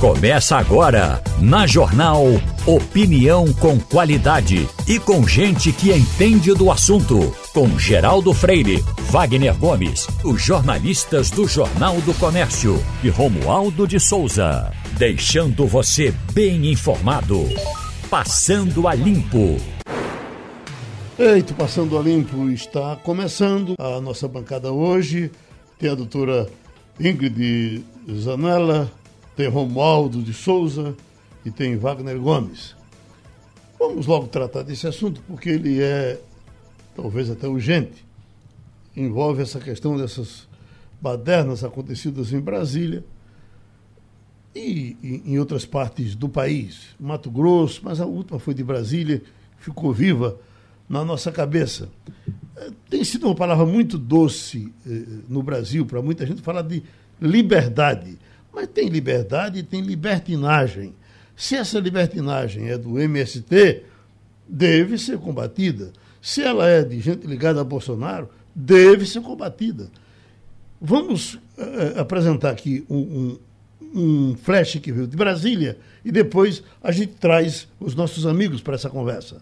Começa 0.00 0.56
agora, 0.56 1.20
na 1.40 1.66
Jornal 1.66 2.24
Opinião 2.64 3.52
com 3.54 3.80
qualidade 3.80 4.68
e 4.86 5.00
com 5.00 5.26
gente 5.26 5.72
que 5.72 5.90
entende 5.90 6.54
do 6.54 6.70
assunto. 6.70 7.34
Com 7.52 7.76
Geraldo 7.76 8.32
Freire, 8.32 8.80
Wagner 9.10 9.58
Gomes, 9.58 10.06
os 10.22 10.40
jornalistas 10.40 11.30
do 11.30 11.48
Jornal 11.48 12.00
do 12.02 12.14
Comércio 12.14 12.80
e 13.02 13.08
Romualdo 13.08 13.88
de 13.88 13.98
Souza. 13.98 14.72
Deixando 14.96 15.66
você 15.66 16.14
bem 16.32 16.70
informado. 16.70 17.44
Passando 18.08 18.86
a 18.86 18.94
Limpo. 18.94 19.56
Eito, 21.18 21.54
Passando 21.54 21.98
a 21.98 22.02
Limpo 22.02 22.48
está 22.50 22.94
começando 23.02 23.74
a 23.76 24.00
nossa 24.00 24.28
bancada 24.28 24.70
hoje. 24.70 25.32
Tem 25.76 25.90
a 25.90 25.96
doutora 25.96 26.48
Ingrid 27.00 27.84
Zanella 28.12 28.88
tem 29.38 29.46
Romualdo 29.46 30.20
de 30.20 30.34
Souza 30.34 30.96
e 31.44 31.50
tem 31.52 31.76
Wagner 31.76 32.18
Gomes. 32.18 32.74
Vamos 33.78 34.04
logo 34.04 34.26
tratar 34.26 34.64
desse 34.64 34.84
assunto 34.88 35.22
porque 35.28 35.50
ele 35.50 35.80
é 35.80 36.20
talvez 36.96 37.30
até 37.30 37.46
urgente. 37.46 38.04
Envolve 38.96 39.40
essa 39.40 39.60
questão 39.60 39.96
dessas 39.96 40.48
badernas 41.00 41.62
acontecidas 41.62 42.32
em 42.32 42.40
Brasília 42.40 43.04
e, 44.56 45.22
em 45.24 45.38
outras 45.38 45.64
partes 45.64 46.16
do 46.16 46.28
país. 46.28 46.96
Mato 46.98 47.30
Grosso, 47.30 47.80
mas 47.84 48.00
a 48.00 48.06
última 48.06 48.40
foi 48.40 48.54
de 48.54 48.64
Brasília, 48.64 49.22
ficou 49.56 49.92
viva 49.92 50.36
na 50.88 51.04
nossa 51.04 51.30
cabeça. 51.30 51.88
É, 52.56 52.70
tem 52.90 53.04
sido 53.04 53.26
uma 53.26 53.36
palavra 53.36 53.64
muito 53.64 53.98
doce 53.98 54.72
eh, 54.84 55.04
no 55.28 55.44
Brasil 55.44 55.86
para 55.86 56.02
muita 56.02 56.26
gente 56.26 56.42
falar 56.42 56.62
de 56.62 56.82
liberdade. 57.20 58.18
Mas 58.52 58.66
tem 58.68 58.88
liberdade 58.88 59.58
e 59.58 59.62
tem 59.62 59.80
libertinagem. 59.80 60.94
Se 61.36 61.54
essa 61.54 61.78
libertinagem 61.78 62.68
é 62.68 62.78
do 62.78 62.98
MST, 62.98 63.82
deve 64.48 64.98
ser 64.98 65.18
combatida. 65.18 65.92
Se 66.20 66.42
ela 66.42 66.66
é 66.66 66.82
de 66.82 66.98
gente 67.00 67.26
ligada 67.26 67.60
a 67.60 67.64
Bolsonaro, 67.64 68.28
deve 68.54 69.06
ser 69.06 69.20
combatida. 69.20 69.88
Vamos 70.80 71.34
uh, 71.34 72.00
apresentar 72.00 72.50
aqui 72.50 72.84
um, 72.88 72.96
um, 72.96 73.38
um 73.94 74.36
flash 74.36 74.78
que 74.80 74.92
veio 74.92 75.06
de 75.06 75.16
Brasília 75.16 75.78
e 76.04 76.10
depois 76.10 76.62
a 76.82 76.90
gente 76.90 77.14
traz 77.14 77.68
os 77.78 77.94
nossos 77.94 78.26
amigos 78.26 78.60
para 78.60 78.74
essa 78.74 78.90
conversa. 78.90 79.40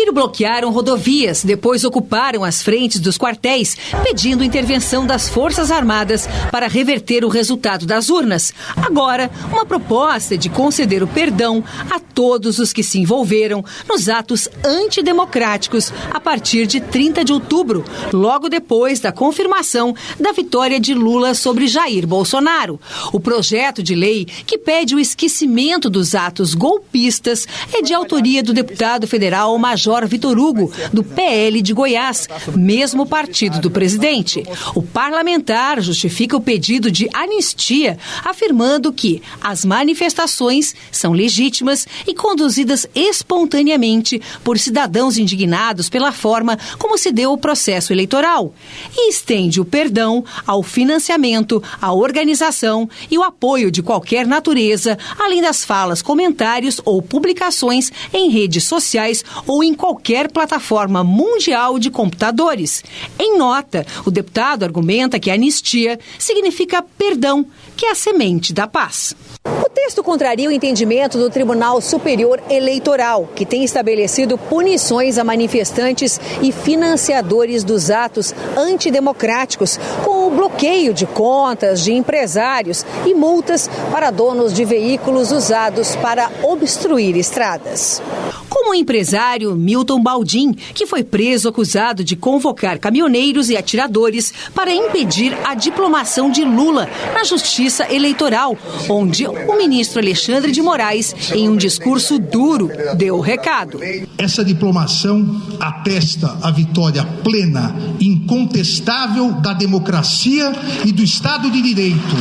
Primeiro 0.00 0.14
bloquearam 0.14 0.70
rodovias, 0.70 1.44
depois 1.44 1.84
ocuparam 1.84 2.42
as 2.42 2.62
frentes 2.62 3.00
dos 3.00 3.18
quartéis, 3.18 3.76
pedindo 4.02 4.42
intervenção 4.42 5.04
das 5.04 5.28
Forças 5.28 5.70
Armadas 5.70 6.26
para 6.50 6.68
reverter 6.68 7.22
o 7.22 7.28
resultado 7.28 7.84
das 7.84 8.08
urnas. 8.08 8.50
Agora, 8.78 9.30
uma 9.52 9.66
proposta 9.66 10.38
de 10.38 10.48
conceder 10.48 11.02
o 11.02 11.06
perdão 11.06 11.62
a 11.90 12.00
todos 12.00 12.58
os 12.58 12.72
que 12.72 12.82
se 12.82 12.98
envolveram 12.98 13.62
nos 13.86 14.08
atos 14.08 14.48
antidemocráticos 14.64 15.92
a 16.10 16.18
partir 16.18 16.66
de 16.66 16.80
30 16.80 17.22
de 17.22 17.34
outubro, 17.34 17.84
logo 18.10 18.48
depois 18.48 19.00
da 19.00 19.12
confirmação 19.12 19.94
da 20.18 20.32
vitória 20.32 20.80
de 20.80 20.94
Lula 20.94 21.34
sobre 21.34 21.68
Jair 21.68 22.06
Bolsonaro. 22.06 22.80
O 23.12 23.20
projeto 23.20 23.82
de 23.82 23.94
lei 23.94 24.24
que 24.24 24.56
pede 24.56 24.94
o 24.94 24.98
esquecimento 24.98 25.90
dos 25.90 26.14
atos 26.14 26.54
golpistas 26.54 27.46
é 27.74 27.82
de 27.82 27.92
autoria 27.92 28.42
do 28.42 28.54
deputado 28.54 29.06
federal 29.06 29.58
Major 29.58 29.89
Vitor 30.10 30.36
Hugo, 30.38 30.72
do 30.92 31.04
PL 31.04 31.62
de 31.62 31.72
Goiás, 31.72 32.26
mesmo 32.56 33.06
partido 33.06 33.60
do 33.60 33.70
presidente. 33.70 34.42
O 34.74 34.82
parlamentar 34.82 35.80
justifica 35.80 36.36
o 36.36 36.40
pedido 36.40 36.90
de 36.90 37.08
anistia, 37.12 37.96
afirmando 38.24 38.92
que 38.92 39.22
as 39.40 39.64
manifestações 39.64 40.74
são 40.90 41.12
legítimas 41.12 41.86
e 42.06 42.14
conduzidas 42.14 42.86
espontaneamente 42.94 44.20
por 44.42 44.58
cidadãos 44.58 45.16
indignados 45.16 45.88
pela 45.88 46.10
forma 46.10 46.58
como 46.78 46.98
se 46.98 47.12
deu 47.12 47.32
o 47.32 47.38
processo 47.38 47.92
eleitoral. 47.92 48.52
E 48.96 49.10
estende 49.10 49.60
o 49.60 49.64
perdão 49.64 50.24
ao 50.44 50.62
financiamento, 50.62 51.62
à 51.80 51.92
organização 51.92 52.88
e 53.08 53.16
o 53.16 53.22
apoio 53.22 53.70
de 53.70 53.82
qualquer 53.82 54.26
natureza, 54.26 54.98
além 55.18 55.40
das 55.40 55.64
falas, 55.64 56.02
comentários 56.02 56.80
ou 56.84 57.00
publicações 57.00 57.92
em 58.12 58.30
redes 58.30 58.64
sociais 58.64 59.24
ou 59.46 59.60
ou 59.60 59.64
em 59.64 59.74
qualquer 59.80 60.30
plataforma 60.30 61.02
mundial 61.02 61.78
de 61.78 61.90
computadores. 61.90 62.84
Em 63.18 63.38
nota, 63.38 63.86
o 64.04 64.10
deputado 64.10 64.62
argumenta 64.62 65.18
que 65.18 65.30
anistia 65.30 65.98
significa 66.18 66.84
perdão, 66.98 67.46
que 67.74 67.86
é 67.86 67.90
a 67.90 67.94
semente 67.94 68.52
da 68.52 68.66
paz. 68.66 69.16
O 69.64 69.68
texto 69.68 70.02
contraria 70.02 70.48
o 70.48 70.52
entendimento 70.52 71.18
do 71.18 71.28
Tribunal 71.28 71.80
Superior 71.80 72.40
Eleitoral, 72.48 73.28
que 73.34 73.44
tem 73.44 73.64
estabelecido 73.64 74.38
punições 74.38 75.18
a 75.18 75.24
manifestantes 75.24 76.20
e 76.40 76.52
financiadores 76.52 77.64
dos 77.64 77.90
atos 77.90 78.32
antidemocráticos, 78.56 79.78
com 80.04 80.28
o 80.28 80.30
bloqueio 80.30 80.94
de 80.94 81.06
contas 81.06 81.82
de 81.82 81.92
empresários 81.92 82.86
e 83.04 83.12
multas 83.14 83.68
para 83.90 84.10
donos 84.10 84.52
de 84.52 84.64
veículos 84.64 85.32
usados 85.32 85.96
para 85.96 86.30
obstruir 86.42 87.16
estradas. 87.16 88.00
Como 88.48 88.72
o 88.72 88.74
empresário 88.74 89.54
Milton 89.54 90.02
Baldin, 90.02 90.52
que 90.52 90.86
foi 90.86 91.02
preso 91.02 91.48
acusado 91.48 92.04
de 92.04 92.14
convocar 92.14 92.78
caminhoneiros 92.78 93.48
e 93.48 93.56
atiradores 93.56 94.32
para 94.54 94.72
impedir 94.72 95.36
a 95.44 95.54
diplomação 95.54 96.30
de 96.30 96.44
Lula 96.44 96.88
na 97.14 97.24
Justiça 97.24 97.92
Eleitoral, 97.92 98.56
onde 98.88 99.24
o 99.48 99.56
ministro 99.56 100.00
Alexandre 100.00 100.52
de 100.52 100.62
Moraes, 100.62 101.14
em 101.32 101.48
um 101.48 101.56
discurso 101.56 102.18
duro, 102.18 102.70
deu 102.96 103.16
o 103.16 103.20
recado. 103.20 103.80
Essa 104.16 104.44
diplomação 104.44 105.40
atesta 105.58 106.38
a 106.42 106.50
vitória 106.50 107.04
plena, 107.24 107.74
incontestável 108.00 109.32
da 109.32 109.52
democracia 109.52 110.52
e 110.84 110.92
do 110.92 111.02
Estado 111.02 111.50
de 111.50 111.60
Direito 111.62 112.16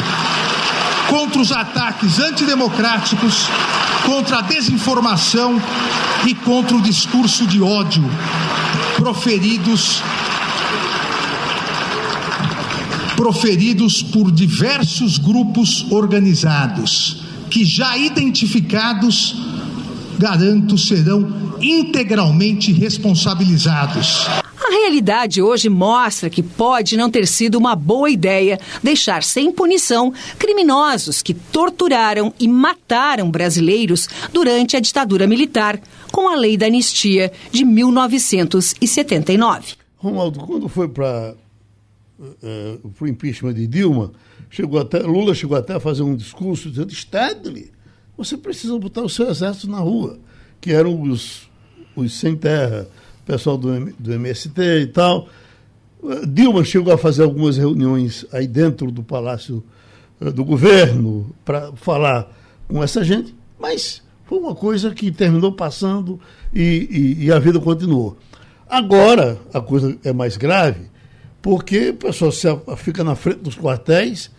contra 1.09 1.41
os 1.41 1.51
ataques 1.51 2.19
antidemocráticos, 2.19 3.47
contra 4.05 4.37
a 4.37 4.41
desinformação 4.41 5.59
e 6.27 6.35
contra 6.35 6.77
o 6.77 6.81
discurso 6.81 7.47
de 7.47 7.61
ódio 7.61 8.03
proferidos 8.95 10.03
proferidos 13.19 14.01
por 14.01 14.31
diversos 14.31 15.17
grupos 15.17 15.85
organizados 15.91 17.21
que 17.51 17.65
já 17.65 17.97
identificados, 17.97 19.35
garanto, 20.17 20.77
serão 20.77 21.57
integralmente 21.59 22.71
responsabilizados. 22.71 24.25
A 24.25 24.71
realidade 24.71 25.41
hoje 25.41 25.67
mostra 25.67 26.29
que 26.29 26.41
pode 26.41 26.95
não 26.95 27.09
ter 27.09 27.27
sido 27.27 27.57
uma 27.57 27.75
boa 27.75 28.09
ideia 28.09 28.57
deixar 28.81 29.21
sem 29.21 29.51
punição 29.51 30.13
criminosos 30.37 31.21
que 31.21 31.33
torturaram 31.33 32.33
e 32.39 32.47
mataram 32.47 33.29
brasileiros 33.29 34.07
durante 34.31 34.77
a 34.77 34.79
ditadura 34.79 35.27
militar, 35.27 35.77
com 36.09 36.29
a 36.29 36.37
lei 36.37 36.55
da 36.55 36.67
anistia 36.67 37.33
de 37.51 37.65
1979. 37.65 39.73
Romualdo, 39.97 40.39
quando 40.39 40.69
foi 40.69 40.87
para 40.87 41.35
uh, 42.19 42.35
eh, 42.43 42.77
o 42.99 43.07
impeachment 43.07 43.53
de 43.53 43.67
Dilma, 43.67 44.11
chegou 44.49 44.79
até, 44.79 44.99
Lula 44.99 45.33
chegou 45.33 45.57
até 45.57 45.75
a 45.75 45.79
fazer 45.79 46.03
um 46.03 46.15
discurso 46.15 46.69
dizendo: 46.69 46.91
Stadley, 46.91 47.71
você 48.17 48.37
precisa 48.37 48.77
botar 48.77 49.01
o 49.01 49.09
seu 49.09 49.29
exército 49.29 49.69
na 49.69 49.79
rua, 49.79 50.19
que 50.59 50.71
eram 50.71 51.01
os, 51.01 51.49
os 51.95 52.13
sem 52.13 52.35
terra 52.35 52.87
pessoal 53.25 53.57
do, 53.57 53.93
do 53.99 54.13
MST 54.13 54.61
e 54.81 54.87
tal. 54.87 55.29
Dilma 56.27 56.63
chegou 56.63 56.93
a 56.93 56.97
fazer 56.97 57.23
algumas 57.23 57.57
reuniões 57.57 58.25
aí 58.31 58.47
dentro 58.47 58.91
do 58.91 59.03
Palácio 59.03 59.63
eh, 60.21 60.31
do 60.31 60.43
Governo 60.45 61.35
para 61.43 61.71
falar 61.73 62.31
com 62.67 62.81
essa 62.81 63.03
gente, 63.03 63.35
mas 63.59 64.01
foi 64.25 64.37
uma 64.37 64.55
coisa 64.55 64.93
que 64.93 65.11
terminou 65.11 65.51
passando 65.51 66.19
e, 66.53 67.15
e, 67.19 67.25
e, 67.25 67.31
a 67.31 67.39
vida 67.39 67.59
continuou. 67.59 68.17
Agora 68.69 69.39
a 69.53 69.59
coisa 69.59 69.97
é 70.03 70.13
mais 70.13 70.37
grave, 70.37 70.89
porque 71.41 71.89
o 71.89 71.95
pessoal 71.95 72.31
se, 72.31 72.47
fica 72.77 73.03
na 73.03 73.15
frente 73.15 73.39
dos 73.39 73.55
quartéis 73.55 74.31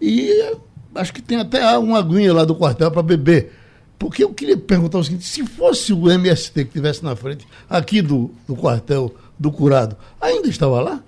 e 0.00 0.30
acho 0.94 1.12
que 1.12 1.22
tem 1.22 1.38
até 1.38 1.76
uma 1.78 1.98
aguinha 1.98 2.32
lá 2.32 2.44
do 2.44 2.54
quartel 2.54 2.90
para 2.90 3.02
beber. 3.02 3.52
Porque 3.98 4.22
eu 4.22 4.32
queria 4.32 4.56
perguntar 4.56 4.98
o 4.98 5.04
seguinte: 5.04 5.24
se 5.24 5.44
fosse 5.44 5.92
o 5.92 6.10
MST 6.10 6.52
que 6.52 6.68
estivesse 6.68 7.04
na 7.04 7.16
frente 7.16 7.46
aqui 7.68 8.00
do, 8.00 8.30
do 8.46 8.54
quartel 8.54 9.14
do 9.38 9.50
curado, 9.50 9.96
ainda 10.20 10.48
estava 10.48 10.80
lá? 10.80 11.02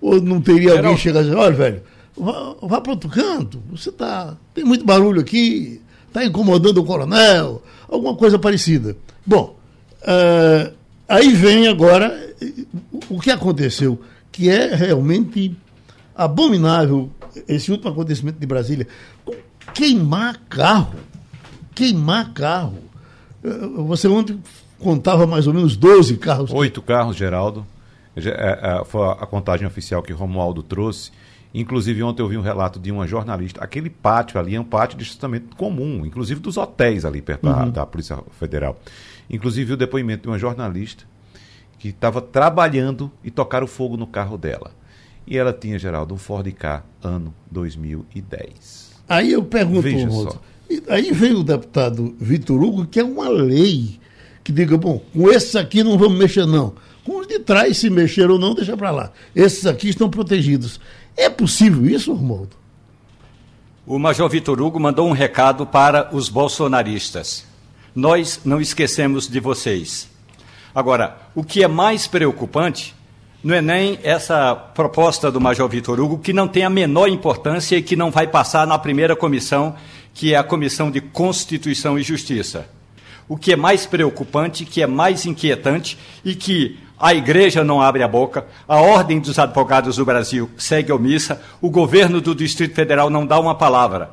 Ou 0.00 0.20
não 0.20 0.40
teria 0.40 0.72
alguém 0.72 0.96
chegar 0.96 1.20
e 1.20 1.24
dizer: 1.24 1.36
olha, 1.36 1.54
velho, 1.54 1.82
vá, 2.16 2.54
vá 2.62 2.80
para 2.80 2.92
outro 2.92 3.10
canto, 3.10 3.62
você 3.70 3.92
tá. 3.92 4.36
Tem 4.54 4.64
muito 4.64 4.84
barulho 4.84 5.20
aqui, 5.20 5.80
está 6.08 6.24
incomodando 6.24 6.78
o 6.78 6.84
coronel, 6.84 7.62
alguma 7.88 8.14
coisa 8.16 8.38
parecida. 8.38 8.96
Bom, 9.24 9.58
uh, 10.02 10.72
aí 11.08 11.32
vem 11.32 11.68
agora 11.68 12.34
o 13.08 13.20
que 13.20 13.30
aconteceu, 13.30 14.00
que 14.32 14.48
é 14.50 14.74
realmente 14.74 15.56
abominável 16.14 17.10
esse 17.46 17.70
último 17.70 17.90
acontecimento 17.90 18.40
de 18.40 18.46
Brasília. 18.46 18.88
Queimar 19.72 20.40
carro 20.48 20.96
queimar 21.74 22.32
carro. 22.32 22.78
Eh, 23.42 23.48
você 23.84 24.08
ontem 24.08 24.40
contava 24.78 25.26
mais 25.26 25.46
ou 25.46 25.54
menos 25.54 25.76
12 25.76 26.16
carros. 26.16 26.50
Oito 26.52 26.80
carros, 26.82 27.16
Geraldo. 27.16 27.66
É, 28.14 28.20
é, 28.80 28.84
foi 28.84 29.08
a 29.08 29.26
contagem 29.26 29.66
oficial 29.66 30.02
que 30.02 30.12
Romualdo 30.12 30.62
trouxe. 30.62 31.10
Inclusive, 31.54 32.02
ontem 32.02 32.22
eu 32.22 32.28
vi 32.28 32.36
um 32.36 32.42
relato 32.42 32.78
de 32.78 32.90
uma 32.90 33.06
jornalista. 33.06 33.62
Aquele 33.62 33.90
pátio 33.90 34.38
ali 34.38 34.54
é 34.54 34.60
um 34.60 34.64
pátio 34.64 34.96
de 34.96 35.04
estacionamento 35.04 35.56
comum, 35.56 36.04
inclusive 36.04 36.40
dos 36.40 36.56
hotéis 36.56 37.04
ali 37.04 37.20
perto 37.20 37.46
uhum. 37.46 37.52
da, 37.52 37.64
da 37.66 37.86
Polícia 37.86 38.18
Federal. 38.38 38.78
Inclusive, 39.30 39.72
o 39.72 39.76
depoimento 39.76 40.22
de 40.22 40.28
uma 40.28 40.38
jornalista 40.38 41.04
que 41.82 41.88
estava 41.88 42.20
trabalhando 42.22 43.10
e 43.24 43.30
tocaram 43.30 43.66
fogo 43.66 43.96
no 43.96 44.06
carro 44.06 44.38
dela. 44.38 44.70
E 45.26 45.36
ela 45.36 45.52
tinha, 45.52 45.76
Geraldo, 45.76 46.14
um 46.14 46.16
Ford 46.16 46.46
K 46.52 46.84
ano 47.02 47.34
2010. 47.50 48.92
Aí 49.08 49.32
eu 49.32 49.42
pergunto, 49.42 49.82
Veja 49.82 50.08
só. 50.08 50.40
aí 50.88 51.10
vem 51.10 51.32
o 51.34 51.42
deputado 51.42 52.14
Vitor 52.20 52.62
Hugo, 52.62 52.86
que 52.86 53.00
é 53.00 53.04
uma 53.04 53.28
lei 53.28 53.98
que 54.44 54.52
diga, 54.52 54.76
bom, 54.78 55.02
com 55.12 55.28
esses 55.28 55.56
aqui 55.56 55.82
não 55.82 55.98
vamos 55.98 56.16
mexer 56.20 56.46
não. 56.46 56.72
Com 57.04 57.18
os 57.18 57.26
de 57.26 57.40
trás, 57.40 57.78
se 57.78 57.90
mexer 57.90 58.30
ou 58.30 58.38
não, 58.38 58.54
deixa 58.54 58.76
para 58.76 58.92
lá. 58.92 59.12
Esses 59.34 59.66
aqui 59.66 59.88
estão 59.88 60.08
protegidos. 60.08 60.78
É 61.16 61.28
possível 61.28 61.84
isso, 61.84 62.14
Romualdo? 62.14 62.56
O 63.84 63.98
Major 63.98 64.28
Vitor 64.30 64.60
Hugo 64.62 64.78
mandou 64.78 65.08
um 65.08 65.12
recado 65.12 65.66
para 65.66 66.14
os 66.14 66.28
bolsonaristas. 66.28 67.44
Nós 67.92 68.40
não 68.44 68.60
esquecemos 68.60 69.26
de 69.26 69.40
vocês. 69.40 70.11
Agora, 70.74 71.16
o 71.34 71.44
que 71.44 71.62
é 71.62 71.68
mais 71.68 72.06
preocupante 72.06 72.94
não 73.44 73.54
é 73.54 73.60
nem 73.60 73.98
essa 74.02 74.54
proposta 74.54 75.30
do 75.30 75.40
Major 75.40 75.68
Vitor 75.68 75.98
Hugo, 75.98 76.18
que 76.18 76.32
não 76.32 76.46
tem 76.46 76.64
a 76.64 76.70
menor 76.70 77.08
importância 77.08 77.76
e 77.76 77.82
que 77.82 77.96
não 77.96 78.10
vai 78.10 78.26
passar 78.26 78.66
na 78.66 78.78
primeira 78.78 79.16
comissão, 79.16 79.74
que 80.14 80.32
é 80.32 80.36
a 80.36 80.44
Comissão 80.44 80.90
de 80.90 81.00
Constituição 81.00 81.98
e 81.98 82.02
Justiça. 82.02 82.68
O 83.28 83.36
que 83.36 83.52
é 83.52 83.56
mais 83.56 83.84
preocupante, 83.84 84.64
que 84.64 84.80
é 84.80 84.86
mais 84.86 85.26
inquietante 85.26 85.98
e 86.24 86.34
que 86.34 86.78
a 86.98 87.12
igreja 87.12 87.64
não 87.64 87.82
abre 87.82 88.02
a 88.04 88.08
boca, 88.08 88.46
a 88.68 88.80
Ordem 88.80 89.18
dos 89.18 89.38
Advogados 89.38 89.96
do 89.96 90.04
Brasil 90.04 90.48
segue 90.56 90.92
omissa, 90.92 91.42
o 91.60 91.68
governo 91.68 92.20
do 92.20 92.34
Distrito 92.34 92.76
Federal 92.76 93.10
não 93.10 93.26
dá 93.26 93.40
uma 93.40 93.56
palavra. 93.56 94.10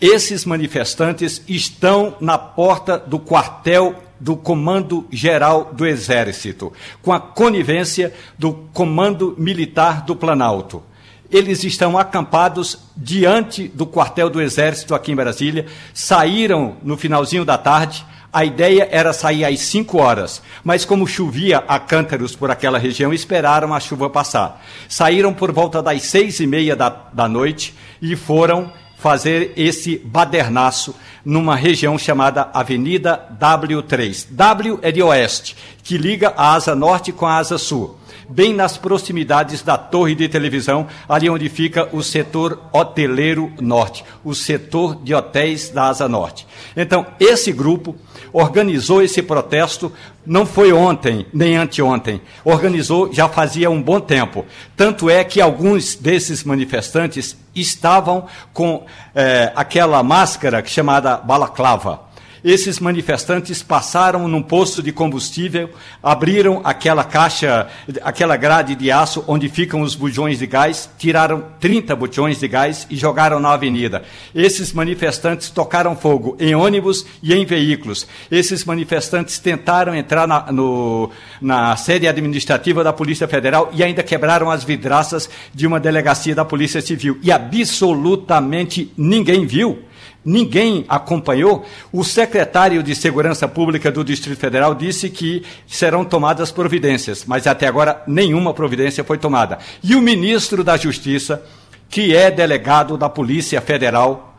Esses 0.00 0.46
manifestantes 0.46 1.42
estão 1.46 2.16
na 2.20 2.38
porta 2.38 2.98
do 2.98 3.18
quartel 3.18 4.02
do 4.22 4.36
Comando 4.36 5.04
Geral 5.10 5.72
do 5.72 5.84
Exército, 5.84 6.72
com 7.02 7.12
a 7.12 7.18
conivência 7.18 8.14
do 8.38 8.52
Comando 8.72 9.34
Militar 9.36 10.04
do 10.04 10.14
Planalto. 10.14 10.80
Eles 11.28 11.64
estão 11.64 11.98
acampados 11.98 12.78
diante 12.96 13.66
do 13.66 13.84
quartel 13.84 14.30
do 14.30 14.40
Exército 14.40 14.94
aqui 14.94 15.10
em 15.10 15.16
Brasília, 15.16 15.66
saíram 15.92 16.76
no 16.84 16.96
finalzinho 16.96 17.44
da 17.44 17.58
tarde. 17.58 18.06
A 18.32 18.44
ideia 18.44 18.88
era 18.90 19.12
sair 19.12 19.44
às 19.44 19.58
5 19.60 19.98
horas, 19.98 20.40
mas 20.62 20.84
como 20.84 21.06
chovia 21.06 21.58
a 21.66 21.80
cântaros 21.80 22.36
por 22.36 22.50
aquela 22.50 22.78
região, 22.78 23.12
esperaram 23.12 23.74
a 23.74 23.80
chuva 23.80 24.08
passar. 24.08 24.64
Saíram 24.88 25.34
por 25.34 25.50
volta 25.52 25.82
das 25.82 26.02
seis 26.02 26.38
e 26.38 26.46
meia 26.46 26.76
da, 26.76 26.88
da 27.12 27.28
noite 27.28 27.74
e 28.00 28.14
foram 28.14 28.72
fazer 29.02 29.52
esse 29.56 29.98
badernaço 29.98 30.94
numa 31.24 31.56
região 31.56 31.98
chamada 31.98 32.48
Avenida 32.54 33.20
W3. 33.36 34.28
W 34.30 34.78
é 34.80 34.92
de 34.92 35.02
oeste, 35.02 35.56
que 35.82 35.98
liga 35.98 36.32
a 36.36 36.54
asa 36.54 36.76
norte 36.76 37.10
com 37.10 37.26
a 37.26 37.36
asa 37.36 37.58
sul 37.58 37.98
bem 38.32 38.54
nas 38.54 38.78
proximidades 38.78 39.62
da 39.62 39.76
torre 39.76 40.14
de 40.14 40.28
televisão, 40.28 40.86
ali 41.08 41.28
onde 41.28 41.48
fica 41.48 41.88
o 41.92 42.02
setor 42.02 42.58
hoteleiro 42.72 43.52
norte, 43.60 44.04
o 44.24 44.34
setor 44.34 44.96
de 45.02 45.14
hotéis 45.14 45.68
da 45.68 45.84
Asa 45.84 46.08
Norte. 46.08 46.46
Então, 46.74 47.06
esse 47.20 47.52
grupo 47.52 47.94
organizou 48.32 49.02
esse 49.02 49.22
protesto, 49.22 49.92
não 50.24 50.46
foi 50.46 50.72
ontem 50.72 51.26
nem 51.32 51.56
anteontem, 51.56 52.22
organizou 52.44 53.12
já 53.12 53.28
fazia 53.28 53.70
um 53.70 53.82
bom 53.82 54.00
tempo. 54.00 54.46
Tanto 54.74 55.10
é 55.10 55.22
que 55.22 55.40
alguns 55.40 55.94
desses 55.94 56.42
manifestantes 56.42 57.36
estavam 57.54 58.26
com 58.52 58.86
é, 59.14 59.52
aquela 59.54 60.02
máscara 60.02 60.64
chamada 60.64 61.18
balaclava 61.18 62.11
esses 62.44 62.80
manifestantes 62.80 63.62
passaram 63.62 64.26
num 64.26 64.42
posto 64.42 64.82
de 64.82 64.92
combustível, 64.92 65.70
abriram 66.02 66.60
aquela 66.64 67.04
caixa, 67.04 67.68
aquela 68.02 68.36
grade 68.36 68.74
de 68.74 68.90
aço 68.90 69.24
onde 69.28 69.48
ficam 69.48 69.82
os 69.82 69.94
bujões 69.94 70.38
de 70.38 70.46
gás, 70.46 70.90
tiraram 70.98 71.44
30 71.60 71.94
bujões 71.94 72.40
de 72.40 72.48
gás 72.48 72.86
e 72.90 72.96
jogaram 72.96 73.38
na 73.38 73.52
avenida. 73.52 74.02
Esses 74.34 74.72
manifestantes 74.72 75.50
tocaram 75.50 75.96
fogo 75.96 76.36
em 76.40 76.54
ônibus 76.54 77.06
e 77.22 77.32
em 77.32 77.44
veículos. 77.44 78.06
Esses 78.30 78.64
manifestantes 78.64 79.38
tentaram 79.38 79.94
entrar 79.94 80.26
na, 80.26 80.50
no, 80.50 81.10
na 81.40 81.76
sede 81.76 82.08
administrativa 82.08 82.82
da 82.82 82.92
Polícia 82.92 83.28
Federal 83.28 83.70
e 83.72 83.84
ainda 83.84 84.02
quebraram 84.02 84.50
as 84.50 84.64
vidraças 84.64 85.30
de 85.54 85.66
uma 85.66 85.78
delegacia 85.78 86.34
da 86.34 86.44
Polícia 86.44 86.80
Civil. 86.80 87.18
E 87.22 87.30
absolutamente 87.30 88.92
ninguém 88.96 89.46
viu 89.46 89.91
ninguém 90.24 90.84
acompanhou, 90.88 91.64
o 91.92 92.04
secretário 92.04 92.82
de 92.82 92.94
Segurança 92.94 93.48
Pública 93.48 93.90
do 93.90 94.04
Distrito 94.04 94.38
Federal 94.38 94.74
disse 94.74 95.10
que 95.10 95.44
serão 95.66 96.04
tomadas 96.04 96.50
providências, 96.50 97.24
mas 97.26 97.46
até 97.46 97.66
agora 97.66 98.02
nenhuma 98.06 98.54
providência 98.54 99.04
foi 99.04 99.18
tomada. 99.18 99.58
E 99.82 99.94
o 99.94 100.02
ministro 100.02 100.62
da 100.62 100.76
Justiça, 100.76 101.42
que 101.88 102.14
é 102.14 102.30
delegado 102.30 102.96
da 102.96 103.08
Polícia 103.08 103.60
Federal, 103.60 104.32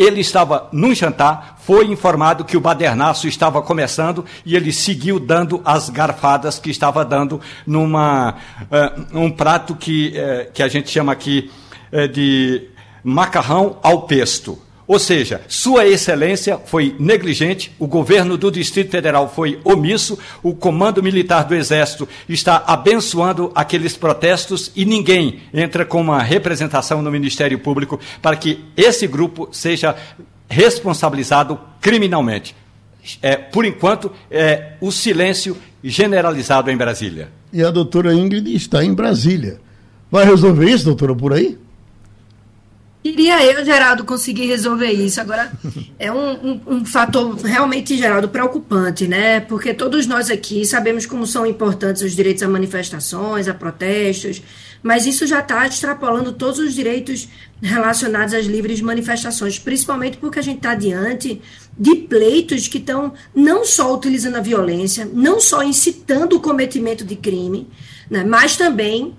ele 0.00 0.20
estava 0.20 0.66
num 0.72 0.94
jantar, 0.94 1.58
foi 1.62 1.86
informado 1.86 2.42
que 2.42 2.56
o 2.56 2.60
badernaço 2.60 3.28
estava 3.28 3.60
começando 3.60 4.24
e 4.46 4.56
ele 4.56 4.72
seguiu 4.72 5.20
dando 5.20 5.60
as 5.62 5.90
garfadas 5.90 6.58
que 6.58 6.70
estava 6.70 7.04
dando 7.04 7.38
numa 7.66 8.30
uh, 8.32 9.18
um 9.18 9.30
prato 9.30 9.74
que, 9.74 10.14
uh, 10.16 10.50
que 10.52 10.62
a 10.62 10.68
gente 10.68 10.88
chama 10.88 11.12
aqui 11.12 11.50
uh, 11.92 12.08
de 12.08 12.68
macarrão 13.04 13.76
ao 13.82 14.02
pesto. 14.02 14.58
Ou 14.90 14.98
seja, 14.98 15.42
Sua 15.46 15.86
Excelência 15.86 16.58
foi 16.58 16.96
negligente, 16.98 17.70
o 17.78 17.86
governo 17.86 18.36
do 18.36 18.50
Distrito 18.50 18.90
Federal 18.90 19.32
foi 19.32 19.60
omisso, 19.62 20.18
o 20.42 20.52
Comando 20.52 21.00
Militar 21.00 21.44
do 21.44 21.54
Exército 21.54 22.08
está 22.28 22.64
abençoando 22.66 23.52
aqueles 23.54 23.96
protestos 23.96 24.72
e 24.74 24.84
ninguém 24.84 25.42
entra 25.54 25.84
com 25.84 26.00
uma 26.00 26.20
representação 26.20 27.02
no 27.02 27.10
Ministério 27.12 27.56
Público 27.60 28.00
para 28.20 28.34
que 28.34 28.64
esse 28.76 29.06
grupo 29.06 29.48
seja 29.52 29.94
responsabilizado 30.48 31.56
criminalmente. 31.80 32.56
É, 33.22 33.36
por 33.36 33.64
enquanto, 33.64 34.10
é 34.28 34.72
o 34.80 34.90
silêncio 34.90 35.56
generalizado 35.84 36.68
em 36.68 36.76
Brasília. 36.76 37.28
E 37.52 37.62
a 37.62 37.70
doutora 37.70 38.12
Ingrid 38.12 38.52
está 38.56 38.84
em 38.84 38.92
Brasília. 38.92 39.60
Vai 40.10 40.24
resolver 40.24 40.68
isso, 40.68 40.86
doutora, 40.86 41.14
por 41.14 41.32
aí? 41.32 41.56
Queria 43.10 43.44
eu, 43.44 43.64
Geraldo, 43.64 44.04
conseguir 44.04 44.46
resolver 44.46 44.92
isso. 44.92 45.20
Agora, 45.20 45.50
é 45.98 46.12
um, 46.12 46.30
um, 46.32 46.60
um, 46.66 46.84
fator 46.84 47.34
realmente, 47.36 47.96
Geraldo, 47.96 48.28
preocupante, 48.28 49.08
né? 49.08 49.40
Porque 49.40 49.74
todos 49.74 50.06
nós 50.06 50.30
aqui 50.30 50.64
sabemos 50.64 51.06
como 51.06 51.26
são 51.26 51.44
importantes 51.44 52.02
os 52.02 52.14
direitos 52.14 52.44
a 52.44 52.48
manifestações, 52.48 53.48
a 53.48 53.54
protestos, 53.54 54.40
mas 54.80 55.06
isso 55.06 55.26
já 55.26 55.40
está 55.40 55.66
extrapolando 55.66 56.32
todos 56.32 56.60
os 56.60 56.72
direitos 56.72 57.28
relacionados 57.60 58.32
às 58.32 58.46
livres 58.46 58.80
manifestações, 58.80 59.58
principalmente 59.58 60.16
porque 60.16 60.38
a 60.38 60.42
gente 60.42 60.58
está 60.58 60.76
diante 60.76 61.42
de 61.76 61.96
pleitos 61.96 62.68
que 62.68 62.78
estão 62.78 63.12
não 63.34 63.64
só 63.64 63.92
utilizando 63.92 64.36
a 64.36 64.40
violência, 64.40 65.08
não 65.12 65.40
só 65.40 65.64
incitando 65.64 66.36
o 66.36 66.40
cometimento 66.40 67.04
de 67.04 67.16
crime, 67.16 67.66
né, 68.08 68.22
mas 68.22 68.56
também 68.56 69.14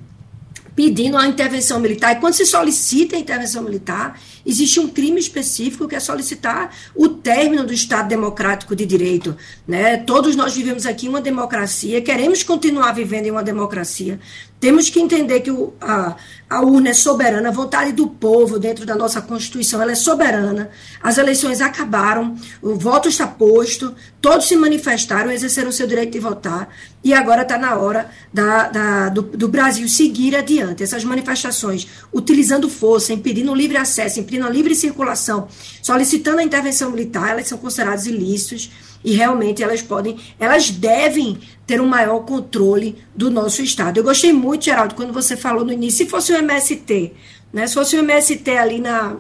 pedindo 0.76 1.18
a 1.18 1.28
intervenção 1.28 1.80
militar. 1.80 2.14
E 2.14 2.20
quando 2.20 2.34
se 2.34 2.46
solicita 2.46 3.16
a 3.16 3.20
intervenção 3.20 3.64
militar, 3.64 4.20
existe 4.46 4.80
um 4.80 4.88
crime 4.88 5.20
específico 5.20 5.88
que 5.88 5.96
é 5.96 6.00
solicitar 6.00 6.74
o 6.96 7.10
término 7.10 7.66
do 7.66 7.74
Estado 7.74 8.08
democrático 8.08 8.76
de 8.76 8.86
direito. 8.86 9.36
Né? 9.68 9.98
Todos 9.98 10.36
nós 10.36 10.56
vivemos 10.56 10.86
aqui 10.86 11.08
uma 11.08 11.22
democracia, 11.22 12.02
queremos 12.02 12.44
continuar 12.44 12.94
vivendo 12.94 13.26
em 13.26 13.32
uma 13.32 13.44
democracia, 13.44 14.20
temos 14.62 14.92
que 14.92 15.00
entender 15.00 15.40
que 15.40 15.50
o, 15.50 15.74
a, 15.82 16.16
a 16.48 16.62
urna 16.62 16.90
é 16.90 16.94
soberana, 16.94 17.50
a 17.50 17.52
vontade 17.52 17.92
do 17.94 18.06
povo 18.06 18.60
dentro 18.60 18.86
da 18.86 18.94
nossa 18.94 19.20
Constituição 19.20 19.82
ela 19.82 19.94
é 19.94 19.96
soberana. 19.96 20.70
As 21.02 21.18
eleições 21.18 21.62
acabaram, 21.62 22.36
o 22.62 22.76
voto 22.76 23.10
está 23.10 23.26
posto, 23.26 23.96
todos 24.22 24.48
se 24.48 24.56
manifestaram, 24.56 25.32
exerceram 25.32 25.72
seu 25.72 25.88
direito 25.88 26.12
de 26.12 26.20
votar, 26.20 26.70
e 27.04 27.14
agora 27.14 27.42
está 27.42 27.58
na 27.58 27.76
hora 27.78 28.10
da, 28.32 28.70
da, 28.70 29.10
do, 29.10 29.24
do, 29.24 29.48
Brasil 29.48 29.88
seguir 29.88 30.36
adiante. 30.36 30.84
Essas 30.84 31.04
manifestações, 31.04 31.88
utilizando 32.14 32.70
força, 32.70 33.12
impedindo 33.12 33.54
livre 33.56 33.78
acesso, 33.78 34.20
impedindo 34.20 34.46
a 34.46 34.50
livre 34.50 34.76
circulação, 34.76 35.48
solicitando 35.82 36.40
a 36.40 36.44
intervenção 36.44 36.92
militar, 36.92 37.32
elas 37.32 37.48
são 37.48 37.58
consideradas 37.58 38.06
ilícitos 38.06 38.72
e 39.04 39.14
realmente 39.14 39.64
elas 39.64 39.82
podem, 39.82 40.20
elas 40.40 40.70
devem 40.70 41.40
ter 41.66 41.82
um 41.82 41.88
maior 41.88 42.20
controle 42.20 42.96
do 43.16 43.32
nosso 43.32 43.64
Estado. 43.64 43.98
Eu 43.98 44.04
gostei 44.04 44.32
muito, 44.32 44.66
Geraldo, 44.66 44.94
quando 44.94 45.12
você 45.12 45.36
falou 45.36 45.66
no 45.66 45.74
início, 45.74 46.06
se 46.06 46.12
fosse 46.12 46.32
o 46.32 46.36
MST, 46.36 47.14
né? 47.52 47.66
Se 47.66 47.74
fosse 47.74 47.96
o 47.96 48.00
MST 48.00 48.50
ali 48.52 48.80
na, 48.80 49.18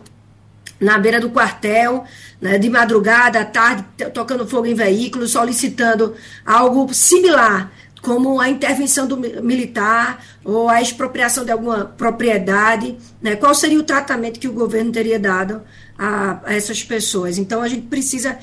na 0.82 0.98
beira 0.98 1.20
do 1.20 1.30
quartel, 1.30 2.04
né, 2.42 2.58
de 2.58 2.70
madrugada, 2.70 3.40
à 3.40 3.46
tarde, 3.46 3.86
tocando 4.14 4.48
fogo 4.48 4.66
em 4.66 4.74
veículos, 4.74 5.32
solicitando 5.32 6.16
algo 6.44 6.92
similar, 6.92 7.72
como 8.02 8.42
a 8.42 8.50
intervenção 8.50 9.06
do 9.06 9.16
militar 9.16 10.26
ou 10.44 10.68
a 10.68 10.82
expropriação 10.82 11.46
de 11.46 11.52
alguma 11.52 11.86
propriedade. 11.86 12.98
Né, 13.22 13.36
qual 13.36 13.54
seria 13.54 13.80
o 13.80 13.84
tratamento 13.84 14.40
que 14.40 14.48
o 14.48 14.54
governo 14.54 14.92
teria 14.92 15.20
dado 15.20 15.62
a, 15.96 16.42
a 16.44 16.56
essas 16.56 16.84
pessoas? 16.84 17.38
Então, 17.38 17.62
a 17.62 17.68
gente 17.68 17.86
precisa 17.86 18.40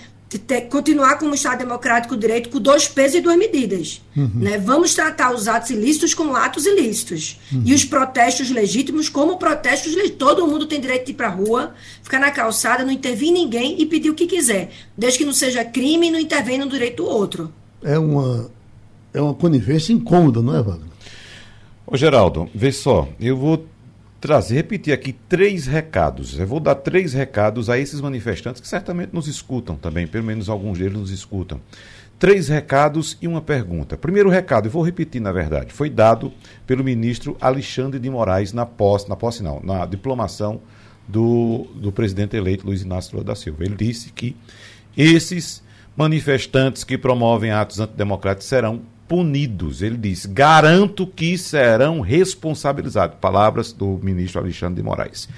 continuar 0.70 1.18
como 1.18 1.34
Estado 1.34 1.60
democrático 1.60 2.14
de 2.14 2.20
direito 2.20 2.50
com 2.50 2.60
dois 2.60 2.86
pesos 2.86 3.16
e 3.16 3.20
duas 3.20 3.36
medidas. 3.36 4.02
Uhum. 4.14 4.30
Né? 4.34 4.58
Vamos 4.58 4.94
tratar 4.94 5.34
os 5.34 5.48
atos 5.48 5.70
ilícitos 5.70 6.12
como 6.12 6.36
atos 6.36 6.66
ilícitos. 6.66 7.38
Uhum. 7.50 7.62
E 7.64 7.72
os 7.72 7.84
protestos 7.84 8.50
legítimos 8.50 9.08
como 9.08 9.38
protestos 9.38 9.94
legítimos. 9.94 10.18
Todo 10.18 10.46
mundo 10.46 10.66
tem 10.66 10.80
direito 10.80 11.06
de 11.06 11.12
ir 11.12 11.14
para 11.14 11.28
a 11.28 11.30
rua, 11.30 11.74
ficar 12.02 12.18
na 12.18 12.30
calçada, 12.30 12.84
não 12.84 12.92
intervir 12.92 13.32
ninguém 13.32 13.80
e 13.80 13.86
pedir 13.86 14.10
o 14.10 14.14
que 14.14 14.26
quiser. 14.26 14.70
Desde 14.96 15.18
que 15.18 15.24
não 15.24 15.32
seja 15.32 15.64
crime 15.64 16.08
e 16.08 16.10
não 16.10 16.18
intervenha 16.18 16.64
no 16.64 16.70
direito 16.70 17.02
do 17.02 17.08
outro. 17.08 17.52
É 17.82 17.98
uma, 17.98 18.50
é 19.14 19.20
uma 19.20 19.34
conivência 19.34 19.92
incômoda, 19.92 20.42
não 20.42 20.54
é, 20.54 20.62
Wagner? 20.62 20.88
Ô, 21.86 21.96
Geraldo, 21.96 22.50
vê 22.54 22.70
só, 22.70 23.08
eu 23.18 23.36
vou 23.36 23.64
trazer, 24.20 24.54
repetir 24.56 24.92
aqui 24.92 25.12
três 25.12 25.66
recados. 25.66 26.38
Eu 26.38 26.46
vou 26.46 26.60
dar 26.60 26.74
três 26.74 27.12
recados 27.12 27.70
a 27.70 27.78
esses 27.78 28.00
manifestantes 28.00 28.60
que 28.60 28.68
certamente 28.68 29.10
nos 29.12 29.28
escutam 29.28 29.76
também, 29.76 30.06
pelo 30.06 30.24
menos 30.24 30.48
alguns 30.48 30.78
deles 30.78 30.98
nos 30.98 31.10
escutam. 31.10 31.60
Três 32.18 32.48
recados 32.48 33.16
e 33.22 33.28
uma 33.28 33.40
pergunta. 33.40 33.96
Primeiro 33.96 34.28
recado, 34.28 34.66
eu 34.66 34.70
vou 34.72 34.82
repetir 34.82 35.20
na 35.20 35.30
verdade, 35.30 35.72
foi 35.72 35.88
dado 35.88 36.32
pelo 36.66 36.82
ministro 36.82 37.36
Alexandre 37.40 38.00
de 38.00 38.10
Moraes 38.10 38.52
na 38.52 38.66
posse, 38.66 39.08
na 39.08 39.14
posse 39.14 39.42
não, 39.42 39.60
na 39.62 39.86
diplomação 39.86 40.60
do, 41.06 41.68
do 41.76 41.92
presidente 41.92 42.36
eleito 42.36 42.66
Luiz 42.66 42.82
Inácio 42.82 43.12
Lula 43.12 43.24
da 43.24 43.34
Silva. 43.36 43.64
Ele 43.64 43.76
disse 43.76 44.10
que 44.10 44.36
esses 44.96 45.62
manifestantes 45.96 46.82
que 46.82 46.98
promovem 46.98 47.52
atos 47.52 47.78
antidemocráticos 47.78 48.48
serão 48.48 48.82
punidos. 49.08 49.82
Ele 49.82 49.96
diz: 49.96 50.26
garanto 50.26 51.06
que 51.06 51.36
serão 51.38 52.00
responsabilizados. 52.00 53.16
Palavras 53.20 53.72
do 53.72 53.98
ministro 54.02 54.40
Alexandre 54.40 54.76
de 54.76 54.82
Moraes. 54.82 55.28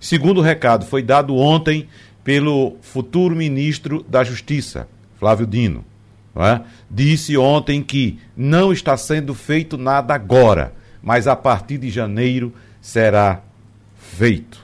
Segundo 0.00 0.40
recado 0.40 0.84
foi 0.84 1.02
dado 1.02 1.36
ontem 1.36 1.88
pelo 2.24 2.76
futuro 2.80 3.36
ministro 3.36 4.04
da 4.08 4.24
Justiça, 4.24 4.88
Flávio 5.18 5.46
Dino. 5.46 5.84
É? 6.36 6.60
Disse 6.88 7.36
ontem 7.36 7.82
que 7.82 8.18
não 8.36 8.72
está 8.72 8.96
sendo 8.96 9.34
feito 9.34 9.76
nada 9.76 10.14
agora, 10.14 10.72
mas 11.02 11.26
a 11.26 11.34
partir 11.34 11.76
de 11.76 11.90
janeiro 11.90 12.52
será 12.80 13.42
feito. 13.96 14.60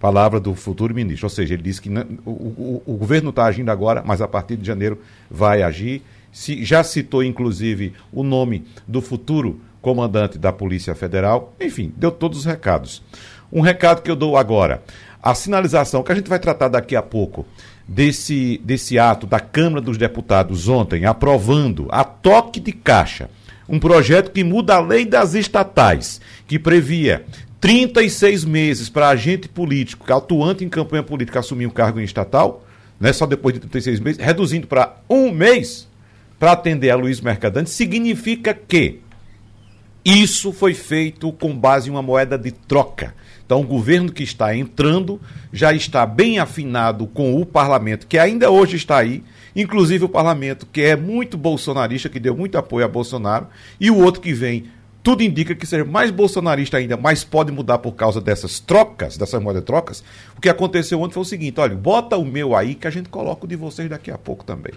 Palavra 0.00 0.40
do 0.40 0.54
futuro 0.54 0.94
ministro. 0.94 1.26
Ou 1.26 1.30
seja, 1.30 1.54
ele 1.54 1.62
disse 1.62 1.80
que 1.80 1.90
não, 1.90 2.02
o, 2.24 2.30
o, 2.30 2.82
o 2.86 2.96
governo 2.96 3.30
está 3.30 3.44
agindo 3.44 3.70
agora, 3.70 4.02
mas 4.04 4.20
a 4.20 4.26
partir 4.26 4.56
de 4.56 4.66
janeiro 4.66 4.98
vai 5.30 5.62
agir 5.62 6.02
se, 6.32 6.64
já 6.64 6.82
citou 6.82 7.22
inclusive 7.22 7.92
o 8.12 8.24
nome 8.24 8.64
do 8.88 9.00
futuro 9.00 9.60
comandante 9.80 10.38
da 10.38 10.52
Polícia 10.52 10.94
Federal. 10.94 11.54
Enfim, 11.60 11.92
deu 11.96 12.10
todos 12.10 12.38
os 12.38 12.44
recados. 12.44 13.02
Um 13.52 13.60
recado 13.60 14.02
que 14.02 14.10
eu 14.10 14.16
dou 14.16 14.36
agora: 14.36 14.82
a 15.22 15.34
sinalização, 15.34 16.02
que 16.02 16.10
a 16.10 16.14
gente 16.14 16.30
vai 16.30 16.38
tratar 16.38 16.68
daqui 16.68 16.96
a 16.96 17.02
pouco, 17.02 17.46
desse, 17.86 18.60
desse 18.64 18.98
ato 18.98 19.26
da 19.26 19.38
Câmara 19.38 19.80
dos 19.80 19.98
Deputados 19.98 20.68
ontem, 20.68 21.04
aprovando 21.04 21.86
a 21.90 22.02
toque 22.02 22.58
de 22.58 22.72
caixa 22.72 23.28
um 23.68 23.78
projeto 23.78 24.32
que 24.32 24.44
muda 24.44 24.74
a 24.74 24.80
lei 24.80 25.06
das 25.06 25.34
estatais, 25.34 26.20
que 26.46 26.58
previa 26.58 27.24
36 27.60 28.44
meses 28.44 28.88
para 28.88 29.08
agente 29.08 29.48
político 29.48 30.12
atuante 30.12 30.64
em 30.64 30.68
campanha 30.68 31.02
política 31.02 31.38
assumir 31.38 31.66
um 31.66 31.70
cargo 31.70 32.00
em 32.00 32.04
estatal, 32.04 32.66
né, 32.98 33.12
só 33.12 33.24
depois 33.24 33.54
de 33.54 33.60
36 33.60 34.00
meses, 34.00 34.22
reduzindo 34.22 34.66
para 34.66 34.96
um 35.08 35.30
mês 35.30 35.88
para 36.42 36.54
atender 36.54 36.90
a 36.90 36.96
Luiz 36.96 37.20
Mercadante 37.20 37.70
significa 37.70 38.52
que 38.52 38.98
isso 40.04 40.52
foi 40.52 40.74
feito 40.74 41.30
com 41.30 41.56
base 41.56 41.88
em 41.88 41.92
uma 41.92 42.02
moeda 42.02 42.36
de 42.36 42.50
troca. 42.50 43.14
Então, 43.46 43.60
o 43.60 43.64
governo 43.64 44.10
que 44.10 44.24
está 44.24 44.52
entrando 44.52 45.20
já 45.52 45.72
está 45.72 46.04
bem 46.04 46.40
afinado 46.40 47.06
com 47.06 47.40
o 47.40 47.46
parlamento, 47.46 48.08
que 48.08 48.18
ainda 48.18 48.50
hoje 48.50 48.74
está 48.74 48.98
aí, 48.98 49.22
inclusive 49.54 50.04
o 50.04 50.08
parlamento 50.08 50.66
que 50.66 50.80
é 50.80 50.96
muito 50.96 51.38
bolsonarista, 51.38 52.08
que 52.08 52.18
deu 52.18 52.36
muito 52.36 52.58
apoio 52.58 52.86
a 52.86 52.88
Bolsonaro, 52.88 53.46
e 53.78 53.88
o 53.88 53.98
outro 53.98 54.20
que 54.20 54.34
vem, 54.34 54.64
tudo 55.00 55.22
indica 55.22 55.54
que 55.54 55.64
seja 55.64 55.84
mais 55.84 56.10
bolsonarista 56.10 56.76
ainda, 56.76 56.96
mas 56.96 57.22
pode 57.22 57.52
mudar 57.52 57.78
por 57.78 57.92
causa 57.92 58.20
dessas 58.20 58.58
trocas, 58.58 59.16
dessas 59.16 59.40
moedas 59.40 59.62
de 59.62 59.66
trocas. 59.66 60.02
O 60.36 60.40
que 60.40 60.48
aconteceu 60.48 61.00
ontem 61.00 61.14
foi 61.14 61.22
o 61.22 61.24
seguinte: 61.24 61.60
olha, 61.60 61.76
bota 61.76 62.16
o 62.16 62.24
meu 62.24 62.56
aí 62.56 62.74
que 62.74 62.88
a 62.88 62.90
gente 62.90 63.08
coloca 63.08 63.44
o 63.44 63.48
de 63.48 63.54
vocês 63.54 63.88
daqui 63.88 64.10
a 64.10 64.18
pouco 64.18 64.44
também. 64.44 64.72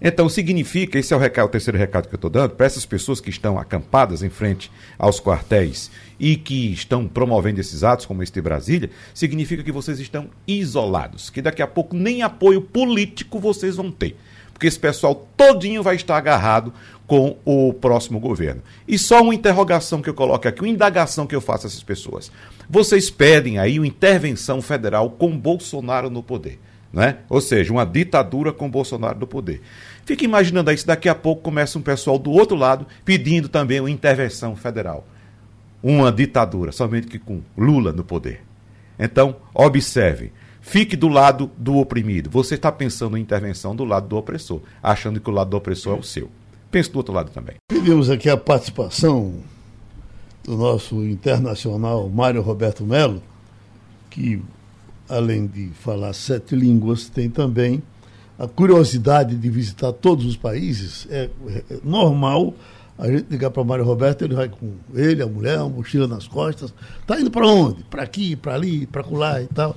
Então, 0.00 0.28
significa, 0.28 0.98
esse 0.98 1.12
é 1.12 1.16
o, 1.16 1.20
recado, 1.20 1.46
o 1.46 1.50
terceiro 1.50 1.78
recado 1.78 2.08
que 2.08 2.14
eu 2.14 2.18
estou 2.18 2.30
dando, 2.30 2.50
para 2.50 2.66
essas 2.66 2.86
pessoas 2.86 3.20
que 3.20 3.30
estão 3.30 3.58
acampadas 3.58 4.22
em 4.22 4.28
frente 4.28 4.70
aos 4.98 5.20
quartéis 5.20 5.90
e 6.18 6.36
que 6.36 6.72
estão 6.72 7.06
promovendo 7.06 7.60
esses 7.60 7.82
atos, 7.82 8.06
como 8.06 8.22
este 8.22 8.34
de 8.34 8.42
Brasília, 8.42 8.90
significa 9.14 9.62
que 9.62 9.72
vocês 9.72 9.98
estão 9.98 10.28
isolados, 10.46 11.30
que 11.30 11.42
daqui 11.42 11.62
a 11.62 11.66
pouco 11.66 11.96
nem 11.96 12.22
apoio 12.22 12.60
político 12.60 13.38
vocês 13.38 13.76
vão 13.76 13.90
ter. 13.90 14.16
Porque 14.52 14.66
esse 14.66 14.78
pessoal 14.78 15.28
todinho 15.36 15.84
vai 15.84 15.94
estar 15.94 16.16
agarrado 16.16 16.72
com 17.06 17.36
o 17.44 17.72
próximo 17.72 18.18
governo. 18.18 18.60
E 18.88 18.98
só 18.98 19.22
uma 19.22 19.34
interrogação 19.34 20.02
que 20.02 20.10
eu 20.10 20.14
coloco 20.14 20.48
aqui, 20.48 20.60
uma 20.60 20.68
indagação 20.68 21.28
que 21.28 21.34
eu 21.34 21.40
faço 21.40 21.66
a 21.66 21.68
essas 21.68 21.82
pessoas. 21.82 22.30
Vocês 22.68 23.08
pedem 23.08 23.58
aí 23.58 23.78
uma 23.78 23.86
intervenção 23.86 24.60
federal 24.60 25.10
com 25.10 25.38
Bolsonaro 25.38 26.10
no 26.10 26.24
poder. 26.24 26.58
Né? 26.92 27.18
Ou 27.28 27.40
seja, 27.40 27.72
uma 27.72 27.84
ditadura 27.84 28.52
com 28.52 28.70
Bolsonaro 28.70 29.18
no 29.18 29.26
poder. 29.26 29.60
Fica 30.04 30.24
imaginando 30.24 30.70
aí 30.70 30.78
se 30.78 30.86
daqui 30.86 31.08
a 31.08 31.14
pouco 31.14 31.42
começa 31.42 31.78
um 31.78 31.82
pessoal 31.82 32.18
do 32.18 32.30
outro 32.30 32.56
lado 32.56 32.86
pedindo 33.04 33.48
também 33.48 33.80
uma 33.80 33.90
intervenção 33.90 34.56
federal. 34.56 35.06
Uma 35.82 36.10
ditadura, 36.10 36.72
somente 36.72 37.06
que 37.06 37.18
com 37.18 37.42
Lula 37.56 37.92
no 37.92 38.02
poder. 38.02 38.42
Então, 38.98 39.36
observe. 39.54 40.32
Fique 40.60 40.96
do 40.96 41.08
lado 41.08 41.50
do 41.56 41.76
oprimido. 41.76 42.28
Você 42.30 42.54
está 42.54 42.72
pensando 42.72 43.16
em 43.16 43.20
intervenção 43.20 43.76
do 43.76 43.84
lado 43.84 44.08
do 44.08 44.16
opressor, 44.16 44.60
achando 44.82 45.20
que 45.20 45.30
o 45.30 45.32
lado 45.32 45.50
do 45.50 45.56
opressor 45.56 45.96
é 45.96 46.00
o 46.00 46.02
seu. 46.02 46.30
Pense 46.70 46.90
do 46.90 46.96
outro 46.96 47.14
lado 47.14 47.30
também. 47.30 47.56
Pedimos 47.68 48.10
aqui 48.10 48.28
a 48.28 48.36
participação 48.36 49.36
do 50.42 50.56
nosso 50.56 51.04
internacional 51.04 52.08
Mário 52.08 52.42
Roberto 52.42 52.84
Melo, 52.84 53.22
que 54.10 54.42
além 55.08 55.46
de 55.46 55.68
falar 55.68 56.12
sete 56.12 56.54
línguas, 56.54 57.08
tem 57.08 57.30
também 57.30 57.82
a 58.38 58.46
curiosidade 58.46 59.36
de 59.36 59.50
visitar 59.50 59.92
todos 59.92 60.24
os 60.24 60.36
países. 60.36 61.06
É, 61.10 61.28
é 61.48 61.78
normal 61.82 62.54
a 62.98 63.06
gente 63.06 63.26
ligar 63.30 63.50
para 63.50 63.62
Mário 63.62 63.84
Roberto, 63.84 64.24
ele 64.24 64.34
vai 64.34 64.48
com 64.48 64.72
ele, 64.92 65.22
a 65.22 65.26
mulher, 65.26 65.58
uma 65.60 65.68
mochila 65.68 66.08
nas 66.08 66.26
costas. 66.26 66.74
Está 67.00 67.20
indo 67.20 67.30
para 67.30 67.46
onde? 67.46 67.84
Para 67.84 68.02
aqui, 68.02 68.34
para 68.34 68.54
ali, 68.54 68.86
para 68.86 69.06
lá 69.08 69.40
e 69.40 69.46
tal. 69.46 69.76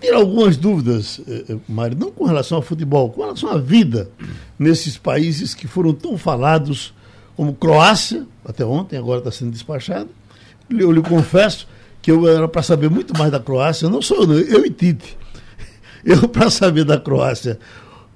Tem 0.00 0.12
algumas 0.12 0.56
dúvidas, 0.56 1.20
eh, 1.28 1.44
eh, 1.50 1.56
Mário, 1.68 1.96
não 1.96 2.10
com 2.10 2.24
relação 2.24 2.56
ao 2.56 2.62
futebol, 2.62 3.10
com 3.10 3.20
relação 3.20 3.50
à 3.50 3.58
vida 3.58 4.10
nesses 4.58 4.98
países 4.98 5.54
que 5.54 5.68
foram 5.68 5.92
tão 5.92 6.18
falados 6.18 6.92
como 7.36 7.54
Croácia, 7.54 8.26
até 8.44 8.64
ontem, 8.64 8.96
agora 8.96 9.18
está 9.18 9.30
sendo 9.30 9.52
despachado. 9.52 10.10
Eu 10.70 10.90
lhe 10.90 11.02
confesso 11.02 11.68
que 12.04 12.10
eu 12.12 12.28
era 12.28 12.46
para 12.46 12.62
saber 12.62 12.90
muito 12.90 13.16
mais 13.16 13.32
da 13.32 13.40
Croácia, 13.40 13.88
não 13.88 14.02
sou 14.02 14.30
eu, 14.30 14.66
e 14.66 14.68
Tite. 14.68 15.16
Eu 16.04 16.28
para 16.28 16.50
saber 16.50 16.84
da 16.84 17.00
Croácia 17.00 17.58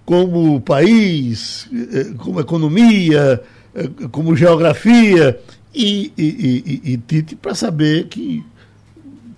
como 0.05 0.61
país, 0.61 1.67
eh, 1.73 2.13
como 2.19 2.39
economia, 2.39 3.43
eh, 3.75 3.89
como 4.13 4.37
geografia, 4.37 5.41
e, 5.75 6.13
e, 6.19 6.83
e, 6.85 6.93
e 6.93 6.99
Tite 6.99 7.35
para 7.35 7.55
saber 7.55 8.09
que 8.09 8.45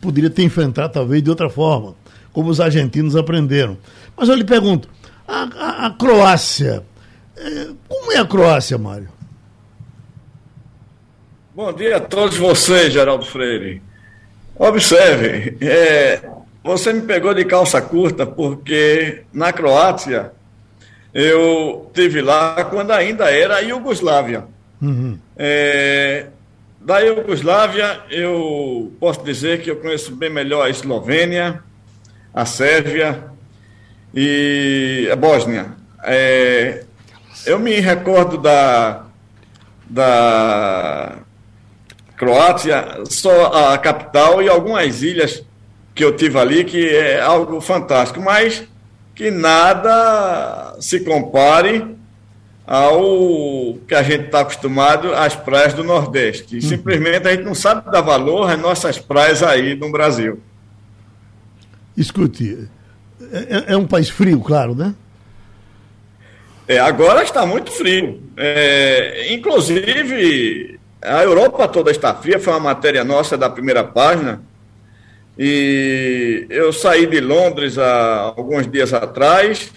poderia 0.01 0.29
ter 0.29 0.43
enfrentado 0.43 0.95
talvez 0.95 1.23
de 1.23 1.31
outra 1.31 1.49
forma, 1.49 1.95
como 2.33 2.51
os 2.51 2.61
argentinos 2.61 3.15
aprenderam. 3.15 3.79
Mas 4.17 4.29
eu 4.29 4.35
lhe 4.35 4.43
pergunto, 4.43 4.89
a, 5.29 5.43
a, 5.43 5.87
a 5.87 5.91
Croácia, 5.91 6.83
eh, 7.37 7.69
como 7.89 8.11
é 8.11 8.19
a 8.19 8.27
Croácia, 8.27 8.77
Mário? 8.77 9.11
Bom 11.55 11.73
dia 11.73 11.99
a 11.99 12.01
todos 12.01 12.37
vocês, 12.37 12.93
Geraldo 12.93 13.25
Freire. 13.25 13.90
Observe, 14.63 15.57
é, 15.63 16.21
você 16.63 16.93
me 16.93 17.01
pegou 17.01 17.33
de 17.33 17.47
calça 17.47 17.81
curta 17.81 18.27
porque 18.27 19.23
na 19.33 19.55
Croácia 19.55 20.33
eu 21.15 21.91
tive 21.95 22.21
lá 22.21 22.63
quando 22.65 22.91
ainda 22.91 23.31
era 23.31 23.57
a 23.57 23.61
Iugoslávia. 23.61 24.45
Uhum. 24.83 25.19
É, 25.35 26.27
da 26.79 26.99
Iugoslávia 26.99 28.03
eu 28.11 28.93
posso 29.01 29.25
dizer 29.25 29.63
que 29.63 29.71
eu 29.71 29.77
conheço 29.77 30.15
bem 30.15 30.29
melhor 30.29 30.67
a 30.67 30.69
Eslovênia, 30.69 31.63
a 32.35 32.45
Sérvia 32.45 33.31
e 34.15 35.09
a 35.11 35.17
Bósnia. 35.17 35.73
É, 36.05 36.85
eu 37.47 37.59
me 37.59 37.81
recordo 37.81 38.37
da, 38.37 39.07
da 39.89 41.17
Croácia, 42.21 42.99
só 43.07 43.47
a 43.47 43.79
capital 43.79 44.43
e 44.43 44.49
algumas 44.49 45.03
ilhas 45.03 45.43
que 45.95 46.05
eu 46.05 46.15
tive 46.15 46.39
ali, 46.39 46.65
que 46.65 46.87
é 46.87 47.19
algo 47.19 47.63
fantástico, 47.63 48.21
mas 48.21 48.63
que 49.15 49.31
nada 49.31 50.77
se 50.81 51.01
compare 51.01 51.97
ao 52.67 53.79
que 53.89 53.95
a 53.95 54.03
gente 54.03 54.27
está 54.27 54.41
acostumado 54.41 55.15
às 55.15 55.35
praias 55.35 55.73
do 55.73 55.83
Nordeste. 55.83 56.59
E, 56.59 56.61
simplesmente 56.61 57.27
a 57.27 57.31
gente 57.31 57.43
não 57.43 57.55
sabe 57.55 57.91
dar 57.91 58.03
valor 58.03 58.51
às 58.51 58.61
nossas 58.61 58.99
praias 58.99 59.43
aí 59.43 59.75
no 59.75 59.91
Brasil. 59.91 60.39
Escute, 61.97 62.69
é, 63.33 63.73
é 63.73 63.77
um 63.79 63.87
país 63.87 64.11
frio, 64.11 64.41
claro, 64.41 64.75
né? 64.75 64.95
É, 66.69 66.79
agora 66.79 67.23
está 67.23 67.47
muito 67.47 67.71
frio. 67.71 68.23
É, 68.37 69.33
inclusive, 69.33 70.79
a 71.03 71.23
Europa 71.23 71.67
toda 71.69 71.91
está 71.91 72.15
fria, 72.15 72.39
foi 72.39 72.53
uma 72.53 72.61
matéria 72.61 73.03
nossa 73.05 73.37
da 73.37 73.49
primeira 73.49 73.83
página. 73.83 74.43
E 75.39 76.47
eu 76.51 76.73
saí 76.73 77.07
de 77.07 77.21
Londres 77.21 77.79
há 77.79 78.35
alguns 78.37 78.71
dias 78.71 78.93
atrás, 78.93 79.73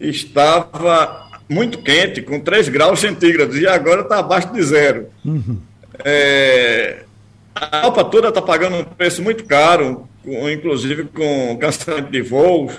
estava 0.00 1.28
muito 1.48 1.78
quente, 1.78 2.20
com 2.20 2.40
3 2.40 2.68
graus 2.68 3.00
centígrados, 3.00 3.56
e 3.56 3.66
agora 3.66 4.02
está 4.02 4.18
abaixo 4.18 4.52
de 4.52 4.62
zero. 4.62 5.06
Uhum. 5.24 5.58
É, 6.04 7.04
a 7.54 7.78
Europa 7.78 8.04
toda 8.04 8.28
está 8.28 8.42
pagando 8.42 8.76
um 8.76 8.84
preço 8.84 9.22
muito 9.22 9.44
caro, 9.44 10.08
inclusive 10.52 11.04
com 11.04 11.56
cancelamento 11.60 12.10
de 12.10 12.20
voos, 12.20 12.74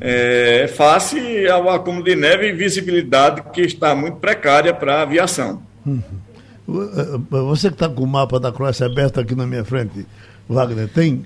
é, 0.00 0.68
face 0.76 1.46
ao 1.46 1.68
acúmulo 1.70 2.04
de 2.04 2.16
neve 2.16 2.48
e 2.48 2.52
visibilidade 2.52 3.42
que 3.52 3.60
está 3.60 3.94
muito 3.94 4.16
precária 4.16 4.72
para 4.74 4.96
a 4.96 5.02
aviação. 5.02 5.62
Uhum. 5.86 6.02
Você 6.66 7.68
que 7.68 7.74
está 7.74 7.88
com 7.88 8.04
o 8.04 8.06
mapa 8.06 8.38
da 8.38 8.52
Croácia 8.52 8.86
aberto 8.86 9.18
aqui 9.18 9.34
na 9.34 9.46
minha 9.46 9.64
frente, 9.64 10.06
Wagner, 10.48 10.88
tem 10.88 11.24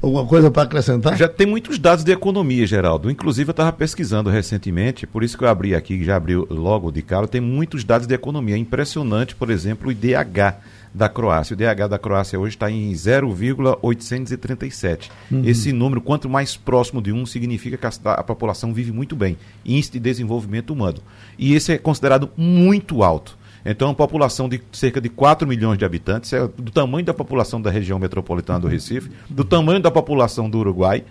Alguma 0.00 0.24
coisa 0.26 0.50
para 0.50 0.62
acrescentar? 0.64 1.16
Já 1.16 1.26
tem 1.26 1.46
muitos 1.46 1.78
dados 1.78 2.04
de 2.04 2.12
economia, 2.12 2.66
Geraldo. 2.66 3.10
Inclusive, 3.10 3.48
eu 3.48 3.52
estava 3.52 3.72
pesquisando 3.72 4.28
recentemente, 4.28 5.06
por 5.06 5.24
isso 5.24 5.38
que 5.38 5.44
eu 5.44 5.48
abri 5.48 5.74
aqui, 5.74 6.04
já 6.04 6.16
abriu 6.16 6.46
logo 6.50 6.92
de 6.92 7.00
cara, 7.00 7.26
tem 7.26 7.40
muitos 7.40 7.82
dados 7.82 8.06
de 8.06 8.14
economia. 8.14 8.56
É 8.56 8.58
impressionante, 8.58 9.34
por 9.34 9.48
exemplo, 9.50 9.88
o 9.88 9.90
IDH 9.90 10.58
da 10.94 11.08
Croácia. 11.08 11.54
O 11.54 11.60
IDH 11.60 11.88
da 11.88 11.98
Croácia 11.98 12.38
hoje 12.38 12.56
está 12.56 12.70
em 12.70 12.94
0,837. 12.94 15.10
Uhum. 15.30 15.40
Esse 15.44 15.72
número, 15.72 16.02
quanto 16.02 16.28
mais 16.28 16.56
próximo 16.56 17.00
de 17.00 17.10
um, 17.10 17.24
significa 17.24 17.78
que 17.78 17.86
a, 17.86 17.90
a 18.12 18.22
população 18.22 18.74
vive 18.74 18.92
muito 18.92 19.16
bem. 19.16 19.38
Índice 19.64 19.92
de 19.92 20.00
desenvolvimento 20.00 20.74
humano. 20.74 20.98
E 21.38 21.54
esse 21.54 21.72
é 21.72 21.78
considerado 21.78 22.28
muito 22.36 23.02
alto. 23.02 23.38
Então, 23.66 23.88
uma 23.88 23.94
população 23.94 24.48
de 24.48 24.62
cerca 24.72 25.00
de 25.00 25.08
4 25.08 25.46
milhões 25.46 25.76
de 25.76 25.84
habitantes, 25.84 26.32
é 26.32 26.40
do 26.40 26.70
tamanho 26.70 27.04
da 27.04 27.12
população 27.12 27.60
da 27.60 27.70
região 27.70 27.98
metropolitana 27.98 28.60
do 28.60 28.68
Recife, 28.68 29.10
do 29.28 29.44
tamanho 29.44 29.80
da 29.80 29.90
população 29.90 30.48
do 30.48 30.58
Uruguai, 30.58 31.04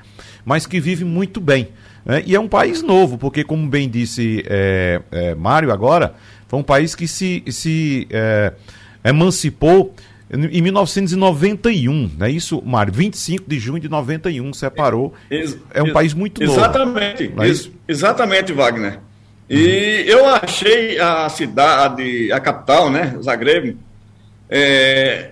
mas 0.45 0.65
que 0.65 0.79
vive 0.79 1.03
muito 1.03 1.41
bem. 1.41 1.67
Né? 2.05 2.23
E 2.25 2.33
é 2.33 2.39
um 2.39 2.47
país 2.47 2.81
novo, 2.81 3.17
porque, 3.17 3.43
como 3.43 3.67
bem 3.67 3.89
disse 3.89 4.43
é, 4.47 5.01
é, 5.11 5.35
Mário 5.35 5.71
agora, 5.71 6.15
foi 6.47 6.59
um 6.59 6.63
país 6.63 6.95
que 6.95 7.07
se, 7.07 7.43
se 7.49 8.07
é, 8.09 8.53
emancipou 9.03 9.93
em 10.31 10.61
1991, 10.61 12.11
não 12.17 12.25
é 12.25 12.31
isso, 12.31 12.61
Mário? 12.65 12.91
25 12.91 13.43
de 13.47 13.59
junho 13.59 13.79
de 13.79 13.87
91 13.87 14.53
separou. 14.53 15.13
Ex 15.29 15.57
é 15.71 15.83
um 15.83 15.93
país 15.93 16.15
muito 16.15 16.43
novo. 16.43 16.59
Exatamente, 16.59 17.31
é 17.37 17.47
ex 17.47 17.71
exatamente, 17.87 18.51
Wagner. 18.51 18.99
E 19.49 20.05
eu 20.07 20.25
achei 20.25 20.99
a 20.99 21.29
cidade, 21.29 22.31
a 22.31 22.39
capital, 22.39 22.89
né, 22.89 23.15
Zagreb, 23.21 23.77
é, 24.49 25.31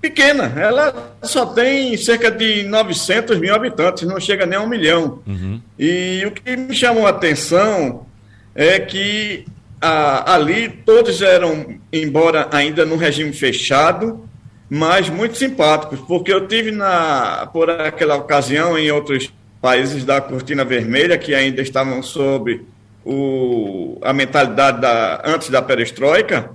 pequena. 0.00 0.52
Ela 0.56 1.16
só 1.22 1.46
tem 1.46 1.96
cerca 1.96 2.30
de 2.30 2.62
900 2.64 3.38
mil 3.38 3.54
habitantes, 3.54 4.06
não 4.06 4.20
chega 4.20 4.46
nem 4.46 4.58
a 4.58 4.62
um 4.62 4.68
milhão. 4.68 5.20
Uhum. 5.26 5.60
E 5.78 6.22
o 6.26 6.30
que 6.30 6.56
me 6.56 6.74
chamou 6.74 7.06
a 7.06 7.10
atenção 7.10 8.06
é 8.54 8.78
que 8.78 9.44
a, 9.80 10.34
ali 10.34 10.68
todos 10.68 11.20
eram, 11.20 11.78
embora 11.92 12.48
ainda 12.52 12.84
no 12.84 12.96
regime 12.96 13.32
fechado, 13.32 14.28
mas 14.68 15.08
muito 15.08 15.36
simpáticos, 15.36 16.00
porque 16.00 16.32
eu 16.32 16.46
tive 16.46 16.70
na, 16.70 17.48
por 17.52 17.68
aquela 17.68 18.16
ocasião 18.16 18.78
em 18.78 18.90
outros 18.90 19.32
países 19.60 20.04
da 20.04 20.20
cortina 20.20 20.64
vermelha 20.64 21.18
que 21.18 21.34
ainda 21.34 21.62
estavam 21.62 22.02
sob 22.02 22.62
o, 23.04 23.98
a 24.02 24.12
mentalidade 24.12 24.80
da, 24.80 25.22
antes 25.24 25.50
da 25.50 25.60
perestroika, 25.60 26.50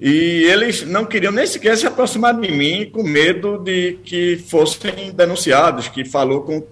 e 0.00 0.44
eles 0.44 0.84
não 0.84 1.04
queriam 1.04 1.32
nem 1.32 1.46
sequer 1.46 1.76
se 1.76 1.86
aproximar 1.86 2.38
de 2.38 2.50
mim 2.50 2.88
com 2.90 3.02
medo 3.02 3.58
de 3.58 3.98
que 4.04 4.36
fossem 4.48 5.10
denunciados, 5.12 5.88
que 5.88 6.04
falou 6.04 6.42
com 6.42 6.64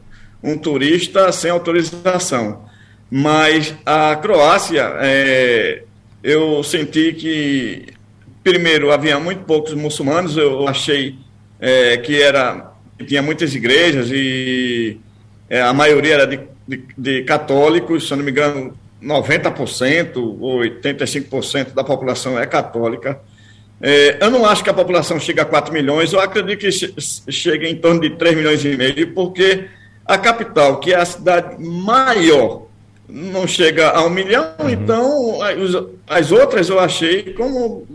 um 0.42 0.56
turista 0.56 1.32
sem 1.32 1.50
autorização. 1.50 2.64
Mas 3.10 3.74
a 3.84 4.14
Croácia, 4.16 4.92
é, 5.00 5.82
eu 6.22 6.62
senti 6.62 7.12
que, 7.12 7.86
primeiro, 8.42 8.92
havia 8.92 9.18
muito 9.18 9.44
poucos 9.44 9.74
muçulmanos, 9.74 10.36
eu 10.36 10.66
achei 10.68 11.16
é, 11.60 11.96
que 11.96 12.20
era 12.20 12.72
tinha 13.04 13.22
muitas 13.22 13.54
igrejas 13.54 14.08
e 14.10 14.98
é, 15.48 15.60
a 15.60 15.72
maioria 15.72 16.14
era 16.14 16.26
de, 16.26 16.40
de, 16.66 16.84
de 16.96 17.22
católicos, 17.24 18.08
se 18.08 18.16
não 18.16 18.24
me 18.24 18.30
engano, 18.30 18.76
90% 19.02 20.16
ou 20.16 20.60
85% 20.60 21.74
da 21.74 21.84
população 21.84 22.38
é 22.38 22.46
católica. 22.46 23.20
É, 23.80 24.18
eu 24.20 24.30
não 24.30 24.46
acho 24.46 24.64
que 24.64 24.70
a 24.70 24.74
população 24.74 25.20
chegue 25.20 25.40
a 25.40 25.44
4 25.44 25.72
milhões, 25.72 26.12
eu 26.12 26.20
acredito 26.20 26.60
que 26.60 27.32
chegue 27.32 27.68
em 27.68 27.76
torno 27.76 28.00
de 28.00 28.10
3 28.10 28.36
milhões 28.36 28.64
e 28.64 28.76
meio, 28.76 29.12
porque 29.12 29.68
a 30.04 30.16
capital, 30.16 30.80
que 30.80 30.94
é 30.94 30.96
a 30.96 31.04
cidade 31.04 31.62
maior, 31.62 32.66
não 33.08 33.46
chega 33.46 33.90
a 33.90 34.04
um 34.04 34.10
milhão, 34.10 34.54
uhum. 34.58 34.70
então 34.70 35.38
as 36.06 36.32
outras 36.32 36.68
eu 36.68 36.80
achei 36.80 37.34
como 37.34 37.86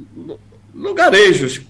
lugarejos. 0.73 1.61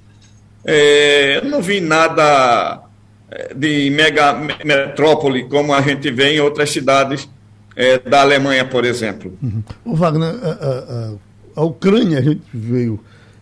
É, 0.65 1.38
eu 1.38 1.46
não 1.46 1.62
vi 1.62 1.80
nada 1.80 2.84
é, 3.32 3.54
de 3.54 3.89
mega 3.89 4.34
metrópole 4.63 5.46
como 5.46 5.74
a 5.74 5.82
gente 5.82 6.12
vê 6.12 6.36
em 6.36 6.39
outras 6.39 6.70
cidades 6.70 7.28
é, 7.76 8.00
da 8.00 8.22
Alemanha, 8.22 8.66
por 8.66 8.86
exemplo. 8.86 9.38
Uhum. 9.42 9.64
O 9.86 9.96
Wagner, 9.96 10.30
a, 10.30 10.50
a, 10.50 11.62
a, 11.62 11.64
Ucrânia, 11.64 12.20
a 12.20 12.22
gente 12.22 12.42
veio 12.54 13.00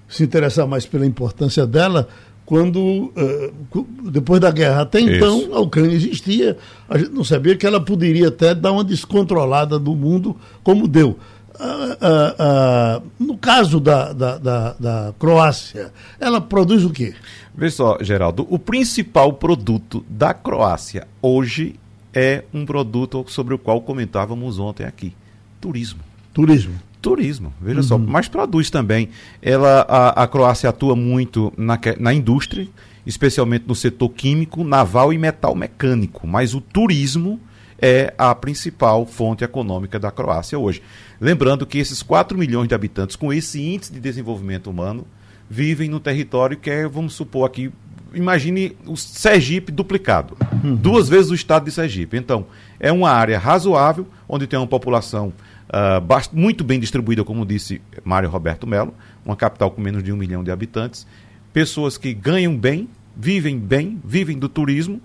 se 0.08 0.24
interessar 0.24 0.68
mais 0.68 0.86
pela 0.86 1.06
importância 1.06 1.66
dela 1.66 2.08
quando, 2.46 2.80
uh, 2.80 3.88
depois 4.10 4.40
da 4.42 4.50
guerra. 4.50 4.82
Até 4.82 5.00
então, 5.00 5.42
Isso. 5.42 5.54
a 5.54 5.60
Ucrânia 5.60 5.96
existia, 5.96 6.58
a 6.90 6.98
gente 6.98 7.12
não 7.12 7.24
sabia 7.24 7.56
que 7.56 7.66
ela 7.66 7.80
poderia 7.80 8.30
até 8.30 8.56
dar 8.56 8.72
uma 8.72 8.84
descontrolada 8.84 9.78
do 9.78 9.96
mundo, 9.96 10.36
como 10.64 10.88
deu. 10.88 11.18
Uh, 11.60 13.02
uh, 13.02 13.04
no 13.20 13.38
caso 13.38 13.82
da, 13.82 14.14
da, 14.14 14.38
da, 14.38 14.76
da, 14.80 15.14
Croácia, 15.20 15.92
ela 16.18 16.40
produz 16.40 16.86
o 16.86 16.90
quê? 16.90 17.14
Vê 17.54 17.70
só, 17.70 17.98
Geraldo, 18.00 18.48
o 18.50 18.58
principal 18.58 19.34
produto 19.34 20.06
da 20.10 20.34
Croácia 20.34 21.06
hoje 21.22 21.76
é 22.14 22.44
um 22.54 22.66
produto 22.66 23.24
sobre 23.28 23.54
o 23.54 23.58
qual 23.58 23.82
comentávamos 23.82 24.60
ontem 24.60 24.86
aqui: 24.86 25.14
turismo. 25.60 26.00
Turismo. 26.34 26.76
Turismo, 27.02 27.54
veja 27.62 27.78
uhum. 27.78 27.84
só, 27.84 27.98
mas 27.98 28.28
produz 28.28 28.70
também. 28.70 29.10
Ela, 29.42 29.86
a, 29.88 30.24
a 30.24 30.28
Croácia 30.28 30.70
atua 30.70 30.98
muito 30.98 31.54
na, 31.56 31.80
na 31.98 32.14
indústria, 32.14 32.68
especialmente 33.06 33.66
no 33.66 33.74
setor 33.74 34.10
químico, 34.10 34.66
naval 34.66 35.14
e 35.14 35.18
metal 35.18 35.56
mecânico, 35.56 36.28
mas 36.28 36.54
o 36.54 36.60
turismo 36.60 37.40
é 37.82 38.14
a 38.18 38.36
principal 38.36 39.06
fonte 39.06 39.46
econômica 39.46 39.98
da 39.98 40.12
Croácia 40.12 40.60
hoje. 40.60 40.82
Lembrando 41.22 41.66
que 41.66 41.78
esses 41.78 42.04
4 42.04 42.38
milhões 42.38 42.68
de 42.68 42.76
habitantes, 42.76 43.16
com 43.16 43.32
esse 43.32 43.62
índice 43.62 43.94
de 43.94 44.00
desenvolvimento 44.02 44.70
humano, 44.70 45.08
vivem 45.50 45.90
no 45.90 46.00
território 46.00 46.58
que 46.58 46.70
é, 46.70 46.88
vamos 46.88 47.14
supor 47.14 47.48
aqui, 47.48 47.72
imagine 48.14 48.76
o 48.86 48.96
Sergipe 48.96 49.72
duplicado. 49.72 50.38
Uhum. 50.64 50.76
Duas 50.76 51.10
vezes 51.10 51.32
o 51.32 51.36
estado 51.36 51.66
de 51.66 51.72
Sergipe. 51.72 52.18
Então, 52.18 52.46
é 52.80 52.92
uma 52.92 53.10
área 53.10 53.38
razoável, 53.38 54.08
onde 54.28 54.48
tem 54.48 54.58
uma 54.58 54.68
população 54.68 55.34
uh, 55.70 56.38
muito 56.38 56.64
bem 56.64 56.80
distribuída, 56.80 57.24
como 57.24 57.46
disse 57.46 57.82
Mário 58.04 58.30
Roberto 58.30 58.66
Melo, 58.66 58.94
uma 59.24 59.36
capital 59.36 59.72
com 59.72 59.82
menos 59.82 60.04
de 60.04 60.12
um 60.12 60.18
milhão 60.18 60.44
de 60.44 60.52
habitantes, 60.52 61.06
pessoas 61.54 61.98
que 61.98 62.14
ganham 62.14 62.58
bem, 62.58 62.88
vivem 63.16 63.58
bem, 63.58 64.00
vivem 64.04 64.38
do 64.38 64.48
turismo 64.48 65.02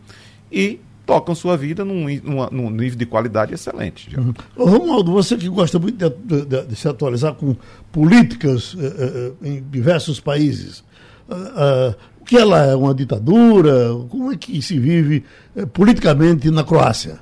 e 0.50 0.80
tocam 1.04 1.34
sua 1.34 1.56
vida 1.56 1.84
num, 1.84 2.06
num, 2.50 2.70
nível 2.70 2.98
de 2.98 3.06
qualidade 3.06 3.52
excelente. 3.52 4.08
Uhum. 4.18 4.32
Romualdo, 4.56 5.12
você 5.12 5.36
que 5.36 5.48
gosta 5.48 5.78
muito 5.78 5.98
de, 5.98 6.44
de, 6.44 6.66
de 6.66 6.76
se 6.76 6.88
atualizar 6.88 7.34
com 7.34 7.54
políticas 7.92 8.74
uh, 8.74 8.78
uh, 8.78 9.36
em 9.46 9.62
diversos 9.70 10.18
países, 10.18 10.82
uh, 11.28 11.94
que 12.24 12.36
ela 12.36 12.64
é 12.64 12.74
uma 12.74 12.94
ditadura? 12.94 13.94
Como 14.08 14.32
é 14.32 14.36
que 14.36 14.60
se 14.62 14.78
vive 14.78 15.24
eh, 15.54 15.66
politicamente 15.66 16.50
na 16.50 16.64
Croácia? 16.64 17.20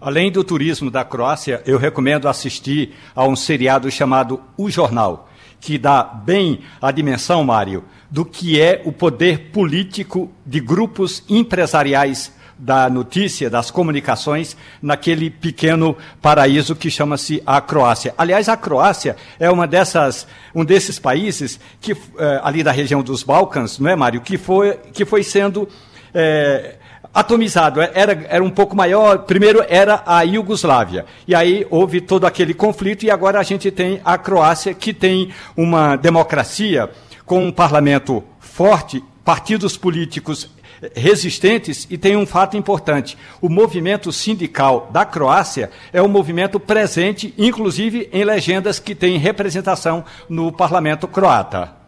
Além 0.00 0.30
do 0.30 0.44
turismo 0.44 0.90
da 0.90 1.04
Croácia, 1.04 1.62
eu 1.64 1.78
recomendo 1.78 2.28
assistir 2.28 2.94
a 3.14 3.26
um 3.26 3.34
seriado 3.34 3.90
chamado 3.90 4.40
O 4.56 4.70
Jornal, 4.70 5.30
que 5.60 5.78
dá 5.78 6.02
bem 6.02 6.60
a 6.80 6.90
dimensão, 6.90 7.42
Mário, 7.42 7.84
do 8.10 8.22
que 8.22 8.60
é 8.60 8.82
o 8.84 8.92
poder 8.92 9.50
político 9.50 10.30
de 10.44 10.60
grupos 10.60 11.24
empresariais 11.28 12.33
da 12.58 12.88
notícia, 12.88 13.50
das 13.50 13.70
comunicações, 13.70 14.56
naquele 14.80 15.30
pequeno 15.30 15.96
paraíso 16.22 16.76
que 16.76 16.90
chama-se 16.90 17.42
a 17.46 17.60
Croácia. 17.60 18.14
Aliás, 18.16 18.48
a 18.48 18.56
Croácia 18.56 19.16
é 19.38 19.50
uma 19.50 19.66
dessas, 19.66 20.26
um 20.54 20.64
desses 20.64 20.98
países 20.98 21.58
que, 21.80 21.92
eh, 21.92 22.40
ali 22.42 22.62
da 22.62 22.72
região 22.72 23.02
dos 23.02 23.22
Balcãs, 23.22 23.78
não 23.78 23.90
é, 23.90 23.96
Mário, 23.96 24.20
que 24.20 24.38
foi, 24.38 24.78
que 24.92 25.04
foi 25.04 25.22
sendo. 25.22 25.68
Eh, 26.14 26.76
atomizado, 27.14 27.80
era, 27.80 28.26
era 28.28 28.42
um 28.42 28.50
pouco 28.50 28.74
maior. 28.74 29.18
Primeiro 29.18 29.64
era 29.68 30.02
a 30.04 30.22
Iugoslávia. 30.22 31.06
E 31.28 31.34
aí 31.34 31.64
houve 31.70 32.00
todo 32.00 32.26
aquele 32.26 32.52
conflito, 32.52 33.04
e 33.04 33.10
agora 33.10 33.38
a 33.38 33.42
gente 33.44 33.70
tem 33.70 34.00
a 34.04 34.18
Croácia, 34.18 34.74
que 34.74 34.92
tem 34.92 35.30
uma 35.56 35.94
democracia 35.94 36.90
com 37.24 37.44
um 37.44 37.52
parlamento 37.52 38.24
forte, 38.40 39.02
partidos 39.24 39.76
políticos 39.76 40.50
resistentes 40.94 41.86
e 41.90 41.96
tem 41.96 42.16
um 42.16 42.26
fato 42.26 42.56
importante. 42.56 43.16
O 43.40 43.48
movimento 43.48 44.12
sindical 44.12 44.88
da 44.92 45.04
Croácia 45.04 45.70
é 45.92 46.02
um 46.02 46.08
movimento 46.08 46.58
presente, 46.58 47.32
inclusive 47.38 48.08
em 48.12 48.24
legendas 48.24 48.78
que 48.78 48.94
têm 48.94 49.18
representação 49.18 50.04
no 50.28 50.50
parlamento 50.52 51.06
croata. 51.06 51.83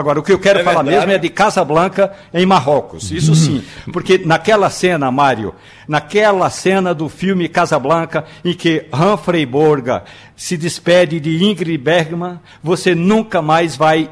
Agora, 0.00 0.18
o 0.18 0.22
que 0.22 0.32
eu 0.32 0.38
quero 0.38 0.60
é 0.60 0.64
falar 0.64 0.82
verdade. 0.82 1.06
mesmo 1.06 1.12
é 1.12 1.18
de 1.18 1.28
Casablanca 1.28 2.12
em 2.32 2.46
Marrocos. 2.46 3.10
Isso 3.10 3.34
sim. 3.34 3.62
Porque 3.92 4.18
naquela 4.18 4.70
cena, 4.70 5.10
Mário, 5.10 5.54
naquela 5.86 6.48
cena 6.50 6.94
do 6.94 7.08
filme 7.08 7.48
Casablanca, 7.48 8.24
em 8.44 8.54
que 8.54 8.86
Humphrey 8.92 9.44
Borga 9.44 10.04
se 10.40 10.56
despede 10.56 11.20
de 11.20 11.44
Ingrid 11.44 11.76
Bergman, 11.76 12.40
você 12.62 12.94
nunca 12.94 13.42
mais 13.42 13.76
vai 13.76 14.08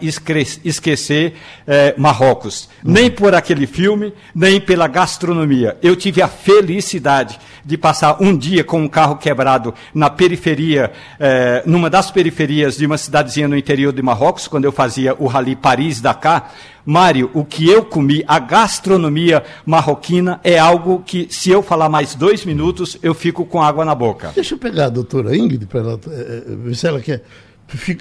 esquecer 0.62 1.35
eh, 1.66 1.94
Marrocos. 1.96 2.68
Nem 2.85 3.11
por 3.11 3.35
aquele 3.35 3.66
filme, 3.66 4.12
nem 4.35 4.61
pela 4.61 4.87
gastronomia. 4.87 5.79
Eu 5.83 5.96
tive 5.96 6.20
a 6.20 6.29
felicidade 6.29 7.40
de 7.64 7.79
passar 7.79 8.18
um 8.20 8.37
dia 8.37 8.62
com 8.62 8.83
um 8.83 8.88
carro 8.88 9.16
quebrado 9.16 9.72
na 9.94 10.11
periferia, 10.11 10.92
eh, 11.18 11.62
numa 11.64 11.88
das 11.88 12.11
periferias 12.11 12.77
de 12.77 12.85
uma 12.85 12.98
cidadezinha 12.98 13.48
no 13.48 13.57
interior 13.57 13.92
de 13.92 14.03
Marrocos, 14.03 14.46
quando 14.46 14.66
eu 14.66 14.72
fazia 14.72 15.14
o 15.18 15.27
Rally 15.27 15.57
Paris-Dakar. 15.78 16.52
Mário, 16.84 17.30
o 17.34 17.44
que 17.44 17.68
eu 17.68 17.84
comi, 17.84 18.24
a 18.26 18.38
gastronomia 18.38 19.44
marroquina 19.64 20.40
é 20.42 20.58
algo 20.58 21.02
que, 21.04 21.28
se 21.30 21.50
eu 21.50 21.62
falar 21.62 21.88
mais 21.88 22.14
dois 22.14 22.44
minutos, 22.44 22.98
eu 23.02 23.14
fico 23.14 23.44
com 23.44 23.62
água 23.62 23.84
na 23.84 23.94
boca. 23.94 24.32
Deixa 24.34 24.54
eu 24.54 24.58
pegar 24.58 24.86
a 24.86 24.88
doutora 24.88 25.36
Ingrid 25.36 25.66
para 25.66 25.80
ela 25.80 26.00
é, 26.08 26.42
ver 26.46 26.74
se 26.74 26.86
ela 26.86 27.00
quer. 27.00 27.22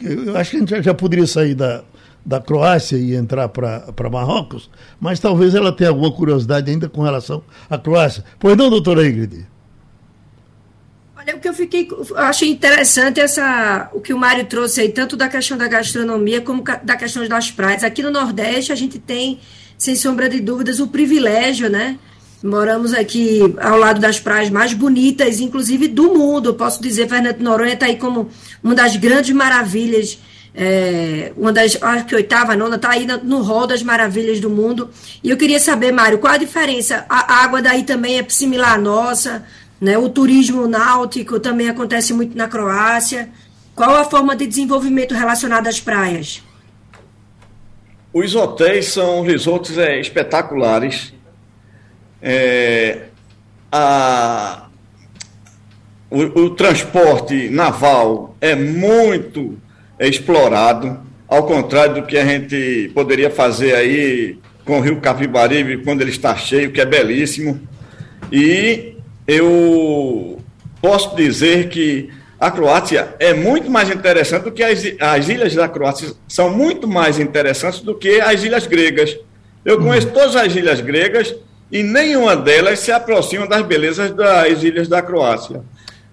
Eu 0.01 0.37
acho 0.37 0.51
que 0.51 0.57
a 0.57 0.59
gente 0.61 0.83
já 0.83 0.93
poderia 0.93 1.27
sair 1.27 1.53
da, 1.53 1.83
da 2.25 2.39
Croácia 2.39 2.95
e 2.95 3.13
entrar 3.13 3.49
para 3.49 4.09
Marrocos, 4.09 4.69
mas 4.99 5.19
talvez 5.19 5.53
ela 5.53 5.73
tenha 5.73 5.89
alguma 5.89 6.09
curiosidade 6.09 6.71
ainda 6.71 6.87
com 6.87 7.01
relação 7.01 7.43
à 7.69 7.77
Croácia. 7.77 8.23
Pois 8.39 8.55
não, 8.55 8.69
doutora 8.69 9.05
Ingrid? 9.05 9.45
O 11.35 11.39
que 11.39 11.49
eu 11.49 11.53
fiquei, 11.53 11.89
eu 11.91 12.17
achei 12.17 12.49
interessante 12.49 13.19
essa, 13.19 13.89
o 13.91 13.99
que 13.99 14.13
o 14.13 14.17
Mário 14.17 14.45
trouxe 14.45 14.79
aí, 14.79 14.89
tanto 14.89 15.17
da 15.17 15.27
questão 15.27 15.57
da 15.57 15.67
gastronomia 15.67 16.39
como 16.39 16.63
da 16.83 16.95
questão 16.95 17.27
das 17.27 17.51
praias. 17.51 17.83
Aqui 17.83 18.01
no 18.01 18.09
Nordeste 18.09 18.71
a 18.71 18.75
gente 18.75 18.97
tem, 18.97 19.39
sem 19.77 19.93
sombra 19.93 20.29
de 20.29 20.39
dúvidas, 20.39 20.79
o 20.79 20.87
privilégio, 20.87 21.69
né? 21.69 21.99
Moramos 22.41 22.93
aqui 22.93 23.41
ao 23.59 23.77
lado 23.77 23.99
das 23.99 24.21
praias 24.21 24.49
mais 24.49 24.73
bonitas, 24.73 25.41
inclusive 25.41 25.89
do 25.89 26.13
mundo. 26.13 26.49
Eu 26.49 26.53
posso 26.53 26.81
dizer, 26.81 27.09
Fernando 27.09 27.41
Noronha 27.41 27.73
está 27.73 27.87
aí 27.87 27.97
como 27.97 28.29
uma 28.63 28.73
das 28.73 28.95
grandes 28.95 29.35
maravilhas, 29.35 30.17
é, 30.55 31.33
uma 31.35 31.51
das, 31.51 31.77
acho 31.81 32.05
que 32.05 32.15
oitava, 32.15 32.55
nona, 32.55 32.77
está 32.77 32.91
aí 32.91 33.05
no 33.05 33.41
rol 33.41 33.67
das 33.67 33.83
maravilhas 33.83 34.39
do 34.39 34.49
mundo. 34.49 34.89
E 35.21 35.29
eu 35.29 35.35
queria 35.35 35.59
saber, 35.59 35.91
Mário, 35.91 36.19
qual 36.19 36.33
a 36.33 36.37
diferença? 36.37 37.05
A 37.09 37.43
água 37.43 37.61
daí 37.61 37.83
também 37.83 38.17
é 38.17 38.25
similar 38.29 38.75
à 38.75 38.77
nossa? 38.77 39.45
Né? 39.79 39.97
O 39.97 40.09
turismo 40.09 40.67
náutico 40.67 41.39
também 41.39 41.69
acontece 41.69 42.13
muito 42.13 42.35
na 42.35 42.47
Croácia. 42.47 43.29
Qual 43.75 43.95
a 43.95 44.03
forma 44.03 44.35
de 44.35 44.47
desenvolvimento 44.47 45.13
relacionada 45.13 45.69
às 45.69 45.79
praias? 45.79 46.41
Os 48.11 48.33
hotéis 48.33 48.87
são 48.87 49.21
resorts 49.21 49.77
é, 49.77 49.99
espetaculares. 49.99 51.13
É, 52.19 53.03
a, 53.71 54.67
o, 56.09 56.21
o, 56.41 56.49
transporte 56.51 57.49
naval 57.49 58.35
é 58.41 58.55
muito 58.55 59.57
explorado, 59.99 60.99
ao 61.27 61.45
contrário 61.45 61.95
do 61.95 62.07
que 62.07 62.17
a 62.17 62.25
gente 62.25 62.89
poderia 62.95 63.29
fazer 63.29 63.75
aí 63.75 64.39
com 64.65 64.79
o 64.79 64.81
Rio 64.81 64.99
Capibaribe 64.99 65.83
quando 65.83 66.01
ele 66.01 66.09
está 66.09 66.35
cheio, 66.35 66.71
que 66.71 66.81
é 66.81 66.85
belíssimo. 66.85 67.61
E 68.31 68.96
eu 69.27 70.39
posso 70.81 71.15
dizer 71.15 71.69
que 71.69 72.09
a 72.39 72.51
Croácia 72.51 73.15
é 73.19 73.33
muito 73.33 73.69
mais 73.69 73.89
interessante 73.89 74.43
do 74.43 74.51
que 74.51 74.63
as, 74.63 74.83
as 74.99 75.27
ilhas 75.27 75.55
da 75.55 75.67
Croácia 75.67 76.13
são 76.27 76.49
muito 76.49 76.87
mais 76.87 77.19
interessantes 77.19 77.81
do 77.81 77.95
que 77.95 78.21
as 78.21 78.43
ilhas 78.43 78.67
gregas. 78.67 79.17
Eu 79.65 79.79
conheço 79.79 80.07
todas 80.11 80.35
as 80.35 80.55
ilhas 80.55 80.79
gregas 80.79 81.35
e 81.71 81.83
nenhuma 81.83 82.35
delas 82.35 82.79
se 82.79 82.91
aproxima 82.91 83.47
das 83.47 83.63
belezas 83.63 84.11
das 84.11 84.63
ilhas 84.63 84.87
da 84.87 85.01
Croácia. 85.01 85.61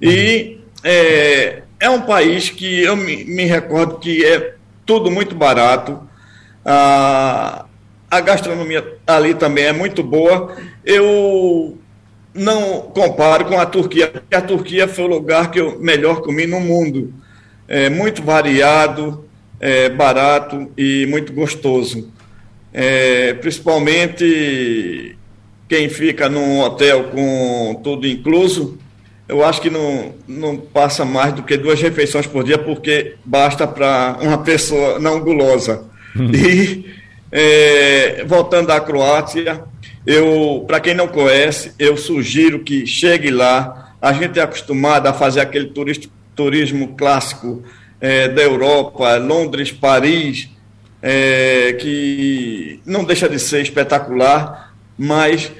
E 0.00 0.58
é, 0.82 1.62
é 1.78 1.90
um 1.90 2.00
país 2.00 2.48
que 2.48 2.82
eu 2.82 2.96
me, 2.96 3.24
me, 3.24 3.44
recordo 3.44 3.98
que 3.98 4.24
é 4.24 4.54
tudo 4.84 5.10
muito 5.10 5.34
barato. 5.34 6.00
A, 6.64 7.66
a 8.10 8.20
gastronomia 8.20 8.96
ali 9.06 9.34
também 9.34 9.64
é 9.64 9.72
muito 9.72 10.02
boa. 10.02 10.56
Eu 10.84 11.78
não 12.34 12.82
comparo 12.82 13.44
com 13.44 13.58
a 13.58 13.64
Turquia, 13.64 14.08
porque 14.08 14.34
a 14.34 14.42
Turquia 14.42 14.88
foi 14.88 15.04
o 15.04 15.08
lugar 15.08 15.50
que 15.50 15.60
eu 15.60 15.78
melhor 15.78 16.20
comi 16.20 16.46
no 16.46 16.60
mundo. 16.60 17.14
É 17.68 17.88
muito 17.88 18.22
variado, 18.22 19.24
é, 19.60 19.88
barato 19.88 20.68
e 20.76 21.06
muito 21.06 21.32
gostoso. 21.32 22.10
É, 22.72 23.34
principalmente 23.34 25.16
quem 25.68 25.88
fica 25.88 26.28
num 26.28 26.60
hotel 26.60 27.04
com 27.04 27.80
tudo 27.82 28.06
incluso, 28.06 28.78
eu 29.28 29.44
acho 29.44 29.60
que 29.60 29.70
não, 29.70 30.12
não 30.26 30.56
passa 30.56 31.04
mais 31.04 31.32
do 31.32 31.42
que 31.42 31.56
duas 31.56 31.80
refeições 31.80 32.26
por 32.26 32.44
dia, 32.44 32.58
porque 32.58 33.14
basta 33.24 33.66
para 33.66 34.18
uma 34.20 34.38
pessoa 34.38 34.98
não 34.98 35.20
gulosa. 35.20 35.84
e 36.16 36.84
é, 37.32 38.24
voltando 38.26 38.70
à 38.70 38.80
Croácia, 38.80 39.64
eu, 40.06 40.64
para 40.66 40.80
quem 40.80 40.94
não 40.94 41.08
conhece, 41.08 41.72
eu 41.78 41.96
sugiro 41.96 42.60
que 42.60 42.86
chegue 42.86 43.30
lá. 43.30 43.94
A 44.00 44.12
gente 44.12 44.38
é 44.38 44.42
acostumado 44.42 45.06
a 45.06 45.12
fazer 45.12 45.40
aquele 45.40 45.66
turista, 45.68 46.08
turismo 46.34 46.94
clássico 46.96 47.62
é, 48.00 48.28
da 48.28 48.42
Europa, 48.42 49.16
Londres, 49.16 49.72
Paris, 49.72 50.50
é, 51.00 51.74
que 51.80 52.80
não 52.84 53.04
deixa 53.04 53.28
de 53.28 53.38
ser 53.38 53.62
espetacular, 53.62 54.74
mas 54.98 55.50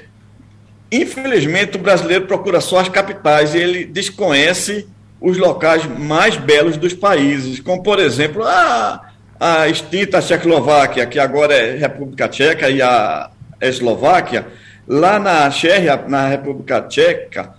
infelizmente 0.91 1.77
o 1.77 1.79
brasileiro 1.79 2.25
procura 2.25 2.61
só 2.61 2.79
as 2.79 2.89
capitais 2.89 3.53
e 3.53 3.59
ele 3.59 3.85
desconhece 3.85 4.87
os 5.19 5.37
locais 5.37 5.85
mais 5.85 6.37
belos 6.37 6.77
dos 6.77 6.93
países, 6.93 7.59
como 7.59 7.81
por 7.81 7.99
exemplo 7.99 8.43
a, 8.43 9.09
a 9.39 9.67
extinta 9.67 10.21
Tchecoslováquia, 10.21 11.05
que 11.05 11.19
agora 11.19 11.53
é 11.53 11.77
República 11.77 12.27
Tcheca, 12.27 12.69
e 12.69 12.81
a 12.81 13.29
Eslováquia, 13.61 14.47
lá 14.87 15.19
na 15.19 15.49
Chequia, 15.49 16.03
na 16.07 16.27
República 16.27 16.81
Tcheca, 16.81 17.53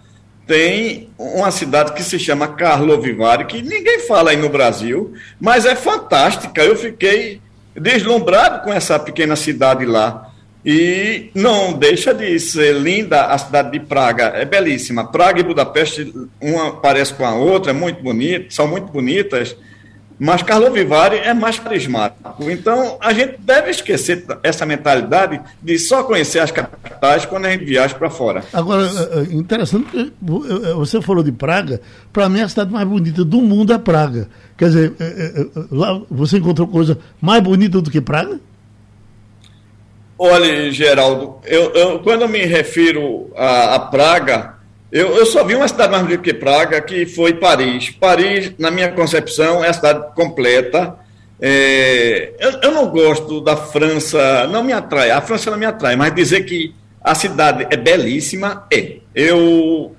tem 0.46 1.10
uma 1.18 1.50
cidade 1.50 1.92
que 1.92 2.02
se 2.02 2.18
chama 2.18 2.48
Karlovy 2.48 3.16
que 3.48 3.62
ninguém 3.62 4.00
fala 4.00 4.30
aí 4.30 4.36
no 4.36 4.48
Brasil, 4.48 5.12
mas 5.40 5.66
é 5.66 5.74
fantástica. 5.74 6.62
Eu 6.62 6.76
fiquei 6.76 7.40
deslumbrado 7.74 8.62
com 8.62 8.72
essa 8.72 8.98
pequena 8.98 9.34
cidade 9.34 9.84
lá. 9.84 10.30
E 10.64 11.30
não 11.32 11.72
deixa 11.72 12.12
de 12.12 12.38
ser 12.40 12.74
linda 12.74 13.26
a 13.26 13.38
cidade 13.38 13.70
de 13.70 13.80
Praga, 13.80 14.32
é 14.34 14.44
belíssima. 14.44 15.12
Praga 15.12 15.38
e 15.38 15.44
Budapeste, 15.44 16.12
uma 16.40 16.80
parece 16.80 17.14
com 17.14 17.24
a 17.24 17.34
outra, 17.34 17.70
é 17.70 17.72
muito 17.72 18.02
bonita, 18.02 18.46
são 18.50 18.66
muito 18.66 18.88
bonitas. 18.88 19.56
Mas 20.18 20.42
Carlo 20.42 20.70
Vivari 20.70 21.18
é 21.18 21.34
mais 21.34 21.58
carismático. 21.58 22.50
Então, 22.50 22.96
a 23.00 23.12
gente 23.12 23.36
deve 23.38 23.70
esquecer 23.70 24.24
essa 24.42 24.64
mentalidade 24.64 25.40
de 25.62 25.78
só 25.78 26.02
conhecer 26.04 26.38
as 26.38 26.50
capitais 26.50 27.26
quando 27.26 27.44
a 27.44 27.50
gente 27.50 27.64
viaja 27.64 27.94
para 27.94 28.08
fora. 28.08 28.42
Agora, 28.52 28.86
é, 28.86 29.18
é, 29.18 29.22
interessante, 29.34 29.94
é, 29.98 30.72
você 30.72 31.02
falou 31.02 31.22
de 31.22 31.32
Praga. 31.32 31.82
Para 32.12 32.28
mim, 32.30 32.40
a 32.40 32.48
cidade 32.48 32.72
mais 32.72 32.88
bonita 32.88 33.24
do 33.24 33.42
mundo 33.42 33.74
é 33.74 33.78
Praga. 33.78 34.28
Quer 34.56 34.66
dizer, 34.66 34.92
lá 35.70 36.00
você 36.10 36.38
encontrou 36.38 36.66
coisa 36.66 36.98
mais 37.20 37.42
bonita 37.42 37.82
do 37.82 37.90
que 37.90 38.00
Praga? 38.00 38.40
Olha, 40.18 40.70
Geraldo, 40.72 41.36
eu, 41.44 41.74
eu 41.74 41.98
quando 41.98 42.22
eu 42.22 42.28
me 42.28 42.38
refiro 42.46 43.30
a, 43.36 43.74
a 43.74 43.78
Praga, 43.78 44.55
eu, 44.96 45.16
eu 45.16 45.26
só 45.26 45.44
vi 45.44 45.54
uma 45.54 45.68
cidade 45.68 45.90
mais 45.90 46.02
bonita 46.04 46.22
que 46.22 46.32
Praga, 46.32 46.80
que 46.80 47.04
foi 47.04 47.34
Paris. 47.34 47.90
Paris, 47.90 48.52
na 48.58 48.70
minha 48.70 48.90
concepção, 48.92 49.62
é 49.62 49.68
a 49.68 49.72
cidade 49.72 50.14
completa. 50.14 50.96
É, 51.38 52.32
eu, 52.38 52.52
eu, 52.62 52.70
não 52.70 52.88
gosto 52.88 53.42
da 53.42 53.56
França, 53.56 54.46
não 54.46 54.64
me 54.64 54.72
atrai. 54.72 55.10
A 55.10 55.20
França 55.20 55.50
não 55.50 55.58
me 55.58 55.66
atrai, 55.66 55.96
mas 55.96 56.14
dizer 56.14 56.44
que 56.44 56.74
A 57.02 57.14
cidade 57.14 57.66
é 57.70 57.76
belíssima, 57.76 58.66
é. 58.72 58.96
Eu 59.14 59.94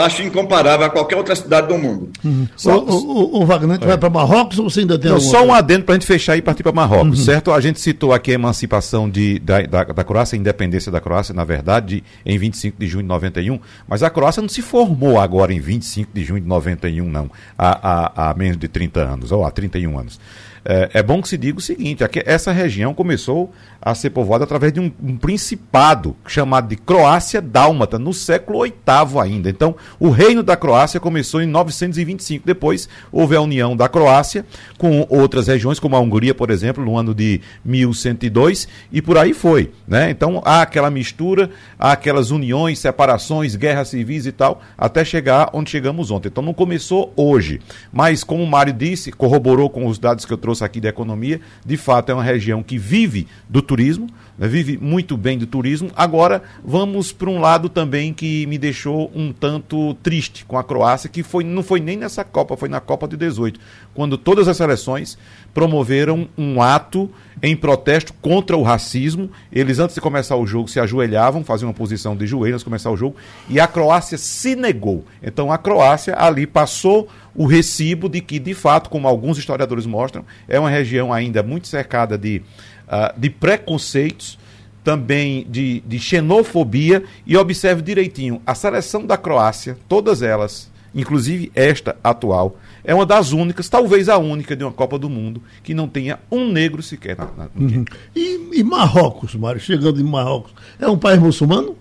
acho 0.00 0.22
incomparável 0.22 0.86
a 0.86 0.90
qualquer 0.90 1.16
outra 1.16 1.36
cidade 1.36 1.68
do 1.68 1.78
mundo. 1.78 2.10
Uhum. 2.24 2.48
Só, 2.56 2.78
o, 2.78 3.36
o, 3.36 3.42
o 3.42 3.46
Wagner, 3.46 3.78
é. 3.80 3.86
vai 3.86 3.98
para 3.98 4.10
Marrocos 4.10 4.58
ou 4.58 4.68
você 4.68 4.80
ainda 4.80 4.98
tem 4.98 5.10
Não, 5.10 5.20
Só 5.20 5.44
um 5.44 5.54
adendo 5.54 5.84
para 5.84 5.94
a 5.94 5.98
gente 5.98 6.06
fechar 6.06 6.36
e 6.36 6.42
partir 6.42 6.62
para 6.62 6.72
Marrocos, 6.72 7.20
uhum. 7.20 7.24
certo? 7.24 7.52
A 7.52 7.60
gente 7.60 7.80
citou 7.80 8.12
aqui 8.12 8.32
a 8.32 8.34
emancipação 8.34 9.08
de, 9.08 9.38
da, 9.38 9.62
da, 9.62 9.84
da, 9.84 10.04
Croácia, 10.04 10.36
a 10.36 10.38
independência 10.38 10.90
da 10.90 11.00
Croácia, 11.00 11.32
na 11.32 11.44
verdade, 11.44 12.02
em 12.26 12.36
25 12.36 12.76
de 12.78 12.86
junho 12.86 13.02
de 13.02 13.08
91, 13.08 13.60
mas 13.86 14.02
a 14.02 14.10
Croácia 14.10 14.40
não 14.40 14.48
se 14.48 14.62
formou 14.62 15.18
agora 15.18 15.52
em 15.52 15.60
25 15.60 16.10
de 16.12 16.24
junho 16.24 16.40
de 16.40 16.48
91, 16.48 17.08
não, 17.08 17.30
há, 17.56 17.78
há, 18.16 18.30
há 18.30 18.34
menos 18.34 18.56
de 18.56 18.66
30 18.66 19.00
anos, 19.00 19.32
ou 19.32 19.44
há 19.44 19.50
31 19.50 19.98
anos. 19.98 20.18
É, 20.64 20.88
é, 20.94 21.02
bom 21.02 21.20
que 21.20 21.28
se 21.28 21.36
diga 21.36 21.58
o 21.58 21.62
seguinte: 21.62 22.02
essa 22.24 22.50
região 22.50 22.94
começou 22.94 23.52
a 23.82 23.94
ser 23.94 24.10
povoada 24.10 24.44
através 24.44 24.72
de 24.72 24.80
um, 24.80 24.90
um 25.02 25.16
principado 25.18 26.16
chamado 26.26 26.68
de 26.68 26.76
Croácia 26.76 27.42
Dálmata, 27.42 27.98
no 27.98 28.14
século 28.14 28.62
VIII 28.62 29.20
ainda. 29.20 29.50
Então, 29.50 29.76
o 30.00 30.08
reino 30.08 30.42
da 30.42 30.56
Croácia 30.56 30.98
começou 30.98 31.42
em 31.42 31.46
925. 31.46 32.46
Depois 32.46 32.88
houve 33.12 33.36
a 33.36 33.42
união 33.42 33.76
da 33.76 33.90
Croácia 33.90 34.46
com 34.78 35.06
outras 35.10 35.48
regiões, 35.48 35.78
como 35.78 35.96
a 35.96 36.00
Hungria, 36.00 36.34
por 36.34 36.50
exemplo, 36.50 36.82
no 36.82 36.96
ano 36.96 37.14
de 37.14 37.42
1102, 37.62 38.66
e 38.90 39.02
por 39.02 39.18
aí 39.18 39.34
foi. 39.34 39.70
Né? 39.86 40.08
Então, 40.08 40.40
há 40.46 40.62
aquela 40.62 40.90
mistura, 40.90 41.50
há 41.78 41.92
aquelas 41.92 42.30
uniões, 42.30 42.78
separações, 42.78 43.54
guerras 43.54 43.88
civis 43.88 44.24
e 44.24 44.32
tal, 44.32 44.62
até 44.78 45.04
chegar 45.04 45.50
onde 45.52 45.70
chegamos 45.70 46.10
ontem. 46.10 46.28
Então, 46.28 46.42
não 46.42 46.54
começou 46.54 47.12
hoje. 47.16 47.60
Mas, 47.92 48.24
como 48.24 48.42
o 48.42 48.46
Mário 48.46 48.72
disse, 48.72 49.12
corroborou 49.12 49.68
com 49.68 49.86
os 49.86 49.98
dados 49.98 50.24
que 50.24 50.32
eu 50.32 50.38
trouxe 50.38 50.53
aqui 50.62 50.80
da 50.80 50.88
economia, 50.88 51.40
de 51.64 51.76
fato 51.76 52.10
é 52.10 52.14
uma 52.14 52.22
região 52.22 52.62
que 52.62 52.78
vive 52.78 53.26
do 53.48 53.62
turismo, 53.62 54.08
né, 54.38 54.46
vive 54.46 54.78
muito 54.78 55.16
bem 55.16 55.38
do 55.38 55.46
turismo. 55.46 55.90
Agora 55.96 56.42
vamos 56.64 57.12
para 57.12 57.30
um 57.30 57.40
lado 57.40 57.68
também 57.68 58.12
que 58.12 58.46
me 58.46 58.58
deixou 58.58 59.10
um 59.14 59.32
tanto 59.32 59.94
triste 60.02 60.44
com 60.44 60.58
a 60.58 60.64
Croácia, 60.64 61.08
que 61.08 61.22
foi, 61.22 61.44
não 61.44 61.62
foi 61.62 61.80
nem 61.80 61.96
nessa 61.96 62.24
Copa, 62.24 62.56
foi 62.56 62.68
na 62.68 62.80
Copa 62.80 63.08
de 63.08 63.16
18, 63.16 63.58
quando 63.94 64.18
todas 64.18 64.48
as 64.48 64.56
seleções 64.56 65.16
promoveram 65.52 66.28
um 66.36 66.60
ato 66.60 67.10
em 67.42 67.56
protesto 67.56 68.12
contra 68.14 68.56
o 68.56 68.62
racismo. 68.62 69.30
Eles, 69.52 69.78
antes 69.78 69.94
de 69.94 70.00
começar 70.00 70.36
o 70.36 70.46
jogo, 70.46 70.68
se 70.68 70.80
ajoelhavam, 70.80 71.44
faziam 71.44 71.68
uma 71.68 71.74
posição 71.74 72.16
de 72.16 72.26
joelhos 72.26 72.62
começar 72.62 72.90
o 72.90 72.96
jogo, 72.96 73.16
e 73.48 73.60
a 73.60 73.66
Croácia 73.66 74.18
se 74.18 74.56
negou. 74.56 75.04
Então 75.22 75.52
a 75.52 75.58
Croácia 75.58 76.16
ali 76.18 76.46
passou 76.46 77.08
o 77.34 77.46
recibo 77.46 78.08
de 78.08 78.20
que, 78.20 78.38
de 78.38 78.54
fato, 78.54 78.88
como 78.88 79.08
alguns 79.08 79.38
historiadores 79.38 79.86
mostram, 79.86 80.24
é 80.48 80.58
uma 80.58 80.70
região 80.70 81.12
ainda 81.12 81.42
muito 81.42 81.66
cercada 81.66 82.16
de, 82.16 82.42
uh, 82.86 83.18
de 83.18 83.28
preconceitos, 83.28 84.38
também 84.84 85.46
de, 85.48 85.80
de 85.80 85.98
xenofobia. 85.98 87.02
E 87.26 87.36
observe 87.36 87.82
direitinho: 87.82 88.40
a 88.46 88.54
seleção 88.54 89.04
da 89.04 89.16
Croácia, 89.16 89.76
todas 89.88 90.22
elas, 90.22 90.70
inclusive 90.94 91.50
esta 91.54 91.96
atual, 92.04 92.56
é 92.84 92.94
uma 92.94 93.06
das 93.06 93.32
únicas, 93.32 93.68
talvez 93.68 94.08
a 94.08 94.18
única 94.18 94.54
de 94.54 94.62
uma 94.62 94.72
Copa 94.72 94.98
do 94.98 95.08
Mundo, 95.08 95.42
que 95.62 95.74
não 95.74 95.88
tenha 95.88 96.20
um 96.30 96.52
negro 96.52 96.82
sequer 96.82 97.16
na, 97.16 97.24
na 97.36 97.48
uhum. 97.56 97.84
e, 98.14 98.60
e, 98.60 98.62
Marrocos, 98.62 99.34
Mário, 99.34 99.60
chegando 99.60 100.00
em 100.00 100.04
Marrocos, 100.04 100.52
é 100.78 100.86
um 100.86 100.98
país 100.98 101.18
muçulmano? 101.18 101.76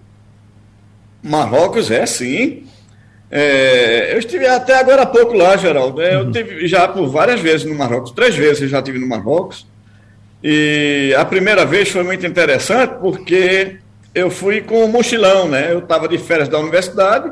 Marrocos 1.21 1.91
é 1.91 2.05
sim. 2.05 2.63
É, 3.35 4.13
eu 4.13 4.19
estive 4.19 4.45
até 4.45 4.75
agora 4.75 5.01
há 5.01 5.05
pouco 5.07 5.33
lá, 5.33 5.57
Geraldo. 5.57 5.99
É, 5.99 6.13
eu 6.13 6.19
uhum. 6.19 6.31
tive 6.31 6.67
já 6.67 6.87
por 6.87 7.07
várias 7.07 7.39
vezes 7.39 7.65
no 7.65 7.73
Marrocos, 7.73 8.11
três 8.11 8.35
vezes 8.35 8.61
eu 8.61 8.67
já 8.67 8.77
estive 8.77 8.99
no 8.99 9.07
Marrocos. 9.07 9.65
E 10.43 11.15
a 11.17 11.25
primeira 11.25 11.65
vez 11.65 11.89
foi 11.89 12.03
muito 12.03 12.27
interessante 12.27 12.93
porque 13.01 13.77
eu 14.13 14.29
fui 14.29 14.61
com 14.61 14.85
um 14.85 14.87
mochilão, 14.87 15.47
né? 15.47 15.71
Eu 15.71 15.79
estava 15.79 16.07
de 16.07 16.19
férias 16.19 16.47
da 16.47 16.59
universidade, 16.59 17.31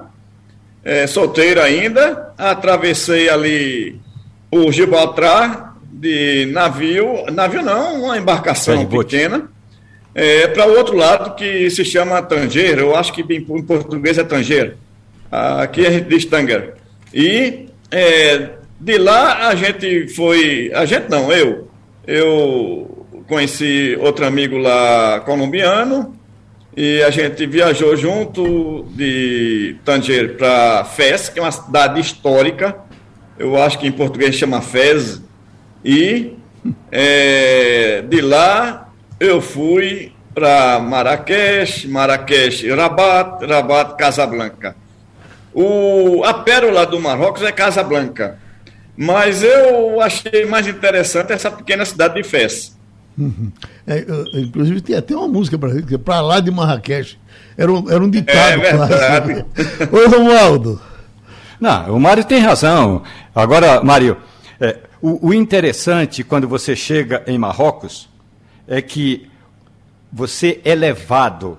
é, 0.84 1.06
solteiro 1.06 1.62
ainda, 1.62 2.34
atravessei 2.36 3.30
ali 3.30 4.00
o 4.50 4.72
Gibraltar 4.72 5.76
de 5.84 6.48
navio, 6.48 7.26
navio 7.32 7.62
não, 7.62 8.06
uma 8.06 8.18
embarcação 8.18 8.88
pequena, 8.88 9.52
é, 10.16 10.48
para 10.48 10.66
o 10.66 10.76
outro 10.76 10.96
lado 10.96 11.36
que 11.36 11.70
se 11.70 11.86
chama 11.86 12.24
Tanger, 12.24 12.80
eu 12.80 12.96
acho 12.96 13.14
que 13.14 13.22
em 13.22 13.62
português 13.62 14.18
é 14.18 14.24
Tanger 14.24 14.78
aqui 15.32 15.86
a 15.86 15.92
gente 15.92 16.10
diz 16.10 16.26
Tanger. 16.26 16.74
E 17.14 17.68
é, 17.90 18.50
de 18.80 18.98
lá 18.98 19.48
a 19.48 19.56
gente 19.56 20.08
foi, 20.10 20.72
a 20.74 20.86
gente 20.86 21.10
não, 21.10 21.32
eu, 21.32 21.70
eu 22.06 23.08
conheci 23.28 23.98
outro 24.00 24.26
amigo 24.26 24.58
lá 24.58 25.22
colombiano 25.22 26.16
e 26.76 27.02
a 27.04 27.10
gente 27.10 27.46
viajou 27.46 27.96
junto 27.96 28.86
de 28.92 29.76
Tanger 29.86 30.36
para 30.38 30.86
Fez, 30.86 31.30
que 31.30 31.40
é 31.40 31.42
uma 31.42 31.52
cidade 31.52 32.00
histórica, 32.00 32.76
eu 33.38 33.62
acho 33.62 33.78
que 33.80 33.88
em 33.88 33.92
português 33.92 34.36
chama 34.36 34.62
Fez, 34.62 35.22
e 35.84 36.34
é, 36.92 38.04
de 38.08 38.22
lá 38.22 38.90
eu 39.20 39.42
fui 39.42 40.12
para 40.34 40.80
Marrakech, 40.80 41.88
Marrakech, 41.88 42.70
Rabat, 42.70 43.46
Rabat, 43.46 43.98
Casablanca. 43.98 44.76
O, 45.54 46.24
a 46.24 46.34
pérola 46.34 46.86
do 46.86 47.00
Marrocos 47.00 47.44
é 47.44 47.52
Casablanca. 47.52 48.40
Mas 48.96 49.44
eu 49.44 50.00
achei 50.02 50.46
mais 50.46 50.68
interessante 50.68 51.34
essa 51.34 51.50
pequena 51.50 51.86
cidade 51.86 52.16
de 52.16 52.24
Fez. 52.24 52.78
Uhum. 53.18 53.52
É, 53.86 54.06
inclusive 54.34 54.82
tem 54.82 54.96
até 54.96 55.16
uma 55.16 55.28
música 55.28 55.58
para 56.04 56.22
lá 56.22 56.40
de 56.40 56.52
Marrakech. 56.52 57.20
Era 57.58 57.72
um, 57.72 57.90
era 57.90 58.04
um 58.04 58.10
ditado. 58.10 58.38
É 58.38 58.58
verdade. 58.58 59.46
Oi, 59.92 60.08
Romualdo. 60.08 60.82
Não, 61.60 61.96
o 61.96 62.00
Mário 62.00 62.24
tem 62.24 62.40
razão. 62.40 63.04
Agora, 63.36 63.84
Mário, 63.84 64.18
é, 64.60 64.78
o, 65.02 65.30
o 65.30 65.34
interessante 65.34 66.24
quando 66.24 66.48
você 66.48 66.76
chega 66.76 67.24
em 67.28 67.38
Marrocos 67.38 68.10
é 68.68 68.82
que 68.82 69.30
você 70.12 70.60
é 70.64 70.74
levado 70.76 71.58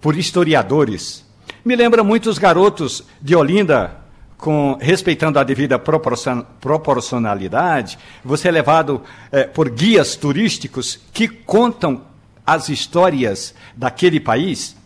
por 0.00 0.16
historiadores 0.16 1.23
me 1.64 1.74
lembra 1.74 2.04
muito 2.04 2.28
os 2.28 2.38
garotos 2.38 3.02
de 3.22 3.34
Olinda, 3.34 3.96
com, 4.36 4.76
respeitando 4.80 5.38
a 5.38 5.44
devida 5.44 5.78
proporcionalidade, 5.78 7.98
você 8.22 8.48
é 8.48 8.50
levado 8.50 9.02
é, 9.32 9.44
por 9.44 9.70
guias 9.70 10.16
turísticos 10.16 11.00
que 11.12 11.26
contam 11.26 12.02
as 12.46 12.68
histórias 12.68 13.54
daquele 13.74 14.20
país. 14.20 14.76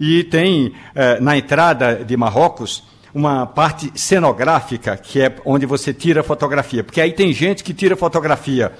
E 0.00 0.24
tem 0.24 0.74
é, 0.94 1.20
na 1.20 1.36
entrada 1.36 2.04
de 2.04 2.16
Marrocos 2.16 2.82
uma 3.14 3.46
parte 3.46 3.92
cenográfica, 3.94 4.96
que 4.96 5.20
é 5.20 5.32
onde 5.44 5.66
você 5.66 5.94
tira 5.94 6.24
fotografia. 6.24 6.82
Porque 6.82 7.00
aí 7.00 7.12
tem 7.12 7.32
gente 7.32 7.62
que 7.62 7.72
tira 7.72 7.96
fotografia 7.96 8.72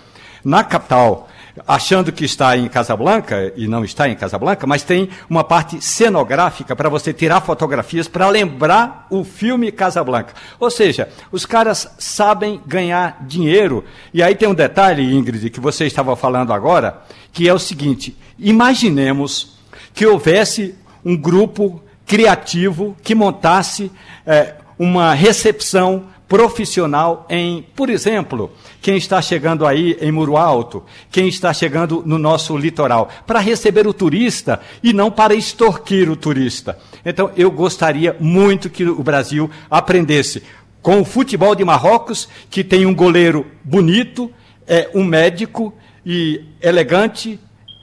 na 0.44 0.64
capital 0.64 1.28
achando 1.66 2.10
que 2.10 2.24
está 2.24 2.56
em 2.56 2.68
Casablanca, 2.68 3.52
e 3.56 3.68
não 3.68 3.84
está 3.84 4.08
em 4.08 4.14
Casablanca, 4.14 4.66
mas 4.66 4.82
tem 4.82 5.08
uma 5.28 5.44
parte 5.44 5.80
cenográfica 5.80 6.74
para 6.74 6.88
você 6.88 7.12
tirar 7.12 7.40
fotografias 7.40 8.08
para 8.08 8.28
lembrar 8.28 9.06
o 9.10 9.22
filme 9.22 9.70
Casablanca. 9.70 10.34
Ou 10.58 10.70
seja, 10.70 11.08
os 11.30 11.46
caras 11.46 11.88
sabem 11.98 12.60
ganhar 12.66 13.24
dinheiro. 13.24 13.84
E 14.12 14.22
aí 14.22 14.34
tem 14.34 14.48
um 14.48 14.54
detalhe, 14.54 15.14
Ingrid, 15.14 15.50
que 15.50 15.60
você 15.60 15.86
estava 15.86 16.16
falando 16.16 16.52
agora, 16.52 17.02
que 17.32 17.48
é 17.48 17.54
o 17.54 17.58
seguinte: 17.58 18.16
imaginemos 18.38 19.56
que 19.92 20.06
houvesse 20.06 20.74
um 21.04 21.16
grupo 21.16 21.82
criativo 22.06 22.96
que 23.02 23.14
montasse 23.14 23.90
é, 24.26 24.54
uma 24.78 25.14
recepção 25.14 26.06
profissional 26.34 27.24
em, 27.30 27.64
por 27.76 27.88
exemplo, 27.88 28.50
quem 28.82 28.96
está 28.96 29.22
chegando 29.22 29.64
aí 29.64 29.96
em 30.00 30.10
Muro 30.10 30.36
Alto, 30.36 30.82
quem 31.08 31.28
está 31.28 31.54
chegando 31.54 32.02
no 32.04 32.18
nosso 32.18 32.56
litoral, 32.56 33.08
para 33.24 33.38
receber 33.38 33.86
o 33.86 33.94
turista 33.94 34.60
e 34.82 34.92
não 34.92 35.12
para 35.12 35.32
extorquir 35.32 36.10
o 36.10 36.16
turista. 36.16 36.76
Então, 37.06 37.30
eu 37.36 37.52
gostaria 37.52 38.16
muito 38.18 38.68
que 38.68 38.82
o 38.82 39.00
Brasil 39.00 39.48
aprendesse 39.70 40.42
com 40.82 41.00
o 41.00 41.04
futebol 41.04 41.54
de 41.54 41.64
Marrocos, 41.64 42.28
que 42.50 42.64
tem 42.64 42.84
um 42.84 42.96
goleiro 42.96 43.46
bonito, 43.62 44.28
é 44.66 44.90
um 44.92 45.04
médico 45.04 45.72
e 46.04 46.42
elegante 46.60 47.38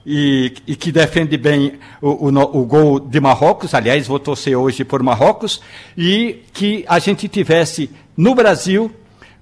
e, 0.06 0.54
e, 0.68 0.76
que 0.76 0.92
defende 0.92 1.38
bem 1.38 1.80
o, 2.02 2.28
o, 2.28 2.60
o, 2.60 2.66
gol 2.66 3.00
de 3.00 3.20
Marrocos, 3.22 3.74
aliás, 3.74 4.08
vou 4.08 4.20
torcer 4.20 4.58
hoje 4.58 4.84
por 4.84 5.02
Marrocos, 5.02 5.62
e 5.98 6.44
que 6.52 6.84
a 6.86 7.00
gente 7.00 7.30
tivesse 7.30 7.90
no 8.22 8.36
Brasil, 8.36 8.92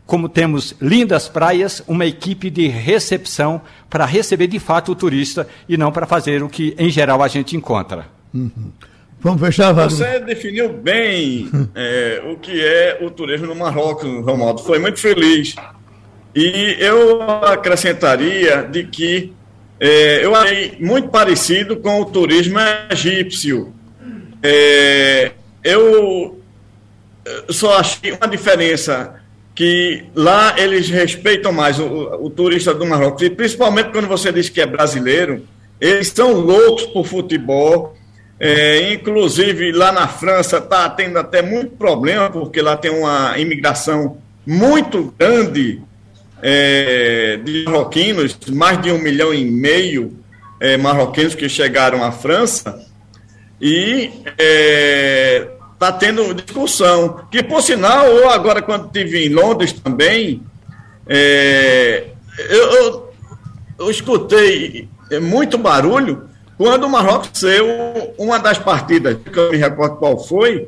como 0.05 0.29
temos 0.29 0.73
lindas 0.81 1.27
praias, 1.27 1.83
uma 1.85 2.05
equipe 2.05 2.49
de 2.49 2.65
recepção 2.69 3.61
para 3.89 4.05
receber 4.05 4.47
de 4.47 4.57
fato 4.57 4.93
o 4.93 4.95
turista 4.95 5.45
e 5.67 5.75
não 5.75 5.91
para 5.91 6.07
fazer 6.07 6.41
o 6.41 6.47
que 6.47 6.73
em 6.79 6.89
geral 6.89 7.21
a 7.21 7.27
gente 7.27 7.57
encontra. 7.57 8.07
Uhum. 8.33 8.71
Vamos 9.19 9.41
fechar, 9.41 9.73
Wagner. 9.73 9.97
Você 9.97 10.19
definiu 10.21 10.71
bem 10.71 11.49
é, 11.75 12.23
o 12.31 12.37
que 12.37 12.57
é 12.65 12.99
o 13.01 13.11
turismo 13.11 13.47
no 13.47 13.55
Marrocos, 13.55 14.25
Romualdo. 14.25 14.61
Foi 14.61 14.79
muito 14.79 14.97
feliz. 14.97 15.57
E 16.33 16.77
eu 16.79 17.21
acrescentaria 17.21 18.63
de 18.63 18.85
que 18.85 19.33
é, 19.77 20.23
eu 20.23 20.33
achei 20.33 20.77
muito 20.79 21.09
parecido 21.09 21.75
com 21.75 21.99
o 21.99 22.05
turismo 22.05 22.59
egípcio. 22.89 23.73
É, 24.41 25.33
eu 25.65 26.38
só 27.49 27.79
achei 27.79 28.11
uma 28.11 28.27
diferença 28.27 29.15
que 29.55 30.05
lá 30.15 30.55
eles 30.57 30.89
respeitam 30.89 31.51
mais 31.51 31.79
o, 31.79 31.85
o, 32.21 32.29
turista 32.29 32.73
do 32.73 32.85
Marrocos, 32.85 33.23
e 33.23 33.29
principalmente 33.29 33.91
quando 33.91 34.07
você 34.07 34.31
diz 34.31 34.47
que 34.47 34.61
é 34.61 34.65
brasileiro, 34.65 35.45
eles 35.81 36.07
são 36.07 36.31
loucos 36.31 36.85
por 36.85 37.05
futebol. 37.05 37.95
É, 38.39 38.93
inclusive 38.93 39.73
lá 39.73 39.91
na 39.91 40.07
França 40.07 40.59
está 40.59 40.89
tendo 40.89 41.19
até 41.19 41.41
muito 41.41 41.75
problema, 41.75 42.29
porque 42.29 42.61
lá 42.61 42.77
tem 42.77 42.89
uma 42.89 43.37
imigração 43.37 44.17
muito 44.47 45.13
grande 45.19 45.81
é, 46.41 47.37
de 47.43 47.65
marroquinos, 47.65 48.37
mais 48.47 48.81
de 48.81 48.93
um 48.93 48.97
milhão 48.97 49.33
e 49.33 49.43
meio 49.43 50.17
é, 50.57 50.77
marroquinos 50.77 51.35
que 51.35 51.49
chegaram 51.49 52.01
à 52.01 52.13
França, 52.13 52.79
e 53.61 54.09
está 55.79 55.93
tendo 55.93 56.33
discussão. 56.33 57.21
Que, 57.31 57.41
por 57.41 57.61
sinal, 57.61 58.05
eu 58.05 58.29
agora, 58.29 58.61
quando 58.61 58.87
estive 58.87 59.25
em 59.25 59.29
Londres 59.29 59.71
também, 59.71 60.43
é, 61.07 62.07
eu, 62.37 62.71
eu, 62.71 63.13
eu 63.79 63.89
escutei 63.89 64.89
muito 65.21 65.57
barulho 65.57 66.27
quando 66.57 66.83
o 66.83 66.89
Marrocos 66.89 67.31
saiu 67.33 67.65
uma 68.17 68.37
das 68.37 68.57
partidas, 68.57 69.17
que 69.23 69.39
eu 69.39 69.51
me 69.51 69.57
recordo 69.57 69.95
qual 69.95 70.21
foi, 70.21 70.67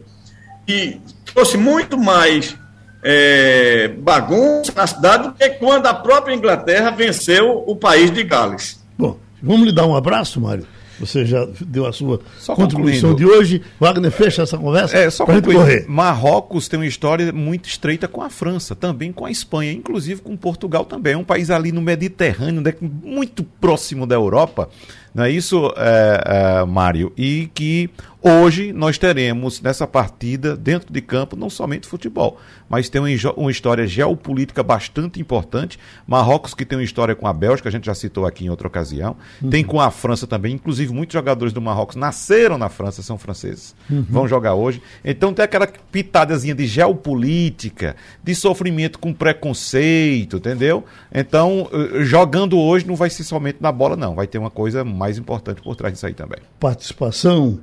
e 0.66 0.98
trouxe 1.26 1.58
muito 1.58 1.98
mais 1.98 2.56
é, 3.04 3.90
bagunça 3.98 4.72
na 4.74 4.88
cidade 4.88 5.28
do 5.28 5.34
que 5.34 5.50
quando 5.50 5.88
a 5.88 5.94
própria 5.94 6.34
Inglaterra 6.34 6.92
venceu 6.92 7.66
o 7.68 7.76
país 7.76 8.10
de 8.10 8.24
Gales. 8.24 8.82
Bom, 8.98 9.18
vamos 9.44 9.66
lhe 9.66 9.74
dar 9.74 9.86
um 9.86 9.96
abraço, 9.96 10.40
Mário. 10.40 10.66
Você 11.02 11.26
já 11.26 11.48
deu 11.60 11.86
a 11.86 11.92
sua 11.92 12.22
só 12.40 12.56
contribuição 12.56 13.16
de 13.16 13.26
hoje. 13.26 13.62
Wagner, 13.80 14.12
fecha 14.12 14.44
essa 14.44 14.58
conversa. 14.58 14.96
É, 14.96 15.10
só 15.10 15.26
correr. 15.26 15.86
Marrocos 15.88 16.68
tem 16.68 16.80
uma 16.80 16.86
história 16.86 17.32
muito 17.32 17.68
estreita 17.68 18.08
com 18.08 18.22
a 18.22 18.30
França, 18.30 18.76
também 18.76 19.12
com 19.12 19.26
a 19.26 19.32
Espanha, 19.32 19.72
inclusive 19.72 20.22
com 20.22 20.38
Portugal 20.38 20.86
também. 20.86 21.14
É 21.14 21.18
um 21.18 21.24
país 21.24 21.50
ali 21.50 21.72
no 21.72 21.82
Mediterrâneo, 21.82 22.62
né, 22.62 22.74
muito 22.80 23.44
próximo 23.44 24.06
da 24.06 24.16
Europa. 24.16 24.70
Não 25.14 25.26
é 25.26 25.30
isso, 25.30 25.74
é, 25.76 26.62
é, 26.62 26.66
Mário? 26.66 27.12
E 27.18 27.50
que 27.54 27.90
hoje 28.22 28.72
nós 28.72 28.98
teremos 28.98 29.60
nessa 29.62 29.86
partida, 29.86 30.56
dentro 30.56 30.94
de 30.94 31.02
campo, 31.02 31.36
não 31.36 31.50
somente 31.50 31.88
futebol, 31.88 32.40
mas 32.70 32.88
tem 32.88 33.02
uma, 33.02 33.34
uma, 33.36 33.52
história 33.52 33.86
geopolítica 33.86 34.64
bastante 34.64 35.20
importante. 35.20 35.78
Marrocos, 36.08 36.54
que 36.54 36.66
tem 36.66 36.78
uma 36.78 36.84
história 36.84 37.16
com 37.16 37.28
a 37.28 37.34
Bélgica, 37.34 37.68
a 37.68 37.72
gente 37.72 37.86
já 37.86 37.94
citou 37.94 38.26
aqui 38.26 38.46
em 38.46 38.50
outra 38.50 38.68
ocasião. 38.68 39.18
Uhum. 39.42 39.50
Tem 39.50 39.64
com 39.64 39.82
a 39.82 39.92
França 39.92 40.26
também, 40.26 40.54
inclusive 40.54 40.94
muitos 40.94 41.14
jogadores 41.14 41.52
do 41.52 41.62
Marrocos 41.62 41.98
nasceram 41.98 42.58
na 42.58 42.70
França, 42.70 43.02
são 43.02 43.18
franceses. 43.18 43.76
Uhum. 43.90 44.06
Vão 44.10 44.28
jogar 44.28 44.54
hoje. 44.54 44.82
Então 45.04 45.34
tem 45.34 45.44
aquela 45.44 45.68
pitadazinha 45.68 46.56
de 46.56 46.66
geopolítica, 46.66 47.96
de 48.24 48.34
sofrimento 48.34 49.00
com 49.00 49.14
preconceito, 49.14 50.38
entendeu? 50.38 50.86
Então, 51.14 51.70
eh, 51.74 52.04
jogando 52.04 52.58
hoje 52.58 52.88
não 52.88 52.96
vai 52.96 53.10
ser 53.10 53.24
somente 53.24 53.58
na 53.60 53.72
bola, 53.72 53.98
não. 53.98 54.16
Vai 54.16 54.28
ter 54.28 54.38
uma 54.38 54.50
coisa 54.50 54.86
mais 55.02 55.18
importante 55.18 55.64
por 55.64 55.76
trás 55.76 55.94
disso 55.94 56.06
aí 56.06 56.14
também. 56.14 56.38
Participação 56.60 57.60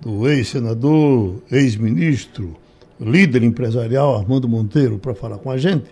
do 0.00 0.28
ex-senador, 0.28 1.42
ex-ministro, 1.50 2.56
líder 3.00 3.42
empresarial 3.42 4.16
Armando 4.16 4.48
Monteiro 4.48 4.98
para 4.98 5.14
falar 5.14 5.38
com 5.38 5.50
a 5.50 5.58
gente. 5.58 5.86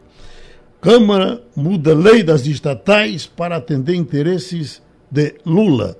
Câmara 0.80 1.42
muda 1.56 1.92
lei 1.94 2.22
das 2.22 2.46
estatais 2.46 3.26
para 3.26 3.56
atender 3.56 3.96
interesses 3.96 4.80
de 5.10 5.34
Lula. 5.44 5.96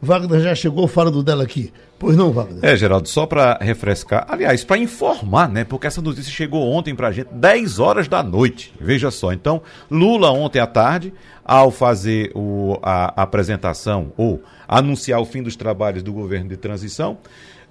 Wagner 0.00 0.40
já 0.40 0.54
chegou 0.54 0.88
falando 0.88 1.22
dela 1.22 1.42
aqui. 1.42 1.72
Pois 1.98 2.16
não, 2.16 2.30
Wagner? 2.30 2.64
É, 2.64 2.76
Geraldo, 2.76 3.08
só 3.08 3.26
para 3.26 3.58
refrescar, 3.60 4.24
aliás, 4.28 4.62
para 4.62 4.78
informar, 4.78 5.48
né? 5.48 5.64
Porque 5.64 5.88
essa 5.88 6.00
notícia 6.00 6.32
chegou 6.32 6.70
ontem 6.70 6.94
para 6.94 7.08
a 7.08 7.12
gente, 7.12 7.28
10 7.32 7.80
horas 7.80 8.06
da 8.06 8.22
noite. 8.22 8.72
Veja 8.80 9.10
só. 9.10 9.32
Então, 9.32 9.60
Lula 9.90 10.30
ontem 10.30 10.60
à 10.60 10.66
tarde 10.66 11.12
ao 11.48 11.70
fazer 11.70 12.30
o, 12.34 12.78
a, 12.82 13.20
a 13.20 13.22
apresentação 13.22 14.12
ou 14.18 14.42
anunciar 14.68 15.18
o 15.18 15.24
fim 15.24 15.42
dos 15.42 15.56
trabalhos 15.56 16.02
do 16.02 16.12
governo 16.12 16.50
de 16.50 16.58
transição, 16.58 17.16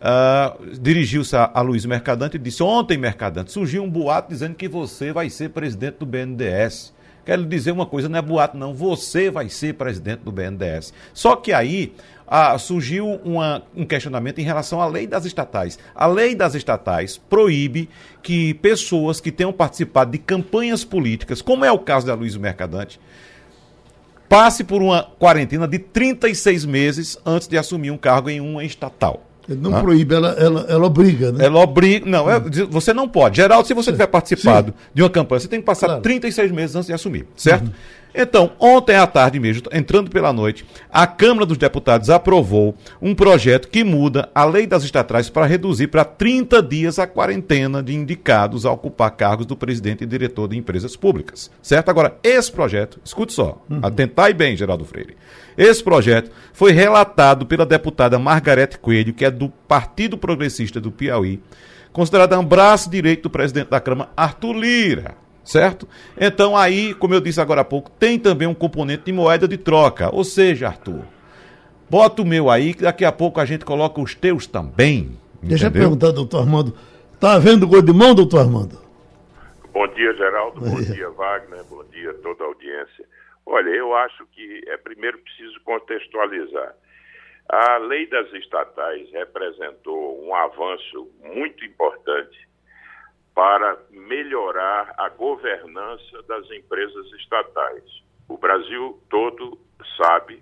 uh, 0.01 0.75
dirigiu-se 0.79 1.35
a, 1.35 1.51
a 1.53 1.61
Luiz 1.61 1.85
Mercadante 1.85 2.37
e 2.37 2.39
disse: 2.39 2.63
Ontem, 2.63 2.97
Mercadante, 2.97 3.51
surgiu 3.51 3.83
um 3.83 3.89
boato 3.89 4.29
dizendo 4.29 4.55
que 4.55 4.67
você 4.67 5.13
vai 5.13 5.29
ser 5.29 5.51
presidente 5.51 5.97
do 5.99 6.07
BNDES. 6.07 6.97
Quero 7.23 7.43
lhe 7.43 7.47
dizer 7.47 7.71
uma 7.71 7.85
coisa, 7.85 8.09
não 8.09 8.17
é 8.17 8.21
boato, 8.21 8.57
não. 8.57 8.73
Você 8.73 9.29
vai 9.29 9.47
ser 9.47 9.75
presidente 9.75 10.21
do 10.21 10.31
BNDES. 10.31 10.93
Só 11.13 11.35
que 11.35 11.53
aí 11.53 11.93
ah, 12.25 12.57
surgiu 12.57 13.19
uma, 13.23 13.61
um 13.75 13.85
questionamento 13.85 14.39
em 14.39 14.43
relação 14.43 14.81
à 14.81 14.87
lei 14.87 15.05
das 15.05 15.25
estatais. 15.25 15.77
A 15.93 16.07
lei 16.07 16.33
das 16.33 16.55
estatais 16.55 17.17
proíbe 17.17 17.89
que 18.23 18.53
pessoas 18.55 19.19
que 19.19 19.31
tenham 19.31 19.51
participado 19.51 20.11
de 20.11 20.17
campanhas 20.17 20.85
políticas, 20.85 21.41
como 21.41 21.65
é 21.65 21.71
o 21.71 21.79
caso 21.79 22.07
da 22.07 22.13
Luiz 22.13 22.35
Mercadante, 22.37 22.97
passe 24.27 24.63
por 24.63 24.81
uma 24.81 25.03
quarentena 25.17 25.67
de 25.67 25.79
36 25.79 26.65
meses 26.65 27.17
antes 27.25 27.47
de 27.47 27.57
assumir 27.57 27.91
um 27.91 27.97
cargo 27.97 28.29
em 28.29 28.39
uma 28.39 28.63
estatal. 28.63 29.23
Ele 29.49 29.61
não 29.61 29.79
proíbe, 29.81 30.13
ela, 30.13 30.29
ela, 30.37 30.65
ela 30.67 30.85
obriga, 30.85 31.31
né? 31.31 31.45
Ela 31.45 31.59
obriga. 31.61 32.05
Não, 32.05 32.29
é, 32.29 32.37
você 32.69 32.93
não 32.93 33.07
pode. 33.07 33.37
Geraldo, 33.37 33.65
se 33.65 33.73
você 33.73 33.91
tiver 33.91 34.07
participado 34.07 34.71
Sim. 34.71 34.89
de 34.93 35.01
uma 35.01 35.09
campanha, 35.09 35.39
você 35.39 35.47
tem 35.47 35.61
que 35.61 35.65
passar 35.65 35.87
claro. 35.87 36.01
36 36.01 36.51
meses 36.51 36.75
antes 36.75 36.87
de 36.87 36.93
assumir, 36.93 37.25
certo? 37.33 37.67
Uhum. 37.67 37.71
Então, 38.19 38.53
ontem 38.59 38.95
à 38.95 39.05
tarde 39.05 39.39
mesmo, 39.39 39.69
entrando 39.71 40.09
pela 40.09 40.33
noite, 40.33 40.65
a 40.91 41.05
Câmara 41.05 41.45
dos 41.45 41.59
Deputados 41.59 42.09
aprovou 42.09 42.75
um 42.99 43.13
projeto 43.13 43.67
que 43.67 43.83
muda 43.83 44.27
a 44.33 44.43
lei 44.43 44.65
das 44.65 44.83
estatais 44.83 45.29
para 45.29 45.45
reduzir 45.45 45.85
para 45.89 46.03
30 46.03 46.63
dias 46.63 46.97
a 46.97 47.05
quarentena 47.05 47.83
de 47.83 47.93
indicados 47.93 48.65
a 48.65 48.71
ocupar 48.71 49.11
cargos 49.11 49.45
do 49.45 49.55
presidente 49.55 50.03
e 50.03 50.07
diretor 50.07 50.47
de 50.47 50.57
empresas 50.57 50.95
públicas. 50.95 51.51
Certo? 51.61 51.89
Agora, 51.89 52.17
esse 52.23 52.51
projeto, 52.51 52.99
escute 53.05 53.33
só, 53.33 53.63
uhum. 53.69 53.81
atentai 53.83 54.33
bem, 54.33 54.57
Geraldo 54.57 54.83
Freire. 54.83 55.15
Esse 55.55 55.83
projeto 55.83 56.31
foi 56.53 56.71
relatado 56.71 57.45
pela 57.45 57.67
deputada 57.67 58.17
Margarete 58.17 58.79
Coelho, 58.79 59.13
que 59.13 59.25
é 59.25 59.29
do 59.29 59.49
Partido 59.67 60.17
Progressista 60.17 60.81
do 60.81 60.91
Piauí, 60.91 61.39
considerada 61.93 62.39
um 62.39 62.45
braço 62.45 62.89
direito 62.89 63.23
do 63.23 63.29
presidente 63.29 63.69
da 63.69 63.79
Câmara, 63.79 64.09
Arthur 64.17 64.53
Lira 64.53 65.26
certo? 65.47 65.87
Então 66.19 66.55
aí, 66.55 66.93
como 66.93 67.13
eu 67.13 67.21
disse 67.21 67.39
agora 67.39 67.61
há 67.61 67.65
pouco, 67.65 67.89
tem 67.89 68.19
também 68.19 68.47
um 68.47 68.53
componente 68.53 69.03
de 69.05 69.13
moeda 69.13 69.47
de 69.47 69.57
troca. 69.57 70.13
Ou 70.13 70.23
seja, 70.23 70.67
Arthur, 70.67 71.05
bota 71.89 72.21
o 72.21 72.25
meu 72.25 72.49
aí, 72.49 72.73
que 72.73 72.83
daqui 72.83 73.05
a 73.05 73.11
pouco 73.11 73.39
a 73.39 73.45
gente 73.45 73.65
coloca 73.65 74.01
os 74.01 74.13
teus 74.13 74.45
também. 74.45 75.17
Deixa 75.41 75.67
eu 75.67 75.71
perguntar, 75.71 76.11
doutor 76.11 76.41
Armando, 76.41 76.75
tá 77.19 77.33
havendo 77.33 77.67
gol 77.67 77.81
de 77.81 77.93
mão, 77.93 78.13
doutor 78.13 78.41
Armando? 78.41 78.77
Bom 79.71 79.87
dia, 79.89 80.13
Geraldo, 80.15 80.59
bom 80.59 80.81
dia, 80.81 81.09
Wagner, 81.11 81.63
bom 81.65 81.83
dia 81.85 82.11
a 82.11 82.13
toda 82.15 82.43
a 82.43 82.47
audiência. 82.47 83.05
Olha, 83.45 83.69
eu 83.69 83.95
acho 83.95 84.25
que 84.33 84.61
é 84.67 84.75
primeiro 84.77 85.17
preciso 85.19 85.59
contextualizar. 85.63 86.75
A 87.47 87.77
lei 87.77 88.09
das 88.09 88.29
estatais 88.33 89.09
representou 89.13 90.21
um 90.25 90.35
avanço 90.35 91.07
muito 91.23 91.63
importante 91.63 92.47
para 93.37 93.77
melhorar 93.91 94.95
a 94.97 95.09
governança 95.09 96.23
das 96.27 96.49
empresas 96.49 97.05
estatais. 97.19 97.83
O 98.27 98.35
Brasil 98.35 98.99
todo 99.11 99.59
sabe 99.95 100.41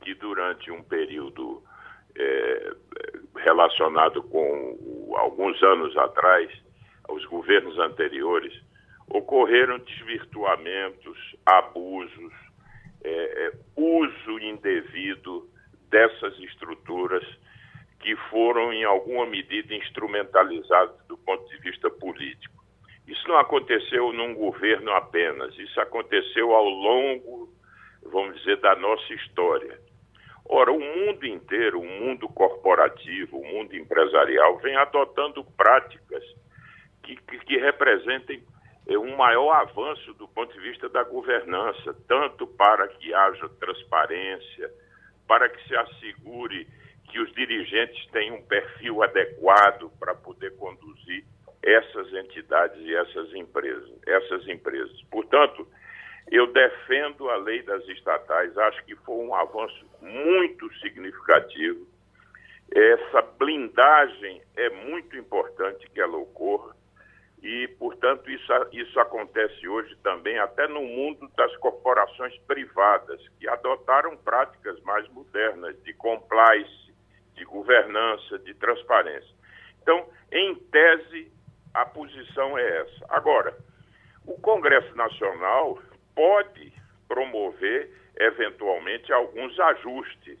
que 0.00 0.14
durante 0.14 0.70
um 0.70 0.82
período 0.82 1.62
é, 2.16 2.72
relacionado 3.36 4.22
com 4.22 5.14
alguns 5.18 5.62
anos 5.62 5.94
atrás, 5.98 6.50
os 7.10 7.26
governos 7.26 7.78
anteriores, 7.78 8.58
ocorreram 9.10 9.78
desvirtuamentos, 9.78 11.36
abusos, 11.44 12.32
é, 13.04 13.48
é 13.48 13.52
uso 13.76 14.38
indevido 14.40 15.46
dessas 15.90 16.38
estruturas 16.38 17.22
que 18.00 18.14
foram, 18.30 18.72
em 18.72 18.84
alguma 18.84 19.26
medida, 19.26 19.74
instrumentalizados 19.74 20.94
do 21.06 21.16
ponto 21.18 21.48
de 21.48 21.56
vista 21.58 21.90
político. 21.90 22.56
Isso 23.06 23.26
não 23.26 23.38
aconteceu 23.38 24.12
num 24.12 24.34
governo 24.34 24.92
apenas, 24.92 25.56
isso 25.58 25.80
aconteceu 25.80 26.54
ao 26.54 26.68
longo, 26.68 27.48
vamos 28.02 28.36
dizer, 28.38 28.58
da 28.58 28.76
nossa 28.76 29.12
história. 29.14 29.80
Ora, 30.44 30.72
o 30.72 30.80
mundo 30.80 31.26
inteiro, 31.26 31.80
o 31.80 31.84
mundo 31.84 32.28
corporativo, 32.28 33.38
o 33.38 33.44
mundo 33.44 33.74
empresarial, 33.76 34.58
vem 34.58 34.76
adotando 34.76 35.44
práticas 35.56 36.22
que, 37.02 37.16
que, 37.16 37.38
que 37.40 37.58
representem 37.58 38.42
eh, 38.86 38.98
um 38.98 39.16
maior 39.16 39.52
avanço 39.52 40.14
do 40.14 40.26
ponto 40.28 40.52
de 40.54 40.60
vista 40.60 40.88
da 40.88 41.02
governança, 41.02 41.94
tanto 42.06 42.46
para 42.46 42.88
que 42.88 43.12
haja 43.12 43.48
transparência, 43.60 44.70
para 45.26 45.48
que 45.48 45.68
se 45.68 45.76
assegure 45.76 46.66
que 47.08 47.18
os 47.20 47.32
dirigentes 47.32 48.06
tenham 48.10 48.36
um 48.36 48.42
perfil 48.42 49.02
adequado 49.02 49.90
para 49.98 50.14
poder 50.14 50.56
conduzir 50.56 51.24
essas 51.62 52.12
entidades 52.14 52.78
e 52.80 52.94
essas 52.94 53.34
empresas, 53.34 53.90
essas 54.06 54.46
empresas. 54.46 55.02
Portanto, 55.10 55.66
Eu 56.30 56.46
defendo 56.52 57.28
a 57.30 57.36
lei 57.36 57.62
das 57.62 57.86
estatais, 57.88 58.56
acho 58.58 58.84
que 58.84 58.94
foi 58.96 59.16
um 59.16 59.34
avanço 59.34 59.86
muito 60.02 60.72
significativo. 60.78 61.86
Essa 62.70 63.22
blindagem 63.22 64.42
é 64.54 64.68
muito 64.68 65.16
importante 65.16 65.88
que 65.90 66.00
ela 66.00 66.18
ocorra 66.18 66.76
e, 67.42 67.66
portanto, 67.78 68.30
isso, 68.30 68.52
isso 68.72 69.00
acontece 69.00 69.66
hoje 69.66 69.96
também 70.02 70.38
até 70.38 70.68
no 70.68 70.82
mundo 70.82 71.30
das 71.34 71.56
corporações 71.56 72.36
privadas, 72.40 73.26
que 73.40 73.48
adotaram 73.48 74.14
práticas 74.18 74.78
mais 74.82 75.08
modernas 75.08 75.82
de 75.82 75.94
compliance, 75.94 76.87
de 77.38 77.44
governança, 77.44 78.38
de 78.40 78.52
transparência. 78.54 79.34
Então, 79.80 80.06
em 80.30 80.54
tese, 80.54 81.32
a 81.72 81.86
posição 81.86 82.58
é 82.58 82.80
essa. 82.80 83.06
Agora, 83.08 83.56
o 84.26 84.38
Congresso 84.40 84.94
Nacional 84.94 85.78
pode 86.14 86.72
promover, 87.06 87.90
eventualmente, 88.16 89.12
alguns 89.12 89.58
ajustes. 89.58 90.38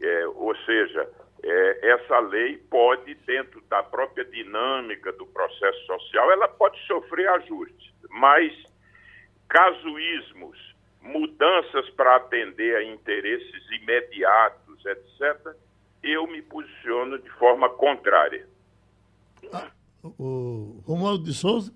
É, 0.00 0.26
ou 0.26 0.54
seja, 0.64 1.08
é, 1.42 1.90
essa 1.90 2.18
lei 2.18 2.58
pode, 2.70 3.14
dentro 3.14 3.60
da 3.62 3.82
própria 3.82 4.24
dinâmica 4.24 5.12
do 5.12 5.26
processo 5.26 5.86
social, 5.86 6.32
ela 6.32 6.48
pode 6.48 6.78
sofrer 6.86 7.28
ajustes, 7.28 7.94
mas 8.10 8.52
casuísmos, 9.48 10.74
mudanças 11.00 11.88
para 11.90 12.16
atender 12.16 12.76
a 12.76 12.82
interesses 12.82 13.70
imediatos, 13.70 14.84
etc., 14.84 15.54
eu 16.10 16.26
me 16.26 16.42
posiciono 16.42 17.18
de 17.18 17.30
forma 17.30 17.68
contrária. 17.70 18.48
Ah, 19.52 19.70
o 20.02 20.80
Romualdo 20.86 21.24
de 21.24 21.34
Souza? 21.34 21.72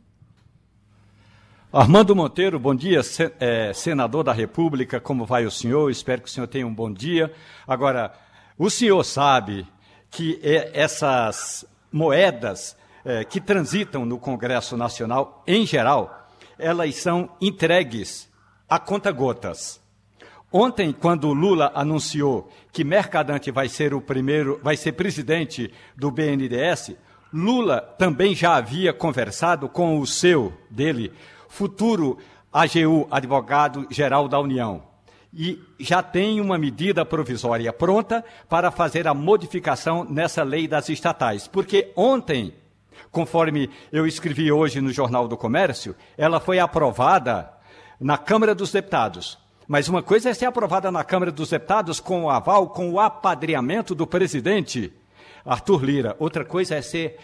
Armando 1.73 2.17
Monteiro, 2.17 2.59
bom 2.59 2.75
dia, 2.75 3.01
é, 3.39 3.73
senador 3.73 4.25
da 4.25 4.33
República, 4.33 5.01
como 5.01 5.25
vai 5.25 5.47
o 5.47 5.51
senhor? 5.51 5.89
Espero 5.89 6.21
que 6.21 6.29
o 6.29 6.31
senhor 6.31 6.49
tenha 6.49 6.67
um 6.67 6.75
bom 6.75 6.93
dia. 6.93 7.33
Agora, 7.67 8.13
o 8.59 8.69
senhor 8.69 9.05
sabe 9.05 9.67
que 10.11 10.41
é, 10.43 10.71
essas 10.75 11.65
moedas 11.93 12.77
é, 13.05 13.25
que 13.25 13.41
transitam 13.41 14.05
no 14.05 14.19
Congresso 14.19 14.77
Nacional, 14.77 15.45
em 15.47 15.65
geral, 15.65 16.29
elas 16.59 16.97
são 16.97 17.37
entregues 17.41 18.29
a 18.69 18.79
conta-gotas. 18.79 19.81
Ontem, 20.53 20.93
quando 20.93 21.33
Lula 21.33 21.71
anunciou 21.75 22.51
que 22.73 22.83
Mercadante 22.83 23.53
vai 23.53 23.69
ser 23.69 23.95
o 23.95 24.01
primeiro, 24.01 24.59
vai 24.63 24.77
ser 24.77 24.93
presidente 24.93 25.73
do 25.97 26.11
BNDES, 26.11 26.97
Lula 27.33 27.81
também 27.81 28.35
já 28.35 28.57
havia 28.57 28.93
conversado 28.93 29.69
com 29.69 30.01
o 30.01 30.07
seu 30.07 30.53
dele, 30.69 31.13
futuro 31.49 32.19
AGU, 32.53 33.07
advogado-geral 33.09 34.27
da 34.27 34.41
União, 34.41 34.83
e 35.33 35.63
já 35.79 36.03
tem 36.03 36.41
uma 36.41 36.59
medida 36.59 37.05
provisória 37.05 37.73
pronta 37.73 38.25
para 38.49 38.73
fazer 38.73 39.07
a 39.07 39.15
modificação 39.15 40.05
nessa 40.05 40.43
lei 40.43 40.67
das 40.67 40.89
estatais. 40.89 41.47
Porque 41.47 41.93
ontem, 41.95 42.53
conforme 43.13 43.71
eu 43.93 44.05
escrevi 44.05 44.51
hoje 44.51 44.81
no 44.81 44.91
Jornal 44.91 45.29
do 45.29 45.37
Comércio, 45.37 45.95
ela 46.19 46.41
foi 46.41 46.59
aprovada 46.59 47.49
na 48.01 48.19
Câmara 48.19 48.53
dos 48.53 48.73
Deputados. 48.73 49.39
Mas 49.71 49.89
uma 49.89 50.03
coisa 50.03 50.31
é 50.31 50.35
ser 50.35 50.47
aprovada 50.47 50.91
na 50.91 51.05
Câmara 51.05 51.31
dos 51.31 51.51
Deputados 51.51 52.01
com 52.01 52.25
o 52.25 52.29
aval, 52.29 52.71
com 52.71 52.91
o 52.91 52.99
apadreamento 52.99 53.95
do 53.95 54.05
presidente 54.05 54.93
Arthur 55.47 55.85
Lira. 55.85 56.17
Outra 56.19 56.45
coisa 56.45 56.75
é 56.75 56.83
ser 56.83 57.21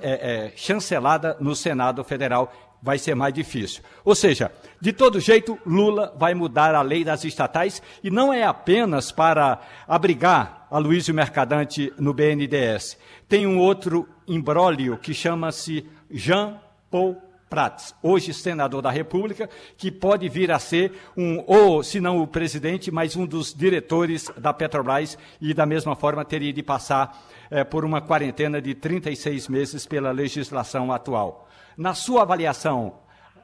é, 0.00 0.52
chancelada 0.54 1.36
no 1.40 1.56
Senado 1.56 2.04
Federal 2.04 2.52
vai 2.80 2.98
ser 2.98 3.16
mais 3.16 3.34
difícil. 3.34 3.82
Ou 4.04 4.14
seja, 4.14 4.52
de 4.80 4.92
todo 4.92 5.18
jeito, 5.18 5.58
Lula 5.66 6.14
vai 6.16 6.34
mudar 6.34 6.72
a 6.76 6.82
lei 6.82 7.02
das 7.02 7.24
estatais 7.24 7.82
e 8.00 8.12
não 8.12 8.32
é 8.32 8.44
apenas 8.44 9.10
para 9.10 9.60
abrigar 9.88 10.68
a 10.70 10.78
Luísio 10.78 11.12
Mercadante 11.12 11.92
no 11.98 12.14
BNDES. 12.14 12.96
Tem 13.28 13.44
um 13.44 13.58
outro 13.58 14.08
imbróglio 14.28 14.98
que 14.98 15.12
chama-se 15.12 15.84
Jean 16.08 16.60
Paul 16.88 17.20
Prats, 17.52 17.94
hoje 18.02 18.32
senador 18.32 18.80
da 18.80 18.90
República, 18.90 19.46
que 19.76 19.92
pode 19.92 20.26
vir 20.26 20.50
a 20.50 20.58
ser 20.58 20.90
um, 21.14 21.44
ou 21.46 21.82
se 21.82 22.00
não 22.00 22.22
o 22.22 22.26
presidente, 22.26 22.90
mas 22.90 23.14
um 23.14 23.26
dos 23.26 23.52
diretores 23.52 24.30
da 24.38 24.54
Petrobras 24.54 25.18
e 25.38 25.52
da 25.52 25.66
mesma 25.66 25.94
forma 25.94 26.24
teria 26.24 26.50
de 26.50 26.62
passar 26.62 27.14
é, 27.50 27.62
por 27.62 27.84
uma 27.84 28.00
quarentena 28.00 28.58
de 28.58 28.74
36 28.74 29.48
meses 29.48 29.84
pela 29.84 30.12
legislação 30.12 30.90
atual. 30.90 31.46
Na 31.76 31.92
sua 31.92 32.22
avaliação, 32.22 32.94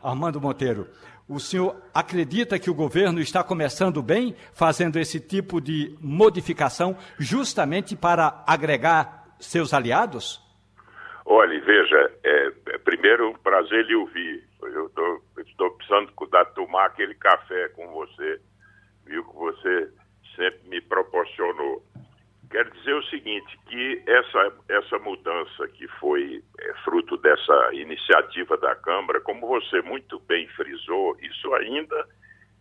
Armando 0.02 0.40
Monteiro, 0.40 0.88
o 1.28 1.38
senhor 1.38 1.76
acredita 1.92 2.58
que 2.58 2.70
o 2.70 2.74
governo 2.74 3.20
está 3.20 3.44
começando 3.44 4.02
bem, 4.02 4.34
fazendo 4.54 4.98
esse 4.98 5.20
tipo 5.20 5.60
de 5.60 5.94
modificação, 6.00 6.96
justamente 7.18 7.94
para 7.94 8.42
agregar 8.46 9.26
seus 9.38 9.74
aliados? 9.74 10.40
Olha, 11.26 11.60
veja, 11.60 12.10
é 12.24 12.37
primeiro, 12.84 13.30
um 13.30 13.34
prazer 13.34 13.84
lhe 13.86 13.94
ouvir. 13.94 14.44
Eu 14.62 14.86
estou 15.38 15.70
precisando 15.72 16.10
de 16.10 16.54
tomar 16.54 16.86
aquele 16.86 17.14
café 17.14 17.68
com 17.70 17.86
você, 17.88 18.40
viu, 19.04 19.24
que 19.24 19.36
você 19.36 19.92
sempre 20.36 20.68
me 20.68 20.80
proporcionou. 20.80 21.82
Quero 22.50 22.70
dizer 22.70 22.94
o 22.94 23.04
seguinte, 23.04 23.58
que 23.66 24.02
essa, 24.06 24.52
essa 24.68 24.98
mudança 24.98 25.68
que 25.68 25.86
foi 26.00 26.42
é, 26.58 26.74
fruto 26.84 27.16
dessa 27.18 27.70
iniciativa 27.74 28.56
da 28.56 28.74
Câmara, 28.74 29.20
como 29.20 29.46
você 29.46 29.82
muito 29.82 30.18
bem 30.20 30.48
frisou, 30.48 31.16
isso 31.20 31.52
ainda 31.54 32.08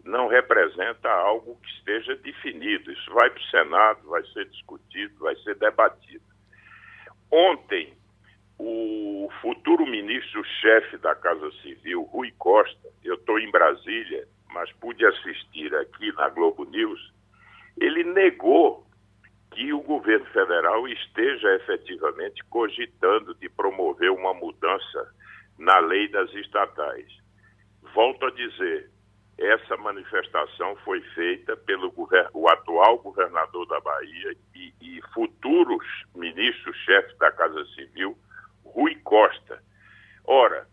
não 0.03 0.28
representa 0.28 1.10
algo 1.10 1.58
que 1.62 1.70
esteja 1.70 2.16
definido. 2.18 2.91
Isso 2.91 3.14
vai 3.14 3.30
para 3.30 3.39
o 3.39 3.45
Senado, 3.45 4.10
vai 4.10 4.24
ser 4.28 4.45
discutido, 4.49 5.20
vai 5.20 5.36
ser 5.38 5.55
debatido. 5.55 6.24
Ontem, 7.32 7.93
o 8.60 9.30
futuro 9.41 9.86
ministro-chefe 9.86 10.97
da 10.97 11.14
Casa 11.16 11.51
Civil, 11.62 12.03
Rui 12.03 12.32
Costa, 12.38 12.89
eu 13.03 13.16
estou 13.16 13.39
em 13.39 13.51
Brasília, 13.51 14.28
mas 14.51 14.72
pude 14.74 15.05
assistir 15.05 15.74
aqui 15.76 16.12
na 16.14 16.30
Globo 16.30 16.66
News, 16.66 17.14
ele 17.80 18.03
negou 18.03 18.86
que 19.51 19.72
o 19.74 19.82
governo 19.82 20.26
federal 20.28 20.88
esteja 20.88 21.55
efetivamente 21.55 22.43
cogitando 22.49 23.34
de 23.36 23.49
promover 23.49 24.12
uma 24.12 24.34
mudança 24.34 25.14
na 25.58 25.80
lei 25.80 26.08
das 26.08 26.32
estatais. 26.34 27.08
Volto 27.93 28.26
a 28.26 28.32
dizer, 28.32 28.89
essa 29.38 29.78
manifestação 29.78 30.76
foi 30.78 31.01
feita 31.14 31.55
pelo 31.55 31.93
o 32.34 32.49
atual 32.49 32.97
governador 32.99 33.68
da 33.68 33.80
Bahia 33.80 34.36
e, 34.55 34.74
e 34.82 35.01
futuro 35.14 35.78
ministro-chefe 36.16 37.16
da 37.18 37.32
Casa 37.32 37.64
Civil, 37.76 38.18
Rui 38.74 38.95
Costa. 39.03 39.61
Ora, 40.26 40.68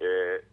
é, 0.00 0.44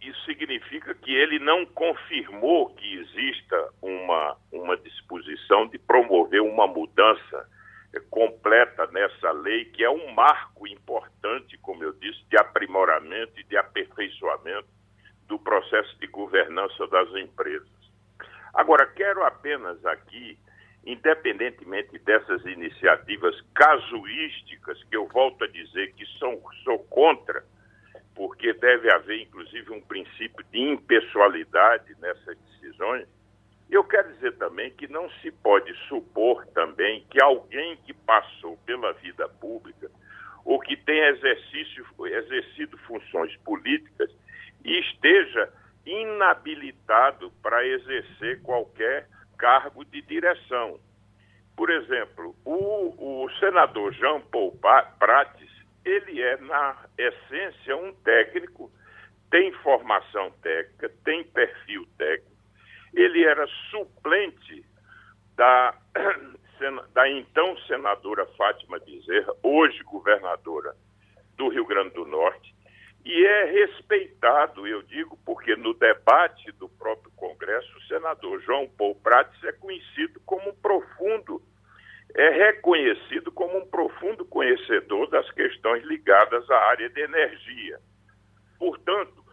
isso 0.00 0.24
significa 0.24 0.94
que 0.94 1.12
ele 1.12 1.38
não 1.38 1.66
confirmou 1.66 2.74
que 2.74 2.94
exista 2.98 3.72
uma, 3.82 4.36
uma 4.52 4.76
disposição 4.76 5.66
de 5.68 5.78
promover 5.78 6.40
uma 6.40 6.66
mudança 6.66 7.48
eh, 7.92 8.00
completa 8.08 8.86
nessa 8.88 9.32
lei, 9.32 9.64
que 9.66 9.82
é 9.82 9.90
um 9.90 10.12
marco 10.12 10.66
importante, 10.68 11.58
como 11.58 11.82
eu 11.82 11.92
disse, 11.94 12.22
de 12.28 12.38
aprimoramento 12.38 13.40
e 13.40 13.44
de 13.44 13.56
aperfeiçoamento 13.56 14.68
do 15.26 15.38
processo 15.38 15.98
de 15.98 16.06
governança 16.06 16.86
das 16.86 17.08
empresas. 17.16 17.68
Agora, 18.54 18.86
quero 18.86 19.24
apenas 19.24 19.84
aqui, 19.84 20.38
independentemente 20.88 21.98
dessas 21.98 22.42
iniciativas 22.46 23.38
casuísticas, 23.54 24.82
que 24.84 24.96
eu 24.96 25.06
volto 25.08 25.44
a 25.44 25.46
dizer 25.46 25.92
que 25.92 26.06
são, 26.18 26.40
sou 26.64 26.78
contra, 26.84 27.44
porque 28.14 28.54
deve 28.54 28.90
haver, 28.90 29.20
inclusive, 29.20 29.70
um 29.70 29.82
princípio 29.82 30.42
de 30.50 30.58
impessoalidade 30.58 31.94
nessas 32.00 32.38
decisões. 32.38 33.06
Eu 33.70 33.84
quero 33.84 34.14
dizer 34.14 34.38
também 34.38 34.70
que 34.70 34.88
não 34.88 35.10
se 35.20 35.30
pode 35.30 35.74
supor 35.88 36.46
também 36.54 37.04
que 37.10 37.22
alguém 37.22 37.76
que 37.84 37.92
passou 37.92 38.56
pela 38.64 38.94
vida 38.94 39.28
pública 39.28 39.90
ou 40.42 40.58
que 40.58 40.74
tenha 40.74 41.10
exercício, 41.10 41.84
exercido 42.06 42.78
funções 42.78 43.36
políticas 43.44 44.10
e 44.64 44.80
esteja 44.80 45.52
inabilitado 45.84 47.30
para 47.42 47.66
exercer 47.66 48.40
qualquer 48.40 49.06
cargo 49.38 49.84
de 49.84 50.02
direção. 50.02 50.78
Por 51.56 51.70
exemplo, 51.70 52.36
o, 52.44 53.24
o 53.24 53.30
senador 53.38 53.92
Jean 53.92 54.20
Paul 54.20 54.58
Prates 54.98 55.58
ele 55.88 56.20
é, 56.22 56.36
na 56.38 56.76
essência, 56.98 57.76
um 57.76 57.94
técnico, 57.94 58.70
tem 59.30 59.52
formação 59.62 60.30
técnica, 60.42 60.90
tem 61.04 61.24
perfil 61.24 61.86
técnico. 61.96 62.36
Ele 62.94 63.24
era 63.24 63.46
suplente 63.70 64.64
da, 65.34 65.74
da 66.92 67.08
então 67.08 67.56
senadora 67.66 68.26
Fátima 68.36 68.78
Bezerra, 68.78 69.32
hoje 69.42 69.82
governadora 69.84 70.74
do 71.36 71.48
Rio 71.48 71.66
Grande 71.66 71.94
do 71.94 72.04
Norte, 72.04 72.54
e 73.04 73.24
é 73.24 73.44
respeitado, 73.44 74.66
eu 74.66 74.82
digo, 74.82 75.18
porque 75.24 75.56
no 75.56 75.72
debate 75.74 76.52
do 76.52 76.68
próprio 76.68 77.10
Congresso, 77.12 77.76
o 77.76 77.82
senador 77.82 78.40
João 78.42 78.68
Paul 78.68 78.94
Prats 78.96 79.42
é 79.44 79.52
conhecido 79.52 80.20
como 80.26 80.50
um 80.50 80.54
profundo, 80.54 81.40
é 82.14 82.30
reconhecido 82.30 83.30
como 83.32 83.58
um 83.58 83.66
profundo 83.66 84.24
conhecedor 84.24 85.08
das 85.08 85.30
questões 85.30 85.84
ligadas 85.84 86.50
à 86.50 86.58
área 86.68 86.90
de 86.90 87.00
energia. 87.00 87.78
Portanto, 88.58 89.24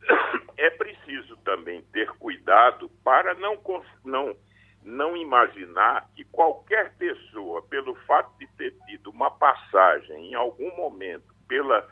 é 0.56 0.70
preciso 0.70 1.36
também 1.38 1.82
ter 1.92 2.08
cuidado 2.12 2.88
para 3.04 3.34
não, 3.34 3.60
não, 4.04 4.36
não 4.82 5.16
imaginar 5.16 6.08
que 6.16 6.24
qualquer 6.24 6.96
pessoa, 6.96 7.62
pelo 7.62 7.94
fato 8.06 8.36
de 8.38 8.46
ter 8.56 8.74
tido 8.86 9.10
uma 9.10 9.30
passagem 9.30 10.30
em 10.30 10.34
algum 10.34 10.74
momento 10.76 11.34
pela 11.46 11.86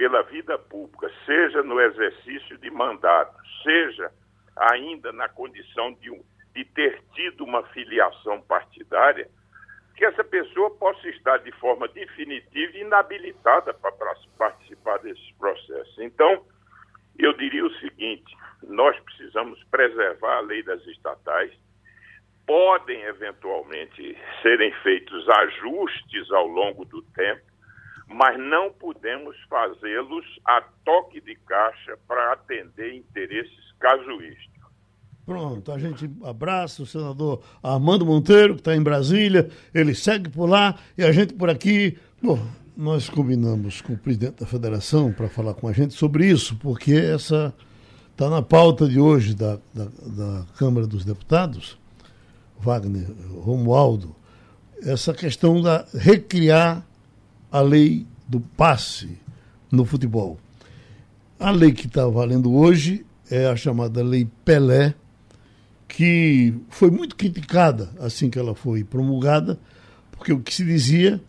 pela 0.00 0.22
vida 0.22 0.56
pública, 0.56 1.12
seja 1.26 1.62
no 1.62 1.78
exercício 1.78 2.56
de 2.56 2.70
mandato, 2.70 3.36
seja 3.62 4.10
ainda 4.56 5.12
na 5.12 5.28
condição 5.28 5.92
de, 5.92 6.10
de 6.54 6.64
ter 6.64 7.02
tido 7.12 7.44
uma 7.44 7.62
filiação 7.64 8.40
partidária, 8.40 9.28
que 9.94 10.06
essa 10.06 10.24
pessoa 10.24 10.70
possa 10.70 11.06
estar 11.06 11.36
de 11.40 11.52
forma 11.52 11.86
definitiva 11.86 12.78
inabilitada 12.78 13.74
para 13.74 13.92
participar 14.38 15.00
desses 15.00 15.32
processos. 15.32 15.98
Então, 15.98 16.46
eu 17.18 17.34
diria 17.34 17.66
o 17.66 17.74
seguinte: 17.74 18.34
nós 18.62 18.98
precisamos 19.00 19.62
preservar 19.64 20.38
a 20.38 20.40
lei 20.40 20.62
das 20.62 20.82
estatais. 20.86 21.52
Podem 22.46 23.02
eventualmente 23.02 24.16
serem 24.40 24.72
feitos 24.82 25.28
ajustes 25.28 26.30
ao 26.30 26.46
longo 26.46 26.86
do 26.86 27.02
tempo, 27.02 27.49
mas 28.12 28.36
não 28.38 28.72
podemos 28.72 29.36
fazê-los 29.48 30.26
a 30.44 30.60
toque 30.84 31.20
de 31.20 31.36
caixa 31.46 31.96
para 32.08 32.32
atender 32.32 32.92
interesses 32.94 33.72
casuísticos. 33.78 34.50
Pronto, 35.24 35.70
a 35.70 35.78
gente 35.78 36.10
abraça 36.24 36.82
o 36.82 36.86
senador 36.86 37.40
Armando 37.62 38.04
Monteiro, 38.04 38.54
que 38.54 38.62
está 38.62 38.74
em 38.74 38.82
Brasília, 38.82 39.48
ele 39.72 39.94
segue 39.94 40.28
por 40.28 40.46
lá 40.46 40.74
e 40.98 41.04
a 41.04 41.12
gente 41.12 41.34
por 41.34 41.48
aqui. 41.48 41.96
Bom, 42.20 42.38
nós 42.76 43.08
combinamos 43.08 43.80
com 43.80 43.92
o 43.92 43.98
presidente 43.98 44.40
da 44.40 44.46
federação 44.46 45.12
para 45.12 45.28
falar 45.28 45.54
com 45.54 45.68
a 45.68 45.72
gente 45.72 45.94
sobre 45.94 46.26
isso, 46.26 46.56
porque 46.56 46.92
essa 46.92 47.54
está 48.10 48.28
na 48.28 48.42
pauta 48.42 48.88
de 48.88 48.98
hoje 48.98 49.36
da, 49.36 49.56
da, 49.72 49.84
da 49.84 50.46
Câmara 50.58 50.86
dos 50.86 51.04
Deputados, 51.04 51.78
Wagner 52.58 53.06
Romualdo, 53.36 54.16
essa 54.82 55.14
questão 55.14 55.62
da 55.62 55.86
recriar 55.94 56.84
a 57.50 57.60
lei 57.60 58.06
do 58.28 58.40
passe 58.40 59.18
no 59.70 59.84
futebol. 59.84 60.38
A 61.38 61.50
lei 61.50 61.72
que 61.72 61.86
está 61.86 62.06
valendo 62.06 62.52
hoje 62.52 63.04
é 63.30 63.46
a 63.46 63.56
chamada 63.56 64.02
Lei 64.02 64.28
Pelé, 64.44 64.94
que 65.88 66.54
foi 66.68 66.90
muito 66.90 67.16
criticada 67.16 67.90
assim 67.98 68.30
que 68.30 68.38
ela 68.38 68.54
foi 68.54 68.84
promulgada, 68.84 69.58
porque 70.12 70.32
o 70.32 70.40
que 70.40 70.54
se 70.54 70.64
dizia 70.64 71.20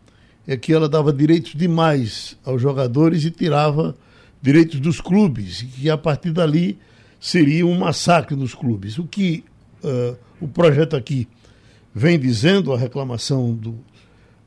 é 0.45 0.57
que 0.57 0.73
ela 0.73 0.89
dava 0.89 1.13
direitos 1.13 1.53
demais 1.55 2.37
aos 2.43 2.61
jogadores 2.61 3.23
e 3.23 3.31
tirava 3.31 3.95
direitos 4.41 4.79
dos 4.79 4.99
clubes, 4.99 5.61
e 5.61 5.65
que 5.65 5.89
a 5.89 5.97
partir 5.97 6.31
dali 6.31 6.77
seria 7.19 7.65
um 7.65 7.77
massacre 7.77 8.35
dos 8.35 8.53
clubes. 8.53 8.97
O 8.97 9.05
que 9.05 9.43
uh, 9.83 10.17
o 10.39 10.47
projeto 10.47 10.95
aqui 10.95 11.27
vem 11.93 12.19
dizendo, 12.19 12.73
a 12.73 12.77
reclamação 12.77 13.53
do, 13.53 13.75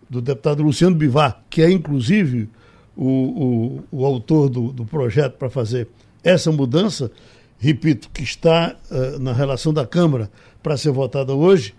do 0.09 0.20
deputado 0.20 0.62
Luciano 0.62 0.96
Bivar, 0.96 1.42
que 1.48 1.62
é 1.62 1.70
inclusive 1.70 2.48
o, 2.96 3.82
o, 3.90 4.00
o 4.00 4.07
autor 4.07 4.48
do, 4.48 4.72
do 4.72 4.84
projeto 4.84 5.34
para 5.34 5.50
fazer 5.50 5.88
essa 6.22 6.50
mudança, 6.50 7.11
repito, 7.59 8.09
que 8.12 8.22
está 8.22 8.76
uh, 8.90 9.18
na 9.18 9.32
relação 9.32 9.72
da 9.72 9.86
Câmara 9.86 10.30
para 10.62 10.76
ser 10.76 10.90
votada 10.90 11.34
hoje, 11.34 11.74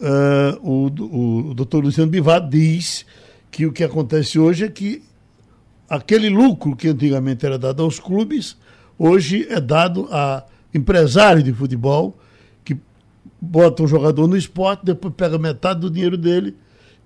uh, 0.00 0.58
o, 0.62 1.50
o 1.50 1.54
doutor 1.54 1.84
Luciano 1.84 2.10
Bivar 2.10 2.46
diz 2.48 3.06
que 3.50 3.66
o 3.66 3.72
que 3.72 3.84
acontece 3.84 4.38
hoje 4.38 4.64
é 4.64 4.68
que 4.68 5.02
aquele 5.88 6.28
lucro 6.28 6.76
que 6.76 6.88
antigamente 6.88 7.44
era 7.44 7.58
dado 7.58 7.82
aos 7.82 7.98
clubes, 7.98 8.56
hoje 8.98 9.46
é 9.50 9.60
dado 9.60 10.08
a 10.10 10.44
empresários 10.72 11.42
de 11.42 11.52
futebol 11.52 12.16
que 12.64 12.76
botam 13.40 13.86
o 13.86 13.88
jogador 13.88 14.26
no 14.28 14.36
esporte, 14.36 14.84
depois 14.84 15.14
pega 15.14 15.38
metade 15.38 15.80
do 15.80 15.90
dinheiro 15.90 16.16
dele 16.16 16.54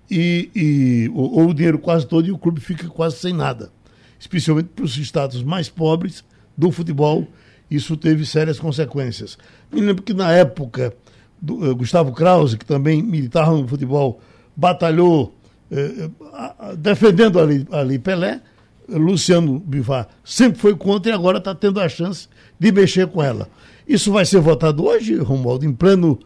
e, 0.09 0.49
e 0.55 1.11
ou, 1.13 1.39
ou, 1.39 1.49
o 1.49 1.53
dinheiro 1.53 1.79
quase 1.79 2.05
todo 2.05 2.27
e 2.27 2.31
o 2.31 2.37
clube 2.37 2.59
fica 2.61 2.87
quase 2.87 3.17
sem 3.17 3.33
nada. 3.33 3.71
Especialmente 4.19 4.69
para 4.75 4.85
os 4.85 4.97
estados 4.97 5.43
mais 5.43 5.69
pobres 5.69 6.23
do 6.57 6.71
futebol, 6.71 7.27
isso 7.69 7.97
teve 7.97 8.25
sérias 8.25 8.59
consequências. 8.59 9.37
Me 9.71 9.81
lembro 9.81 10.03
que 10.03 10.13
na 10.13 10.31
época 10.31 10.93
do 11.41 11.71
uh, 11.71 11.75
Gustavo 11.75 12.11
Krause, 12.13 12.57
que 12.57 12.65
também 12.65 13.01
militava 13.01 13.51
no 13.51 13.67
futebol, 13.67 14.21
batalhou 14.55 15.35
uh, 15.71 16.75
defendendo 16.77 17.39
ali, 17.39 17.67
ali 17.71 17.99
Pelé, 17.99 18.41
Luciano 18.87 19.59
Bivar 19.59 20.07
sempre 20.23 20.59
foi 20.59 20.75
contra 20.75 21.11
e 21.11 21.15
agora 21.15 21.39
está 21.39 21.55
tendo 21.55 21.79
a 21.79 21.89
chance 21.89 22.27
de 22.59 22.71
mexer 22.71 23.07
com 23.07 23.21
ela. 23.21 23.49
Isso 23.87 24.11
vai 24.11 24.25
ser 24.25 24.39
votado 24.39 24.85
hoje, 24.85 25.15
Romualdo, 25.17 25.65
em 25.65 25.73
pleno, 25.73 26.19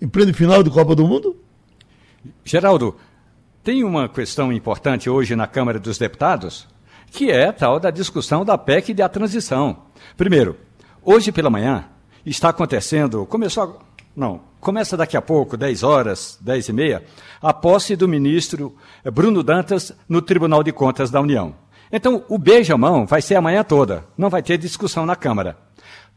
em 0.00 0.08
pleno 0.08 0.32
final 0.34 0.62
de 0.62 0.70
Copa 0.70 0.94
do 0.94 1.06
Mundo? 1.06 1.36
Geraldo, 2.44 2.96
tem 3.66 3.82
uma 3.82 4.08
questão 4.08 4.52
importante 4.52 5.10
hoje 5.10 5.34
na 5.34 5.44
Câmara 5.48 5.80
dos 5.80 5.98
Deputados, 5.98 6.68
que 7.10 7.32
é 7.32 7.50
tal 7.50 7.80
da 7.80 7.90
discussão 7.90 8.44
da 8.44 8.56
PEC 8.56 8.92
e 8.92 8.94
da 8.94 9.08
transição. 9.08 9.78
Primeiro, 10.16 10.56
hoje 11.02 11.32
pela 11.32 11.50
manhã 11.50 11.84
está 12.24 12.50
acontecendo, 12.50 13.26
começou, 13.26 13.80
não, 14.14 14.42
começa 14.60 14.96
daqui 14.96 15.16
a 15.16 15.20
pouco, 15.20 15.56
10 15.56 15.82
horas, 15.82 16.38
10 16.40 16.68
e 16.68 16.72
meia, 16.72 17.04
a 17.42 17.52
posse 17.52 17.96
do 17.96 18.06
ministro 18.06 18.72
Bruno 19.12 19.42
Dantas 19.42 19.92
no 20.08 20.22
Tribunal 20.22 20.62
de 20.62 20.70
Contas 20.70 21.10
da 21.10 21.20
União. 21.20 21.52
Então, 21.90 22.24
o 22.28 22.38
beijamão 22.38 23.04
vai 23.04 23.20
ser 23.20 23.34
amanhã 23.34 23.64
toda, 23.64 24.04
não 24.16 24.30
vai 24.30 24.44
ter 24.44 24.58
discussão 24.58 25.04
na 25.04 25.16
Câmara. 25.16 25.58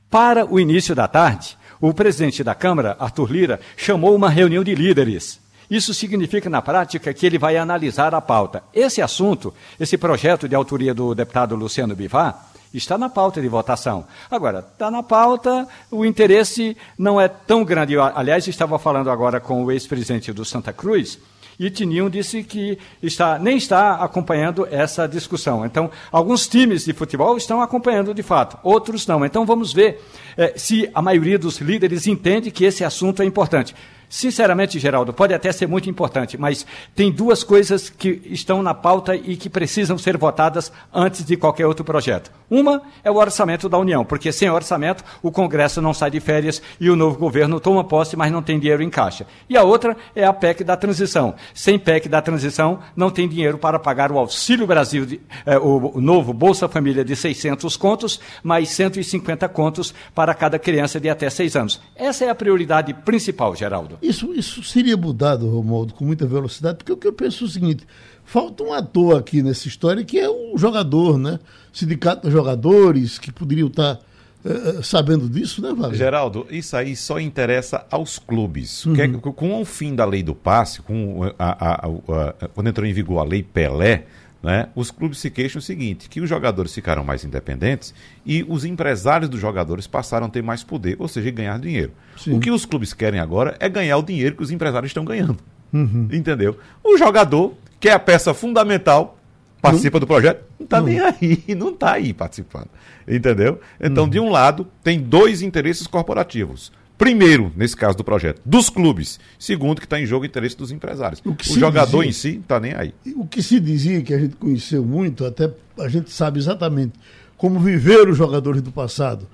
Para 0.07 0.45
o 0.45 0.59
início 0.59 0.93
da 0.93 1.07
tarde, 1.07 1.57
o 1.81 1.95
presidente 1.95 2.43
da 2.43 2.53
Câmara, 2.53 2.95
Arthur 2.99 3.31
Lira, 3.31 3.59
chamou 3.75 4.15
uma 4.15 4.29
reunião 4.29 4.63
de 4.63 4.75
líderes 4.75 5.41
isso 5.69 5.93
significa, 5.93 6.49
na 6.49 6.61
prática, 6.61 7.13
que 7.13 7.25
ele 7.25 7.37
vai 7.37 7.55
analisar 7.55 8.15
a 8.15 8.21
pauta. 8.21 8.63
Esse 8.73 9.01
assunto, 9.01 9.53
esse 9.79 9.97
projeto 9.97 10.47
de 10.47 10.55
autoria 10.55 10.93
do 10.93 11.13
deputado 11.13 11.55
Luciano 11.55 11.95
Bivar, 11.95 12.49
está 12.73 12.97
na 12.97 13.09
pauta 13.09 13.41
de 13.41 13.47
votação. 13.47 14.05
Agora, 14.29 14.59
está 14.59 14.89
na 14.89 15.03
pauta, 15.03 15.67
o 15.91 16.05
interesse 16.05 16.75
não 16.97 17.19
é 17.19 17.27
tão 17.27 17.63
grande. 17.63 17.93
Eu, 17.93 18.03
aliás, 18.03 18.47
estava 18.47 18.79
falando 18.79 19.09
agora 19.09 19.39
com 19.39 19.63
o 19.63 19.71
ex-presidente 19.71 20.31
do 20.33 20.45
Santa 20.45 20.73
Cruz, 20.73 21.19
e 21.59 21.69
Tininho 21.69 22.09
disse 22.09 22.41
que 22.41 22.79
está, 23.03 23.37
nem 23.37 23.57
está 23.57 23.95
acompanhando 23.95 24.65
essa 24.71 25.05
discussão. 25.07 25.65
Então, 25.65 25.91
alguns 26.09 26.47
times 26.47 26.85
de 26.85 26.93
futebol 26.93 27.35
estão 27.35 27.61
acompanhando 27.61 28.13
de 28.13 28.23
fato, 28.23 28.57
outros 28.63 29.05
não. 29.05 29.25
Então, 29.25 29.45
vamos 29.45 29.73
ver 29.73 30.01
eh, 30.37 30.53
se 30.55 30.89
a 30.93 31.01
maioria 31.01 31.37
dos 31.37 31.57
líderes 31.57 32.07
entende 32.07 32.49
que 32.49 32.63
esse 32.63 32.85
assunto 32.85 33.21
é 33.21 33.25
importante. 33.25 33.75
Sinceramente, 34.09 34.79
Geraldo, 34.79 35.13
pode 35.13 35.35
até 35.35 35.51
ser 35.51 35.67
muito 35.67 35.87
importante, 35.87 36.35
mas 36.35 36.65
tem 36.95 37.11
duas 37.11 37.43
coisas 37.43 37.89
que 37.89 38.19
estão 38.25 38.63
na 38.63 38.73
pauta 38.73 39.15
e 39.15 39.37
que 39.37 39.47
precisam 39.47 39.99
ser 39.99 40.17
votadas 40.17 40.71
antes 40.91 41.23
de 41.23 41.37
qualquer 41.37 41.67
outro 41.67 41.85
projeto. 41.85 42.31
Uma 42.49 42.81
é 43.03 43.11
o 43.11 43.17
orçamento 43.17 43.69
da 43.69 43.77
União, 43.77 44.03
porque 44.03 44.31
sem 44.31 44.49
orçamento 44.49 45.03
o 45.21 45.31
Congresso 45.31 45.79
não 45.79 45.93
sai 45.93 46.09
de 46.09 46.19
férias 46.19 46.59
e 46.79 46.89
o 46.89 46.95
novo 46.95 47.19
governo 47.19 47.59
toma 47.59 47.83
posse, 47.83 48.15
mas 48.15 48.31
não 48.31 48.41
tem 48.41 48.59
dinheiro 48.59 48.81
em 48.81 48.89
caixa. 48.89 49.27
E 49.47 49.55
a 49.55 49.61
outra 49.61 49.95
é 50.15 50.25
a 50.25 50.33
PEC 50.33 50.63
da 50.63 50.75
transição. 50.75 51.35
Sem 51.53 51.77
PEC 51.77 52.09
da 52.09 52.19
transição, 52.19 52.79
não 52.95 53.11
tem 53.11 53.29
dinheiro 53.29 53.59
para 53.59 53.77
pagar 53.77 54.11
o 54.11 54.17
Auxílio 54.17 54.65
Brasil, 54.65 55.05
de, 55.05 55.21
eh, 55.45 55.59
o, 55.59 56.01
novo 56.01 56.33
Bolsa 56.33 56.67
Família 56.67 57.05
de 57.05 57.15
600 57.15 57.77
contos, 57.77 58.19
mais 58.41 58.69
150 58.69 59.47
contos 59.49 59.93
para 60.15 60.33
cada 60.33 60.57
criança 60.57 60.99
de 60.99 61.09
até 61.09 61.29
6 61.29 61.55
anos. 61.55 61.81
Essa 61.95 62.25
é 62.25 62.29
a 62.29 62.35
prioridade 62.35 62.91
principal, 62.93 63.55
Geraldo. 63.55 63.98
Isso, 64.01 64.33
isso 64.33 64.63
seria 64.63 64.95
mudado, 64.95 65.49
Romualdo, 65.49 65.93
com 65.93 66.05
muita 66.05 66.25
velocidade, 66.25 66.77
porque 66.77 66.91
o 66.91 66.97
que 66.97 67.07
eu 67.07 67.13
penso 67.13 67.43
é 67.43 67.47
o 67.47 67.49
seguinte: 67.49 67.85
falta 68.23 68.63
um 68.63 68.73
ator 68.73 69.17
aqui 69.17 69.41
nessa 69.41 69.67
história 69.67 70.03
que 70.03 70.17
é 70.17 70.29
o 70.29 70.57
jogador, 70.57 71.17
né? 71.17 71.39
Sindicato 71.73 72.27
de 72.27 72.33
jogadores 72.33 73.19
que 73.19 73.31
poderiam 73.31 73.67
estar. 73.67 73.99
Uh, 74.39 74.81
sabendo 74.81 75.27
disso, 75.27 75.61
né, 75.61 75.73
Wagner? 75.73 75.97
Geraldo, 75.97 76.47
isso 76.49 76.73
aí 76.77 76.95
só 76.95 77.19
interessa 77.19 77.85
aos 77.91 78.17
clubes. 78.17 78.85
Uhum. 78.85 78.93
Que, 78.93 79.07
com 79.33 79.61
o 79.61 79.65
fim 79.65 79.93
da 79.93 80.05
lei 80.05 80.23
do 80.23 80.33
passe, 80.33 80.81
com 80.81 81.23
a, 81.23 81.33
a, 81.37 81.85
a, 81.85 82.47
quando 82.53 82.67
entrou 82.69 82.87
em 82.87 82.93
vigor 82.93 83.19
a 83.19 83.23
lei 83.25 83.43
Pelé, 83.43 84.05
né, 84.41 84.69
os 84.75 84.89
clubes 84.89 85.19
se 85.19 85.29
queixam 85.29 85.59
o 85.59 85.61
seguinte, 85.61 86.07
que 86.07 86.21
os 86.21 86.29
jogadores 86.29 86.73
ficaram 86.73 87.03
mais 87.03 87.23
independentes 87.23 87.93
e 88.25 88.45
os 88.47 88.63
empresários 88.63 89.29
dos 89.29 89.39
jogadores 89.39 89.85
passaram 89.85 90.27
a 90.27 90.29
ter 90.29 90.41
mais 90.41 90.63
poder, 90.63 90.95
ou 90.99 91.07
seja, 91.07 91.29
ganhar 91.29 91.59
dinheiro. 91.59 91.91
Sim. 92.17 92.37
O 92.37 92.39
que 92.39 92.49
os 92.49 92.65
clubes 92.65 92.93
querem 92.93 93.19
agora 93.19 93.55
é 93.59 93.67
ganhar 93.67 93.97
o 93.97 94.03
dinheiro 94.03 94.35
que 94.35 94.43
os 94.43 94.51
empresários 94.51 94.89
estão 94.89 95.03
ganhando. 95.03 95.37
Uhum. 95.73 96.07
Entendeu? 96.11 96.57
O 96.83 96.97
jogador, 96.97 97.53
que 97.79 97.89
é 97.89 97.93
a 97.93 97.99
peça 97.99 98.33
fundamental, 98.33 99.17
participa 99.61 99.97
não, 99.97 100.01
do 100.01 100.07
projeto, 100.07 100.43
não 100.57 100.63
está 100.63 100.81
nem 100.81 100.99
aí, 100.99 101.43
não 101.55 101.69
está 101.69 101.93
aí 101.93 102.13
participando. 102.13 102.69
Entendeu? 103.07 103.59
Então, 103.79 104.05
uhum. 104.05 104.09
de 104.09 104.19
um 104.19 104.29
lado, 104.29 104.67
tem 104.83 104.99
dois 104.99 105.41
interesses 105.41 105.85
corporativos. 105.85 106.71
Primeiro, 106.99 107.51
nesse 107.55 107.77
caso 107.77 107.97
do 107.97 108.03
projeto, 108.03 108.41
dos 108.45 108.69
clubes. 108.69 109.19
Segundo, 109.39 109.79
que 109.79 109.85
está 109.85 109.99
em 109.99 110.05
jogo 110.05 110.23
o 110.23 110.27
interesse 110.27 110.55
dos 110.55 110.69
empresários. 110.69 111.21
O, 111.25 111.31
o 111.31 111.59
jogador 111.59 112.03
dizia, 112.03 112.09
em 112.09 112.11
si 112.11 112.33
não 112.33 112.41
está 112.41 112.59
nem 112.59 112.73
aí. 112.73 112.93
O 113.15 113.25
que 113.25 113.41
se 113.41 113.57
dizia, 113.59 114.01
que 114.01 114.13
a 114.13 114.19
gente 114.19 114.35
conheceu 114.35 114.83
muito, 114.83 115.25
até 115.25 115.49
a 115.79 115.87
gente 115.87 116.11
sabe 116.11 116.37
exatamente 116.39 116.93
como 117.37 117.57
viveram 117.57 118.11
os 118.11 118.17
jogadores 118.17 118.61
do 118.61 118.69
passado 118.69 119.25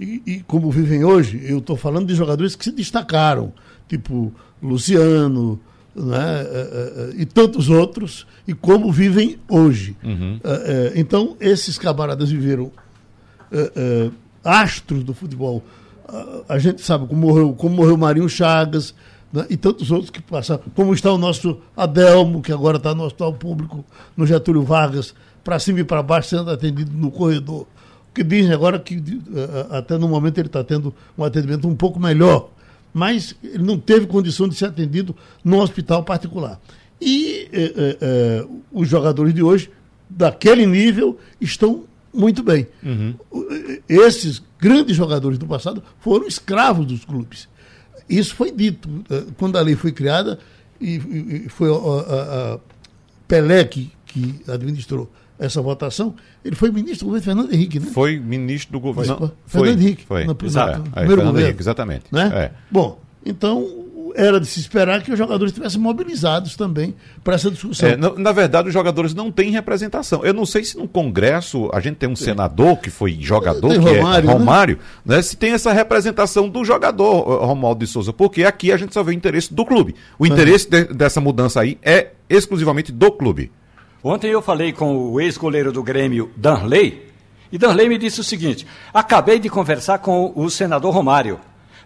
e, 0.00 0.22
e 0.26 0.40
como 0.40 0.70
vivem 0.70 1.04
hoje. 1.04 1.42
Eu 1.44 1.58
estou 1.58 1.76
falando 1.76 2.06
de 2.08 2.14
jogadores 2.14 2.56
que 2.56 2.64
se 2.64 2.72
destacaram, 2.72 3.52
tipo 3.86 4.32
Luciano, 4.62 5.60
né, 5.94 6.46
e 7.16 7.26
tantos 7.26 7.68
outros, 7.68 8.26
e 8.48 8.54
como 8.54 8.90
vivem 8.90 9.38
hoje. 9.46 9.94
Uhum. 10.02 10.40
Então, 10.94 11.36
esses 11.38 11.76
camaradas 11.76 12.30
viveram 12.30 12.72
astros 14.42 15.04
do 15.04 15.12
futebol 15.12 15.62
a 16.48 16.58
gente 16.58 16.82
sabe 16.82 17.06
como 17.06 17.20
morreu, 17.20 17.54
como 17.54 17.76
morreu 17.76 17.96
Marinho 17.96 18.28
Chagas 18.28 18.94
né, 19.32 19.46
e 19.48 19.56
tantos 19.56 19.90
outros 19.90 20.10
que 20.10 20.20
passaram. 20.20 20.62
Como 20.74 20.92
está 20.92 21.12
o 21.12 21.18
nosso 21.18 21.58
Adelmo, 21.76 22.42
que 22.42 22.52
agora 22.52 22.76
está 22.76 22.94
no 22.94 23.04
hospital 23.04 23.32
público, 23.34 23.84
no 24.16 24.26
Getúlio 24.26 24.62
Vargas, 24.62 25.14
para 25.44 25.58
cima 25.58 25.80
e 25.80 25.84
para 25.84 26.02
baixo, 26.02 26.30
sendo 26.30 26.50
atendido 26.50 26.92
no 26.92 27.10
corredor. 27.10 27.62
O 28.10 28.14
que 28.14 28.24
dizem 28.24 28.52
agora 28.52 28.78
que 28.78 29.00
até 29.70 29.96
no 29.96 30.08
momento 30.08 30.38
ele 30.38 30.48
está 30.48 30.64
tendo 30.64 30.92
um 31.16 31.22
atendimento 31.22 31.68
um 31.68 31.76
pouco 31.76 32.00
melhor, 32.00 32.50
mas 32.92 33.36
ele 33.42 33.62
não 33.62 33.78
teve 33.78 34.06
condição 34.06 34.48
de 34.48 34.56
ser 34.56 34.66
atendido 34.66 35.14
no 35.44 35.60
hospital 35.60 36.02
particular. 36.02 36.60
E 37.00 37.48
eh, 37.52 37.72
eh, 37.76 37.98
eh 38.00 38.46
os 38.72 38.88
jogadores 38.88 39.32
de 39.32 39.42
hoje, 39.42 39.70
daquele 40.08 40.66
nível, 40.66 41.18
estão 41.40 41.84
muito 42.12 42.42
bem. 42.42 42.66
Uhum. 42.82 43.14
Esses 43.88 44.42
grandes 44.60 44.96
jogadores 44.96 45.38
do 45.38 45.46
passado 45.46 45.82
foram 45.98 46.26
escravos 46.26 46.86
dos 46.86 47.04
clubes. 47.04 47.48
Isso 48.08 48.34
foi 48.34 48.50
dito 48.50 48.88
eh, 49.08 49.24
quando 49.38 49.56
a 49.56 49.60
lei 49.60 49.76
foi 49.76 49.92
criada 49.92 50.38
e, 50.80 51.46
foi 51.48 51.68
a, 51.70 52.58
Pelé 53.28 53.64
que, 53.64 53.92
que 54.06 54.40
administrou 54.48 55.08
essa 55.38 55.62
votação, 55.62 56.14
ele 56.44 56.56
foi 56.56 56.70
ministro 56.70 57.06
do 57.06 57.12
governo 57.12 57.24
Fernando 57.24 57.54
Henrique, 57.54 57.80
né? 57.80 57.86
Foi 57.86 58.18
ministro 58.18 58.72
do 58.72 58.80
governo. 58.80 59.32
Foi, 59.46 59.60
Fernando 59.62 59.80
Henrique. 59.80 60.04
Foi. 60.04 60.24
No, 60.24 60.36
Exato. 60.42 60.78
No, 60.80 60.90
primeiro 60.90 61.12
é, 61.12 61.24
governo. 61.24 61.40
Henrique, 61.40 61.62
exatamente. 61.62 62.04
Né? 62.12 62.30
É. 62.34 62.52
Bom, 62.70 63.00
então 63.24 63.86
era 64.16 64.40
de 64.40 64.46
se 64.46 64.60
esperar 64.60 65.02
que 65.02 65.10
os 65.10 65.18
jogadores 65.18 65.52
estivessem 65.52 65.80
mobilizados 65.80 66.56
também 66.56 66.94
para 67.22 67.34
essa 67.34 67.50
discussão. 67.50 67.88
É, 67.88 67.96
na, 67.96 68.12
na, 68.14 68.32
verdade, 68.32 68.68
os 68.68 68.74
jogadores 68.74 69.14
não 69.14 69.30
têm 69.30 69.50
representação. 69.50 70.24
Eu 70.24 70.34
não 70.34 70.46
sei 70.46 70.64
se 70.64 70.76
no 70.76 70.88
Congresso 70.88 71.70
a 71.72 71.80
gente 71.80 71.96
tem 71.96 72.08
um 72.08 72.14
tem. 72.14 72.24
senador 72.24 72.78
que 72.78 72.90
foi 72.90 73.16
jogador, 73.20 73.70
que 73.70 73.78
Romário, 73.78 74.30
é 74.30 74.32
Romário, 74.32 74.78
né? 75.04 75.16
né? 75.16 75.22
se 75.22 75.36
tem 75.36 75.52
essa 75.52 75.72
representação 75.72 76.48
do 76.48 76.64
jogador 76.64 77.44
Romualdo 77.44 77.84
de 77.84 77.90
Souza, 77.90 78.12
porque 78.12 78.44
aqui 78.44 78.72
a 78.72 78.76
gente 78.76 78.94
só 78.94 79.02
vê 79.02 79.10
o 79.10 79.14
interesse 79.14 79.52
do 79.52 79.64
clube. 79.64 79.94
O 80.18 80.26
interesse 80.26 80.68
de, 80.68 80.84
dessa 80.84 81.20
mudança 81.20 81.60
aí 81.60 81.78
é 81.82 82.08
exclusivamente 82.28 82.92
do 82.92 83.10
clube. 83.10 83.50
Ontem 84.02 84.30
eu 84.30 84.40
falei 84.40 84.72
com 84.72 84.96
o 84.96 85.20
ex-goleiro 85.20 85.72
do 85.72 85.82
Grêmio, 85.82 86.30
Danley, 86.36 87.10
e 87.52 87.58
Danley 87.58 87.88
me 87.88 87.98
disse 87.98 88.20
o 88.20 88.24
seguinte: 88.24 88.66
acabei 88.94 89.38
de 89.38 89.48
conversar 89.48 89.98
com 89.98 90.32
o 90.34 90.48
senador 90.48 90.94
Romário. 90.94 91.40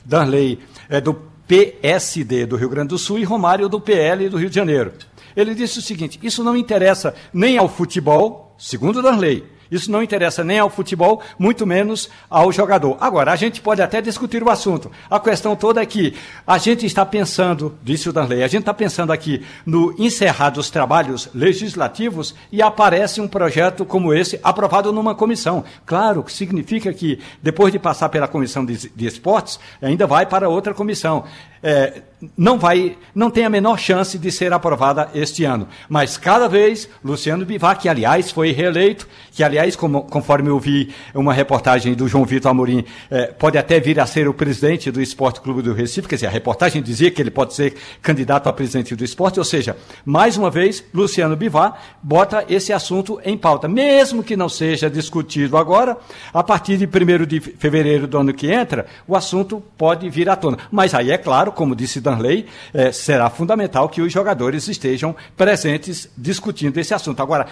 Danley 0.04 0.58
é 0.88 1.00
do 1.00 1.14
PSD 1.46 2.46
do 2.46 2.56
Rio 2.56 2.68
Grande 2.68 2.88
do 2.88 2.98
Sul 2.98 3.18
e 3.18 3.24
Romário 3.24 3.68
do 3.68 3.80
PL 3.80 4.28
do 4.28 4.36
Rio 4.36 4.48
de 4.48 4.56
Janeiro. 4.56 4.92
Ele 5.36 5.54
disse 5.54 5.78
o 5.78 5.82
seguinte: 5.82 6.18
isso 6.22 6.44
não 6.44 6.56
interessa 6.56 7.14
nem 7.32 7.58
ao 7.58 7.68
futebol, 7.68 8.54
segundo 8.58 9.02
Darley, 9.02 9.44
isso 9.70 9.90
não 9.90 10.02
interessa 10.02 10.44
nem 10.44 10.58
ao 10.58 10.70
futebol, 10.70 11.22
muito 11.38 11.66
menos 11.66 12.10
ao 12.28 12.52
jogador. 12.52 12.96
Agora, 13.00 13.32
a 13.32 13.36
gente 13.36 13.60
pode 13.60 13.82
até 13.82 14.00
discutir 14.00 14.42
o 14.42 14.50
assunto. 14.50 14.90
A 15.10 15.18
questão 15.20 15.56
toda 15.56 15.82
é 15.82 15.86
que 15.86 16.14
a 16.46 16.58
gente 16.58 16.86
está 16.86 17.04
pensando, 17.04 17.76
disse 17.82 18.08
o 18.08 18.12
Darley, 18.12 18.42
a 18.42 18.48
gente 18.48 18.60
está 18.60 18.74
pensando 18.74 19.12
aqui 19.12 19.44
no 19.64 19.94
encerrar 19.98 20.50
dos 20.50 20.70
trabalhos 20.70 21.28
legislativos 21.34 22.34
e 22.50 22.62
aparece 22.62 23.20
um 23.20 23.28
projeto 23.28 23.84
como 23.84 24.12
esse 24.12 24.38
aprovado 24.42 24.92
numa 24.92 25.14
comissão. 25.14 25.64
Claro, 25.86 26.22
que 26.22 26.32
significa 26.32 26.92
que 26.92 27.18
depois 27.42 27.72
de 27.72 27.78
passar 27.78 28.08
pela 28.08 28.28
comissão 28.28 28.64
de, 28.64 28.90
de 28.90 29.06
esportes, 29.06 29.58
ainda 29.80 30.06
vai 30.06 30.26
para 30.26 30.48
outra 30.48 30.74
comissão 30.74 31.24
é, 31.64 32.02
não 32.36 32.58
vai, 32.58 32.96
não 33.14 33.30
tem 33.30 33.44
a 33.44 33.50
menor 33.50 33.78
chance 33.78 34.18
de 34.18 34.30
ser 34.30 34.52
aprovada 34.52 35.08
este 35.14 35.44
ano. 35.44 35.66
Mas 35.88 36.18
cada 36.18 36.46
vez, 36.46 36.88
Luciano 37.02 37.44
Bivar, 37.44 37.78
que 37.78 37.88
aliás 37.88 38.30
foi 38.30 38.52
reeleito, 38.52 39.08
que 39.32 39.42
aliás, 39.42 39.74
como, 39.74 40.02
conforme 40.02 40.50
eu 40.50 40.58
vi 40.58 40.94
uma 41.14 41.32
reportagem 41.32 41.94
do 41.94 42.06
João 42.06 42.24
Vitor 42.24 42.50
Amorim, 42.50 42.84
é, 43.10 43.26
pode 43.26 43.56
até 43.56 43.80
vir 43.80 43.98
a 43.98 44.06
ser 44.06 44.28
o 44.28 44.34
presidente 44.34 44.90
do 44.90 45.00
Esporte 45.00 45.40
Clube 45.40 45.62
do 45.62 45.72
Recife, 45.72 46.06
quer 46.06 46.16
dizer, 46.16 46.26
a 46.26 46.30
reportagem 46.30 46.82
dizia 46.82 47.10
que 47.10 47.20
ele 47.20 47.30
pode 47.30 47.54
ser 47.54 47.74
candidato 48.02 48.46
a 48.48 48.52
presidente 48.52 48.94
do 48.94 49.02
esporte, 49.02 49.38
ou 49.38 49.44
seja, 49.44 49.76
mais 50.04 50.36
uma 50.36 50.50
vez, 50.50 50.84
Luciano 50.92 51.36
Bivar 51.36 51.80
bota 52.02 52.44
esse 52.48 52.72
assunto 52.72 53.18
em 53.24 53.38
pauta, 53.38 53.66
mesmo 53.66 54.22
que 54.22 54.36
não 54.36 54.48
seja 54.48 54.90
discutido 54.90 55.56
agora, 55.56 55.96
a 56.32 56.42
partir 56.42 56.76
de 56.76 56.84
1 56.84 57.26
de 57.26 57.40
fevereiro 57.40 58.06
do 58.06 58.18
ano 58.18 58.34
que 58.34 58.52
entra, 58.52 58.86
o 59.08 59.16
assunto 59.16 59.62
pode 59.78 60.08
vir 60.10 60.28
à 60.28 60.36
tona. 60.36 60.58
Mas 60.70 60.94
aí, 60.94 61.10
é 61.10 61.18
claro, 61.18 61.53
como 61.54 61.74
disse 61.74 62.00
Danley, 62.00 62.46
é, 62.72 62.92
será 62.92 63.30
fundamental 63.30 63.88
que 63.88 64.02
os 64.02 64.12
jogadores 64.12 64.68
estejam 64.68 65.14
presentes 65.36 66.10
discutindo 66.16 66.76
esse 66.78 66.92
assunto. 66.92 67.22
Agora, 67.22 67.46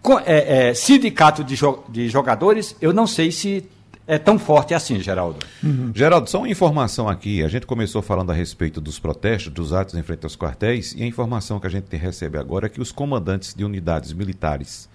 com, 0.00 0.18
é, 0.20 0.68
é, 0.68 0.74
sindicato 0.74 1.44
de, 1.44 1.54
jo 1.54 1.84
de 1.88 2.08
jogadores, 2.08 2.74
eu 2.80 2.92
não 2.92 3.06
sei 3.06 3.30
se 3.30 3.68
é 4.06 4.16
tão 4.16 4.38
forte 4.38 4.72
assim, 4.72 4.98
Geraldo. 5.00 5.38
Uhum. 5.62 5.92
Geraldo, 5.94 6.30
só 6.30 6.38
uma 6.38 6.48
informação 6.48 7.06
aqui. 7.06 7.44
A 7.44 7.48
gente 7.48 7.66
começou 7.66 8.00
falando 8.00 8.30
a 8.30 8.34
respeito 8.34 8.80
dos 8.80 8.98
protestos, 8.98 9.52
dos 9.52 9.74
atos 9.74 9.94
em 9.94 10.02
frente 10.02 10.24
aos 10.24 10.34
quartéis, 10.34 10.94
e 10.96 11.02
a 11.02 11.06
informação 11.06 11.60
que 11.60 11.66
a 11.66 11.70
gente 11.70 11.94
recebe 11.94 12.38
agora 12.38 12.66
é 12.66 12.68
que 12.70 12.80
os 12.80 12.90
comandantes 12.90 13.54
de 13.54 13.64
unidades 13.64 14.14
militares 14.14 14.88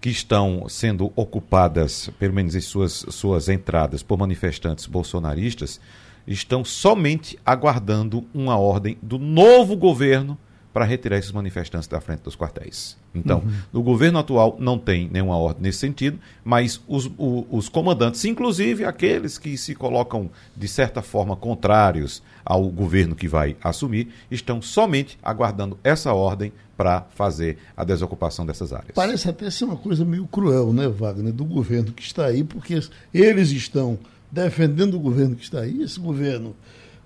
que 0.00 0.10
estão 0.10 0.68
sendo 0.68 1.12
ocupadas, 1.16 2.10
pelo 2.18 2.34
menos 2.34 2.54
em 2.54 2.60
suas, 2.60 3.06
suas 3.08 3.48
entradas, 3.48 4.02
por 4.02 4.18
manifestantes 4.18 4.84
bolsonaristas, 4.84 5.80
estão 6.26 6.64
somente 6.64 7.38
aguardando 7.44 8.24
uma 8.32 8.56
ordem 8.56 8.96
do 9.02 9.18
novo 9.18 9.76
governo 9.76 10.38
para 10.74 10.84
retirar 10.84 11.18
esses 11.18 11.30
manifestantes 11.30 11.86
da 11.86 12.00
frente 12.00 12.22
dos 12.22 12.34
quartéis. 12.34 12.96
Então, 13.14 13.38
uhum. 13.38 13.52
no 13.72 13.80
governo 13.80 14.18
atual 14.18 14.56
não 14.58 14.76
tem 14.76 15.08
nenhuma 15.08 15.36
ordem 15.36 15.62
nesse 15.62 15.78
sentido, 15.78 16.18
mas 16.44 16.80
os, 16.88 17.06
o, 17.16 17.46
os 17.48 17.68
comandantes, 17.68 18.24
inclusive 18.24 18.84
aqueles 18.84 19.38
que 19.38 19.56
se 19.56 19.72
colocam 19.76 20.28
de 20.56 20.66
certa 20.66 21.00
forma 21.00 21.36
contrários 21.36 22.20
ao 22.44 22.68
governo 22.68 23.14
que 23.14 23.28
vai 23.28 23.56
assumir, 23.62 24.08
estão 24.28 24.60
somente 24.60 25.16
aguardando 25.22 25.78
essa 25.84 26.12
ordem 26.12 26.52
para 26.76 27.06
fazer 27.14 27.58
a 27.76 27.84
desocupação 27.84 28.44
dessas 28.44 28.72
áreas. 28.72 28.90
Parece 28.96 29.28
até 29.30 29.48
ser 29.50 29.66
uma 29.66 29.76
coisa 29.76 30.04
meio 30.04 30.26
cruel, 30.26 30.72
né, 30.72 30.88
Wagner, 30.88 31.32
do 31.32 31.44
governo 31.44 31.92
que 31.92 32.02
está 32.02 32.26
aí, 32.26 32.42
porque 32.42 32.80
eles 33.12 33.50
estão 33.50 33.96
defendendo 34.34 34.94
o 34.94 35.00
governo 35.00 35.36
que 35.36 35.44
está 35.44 35.60
aí. 35.60 35.80
Esse 35.82 36.00
governo, 36.00 36.56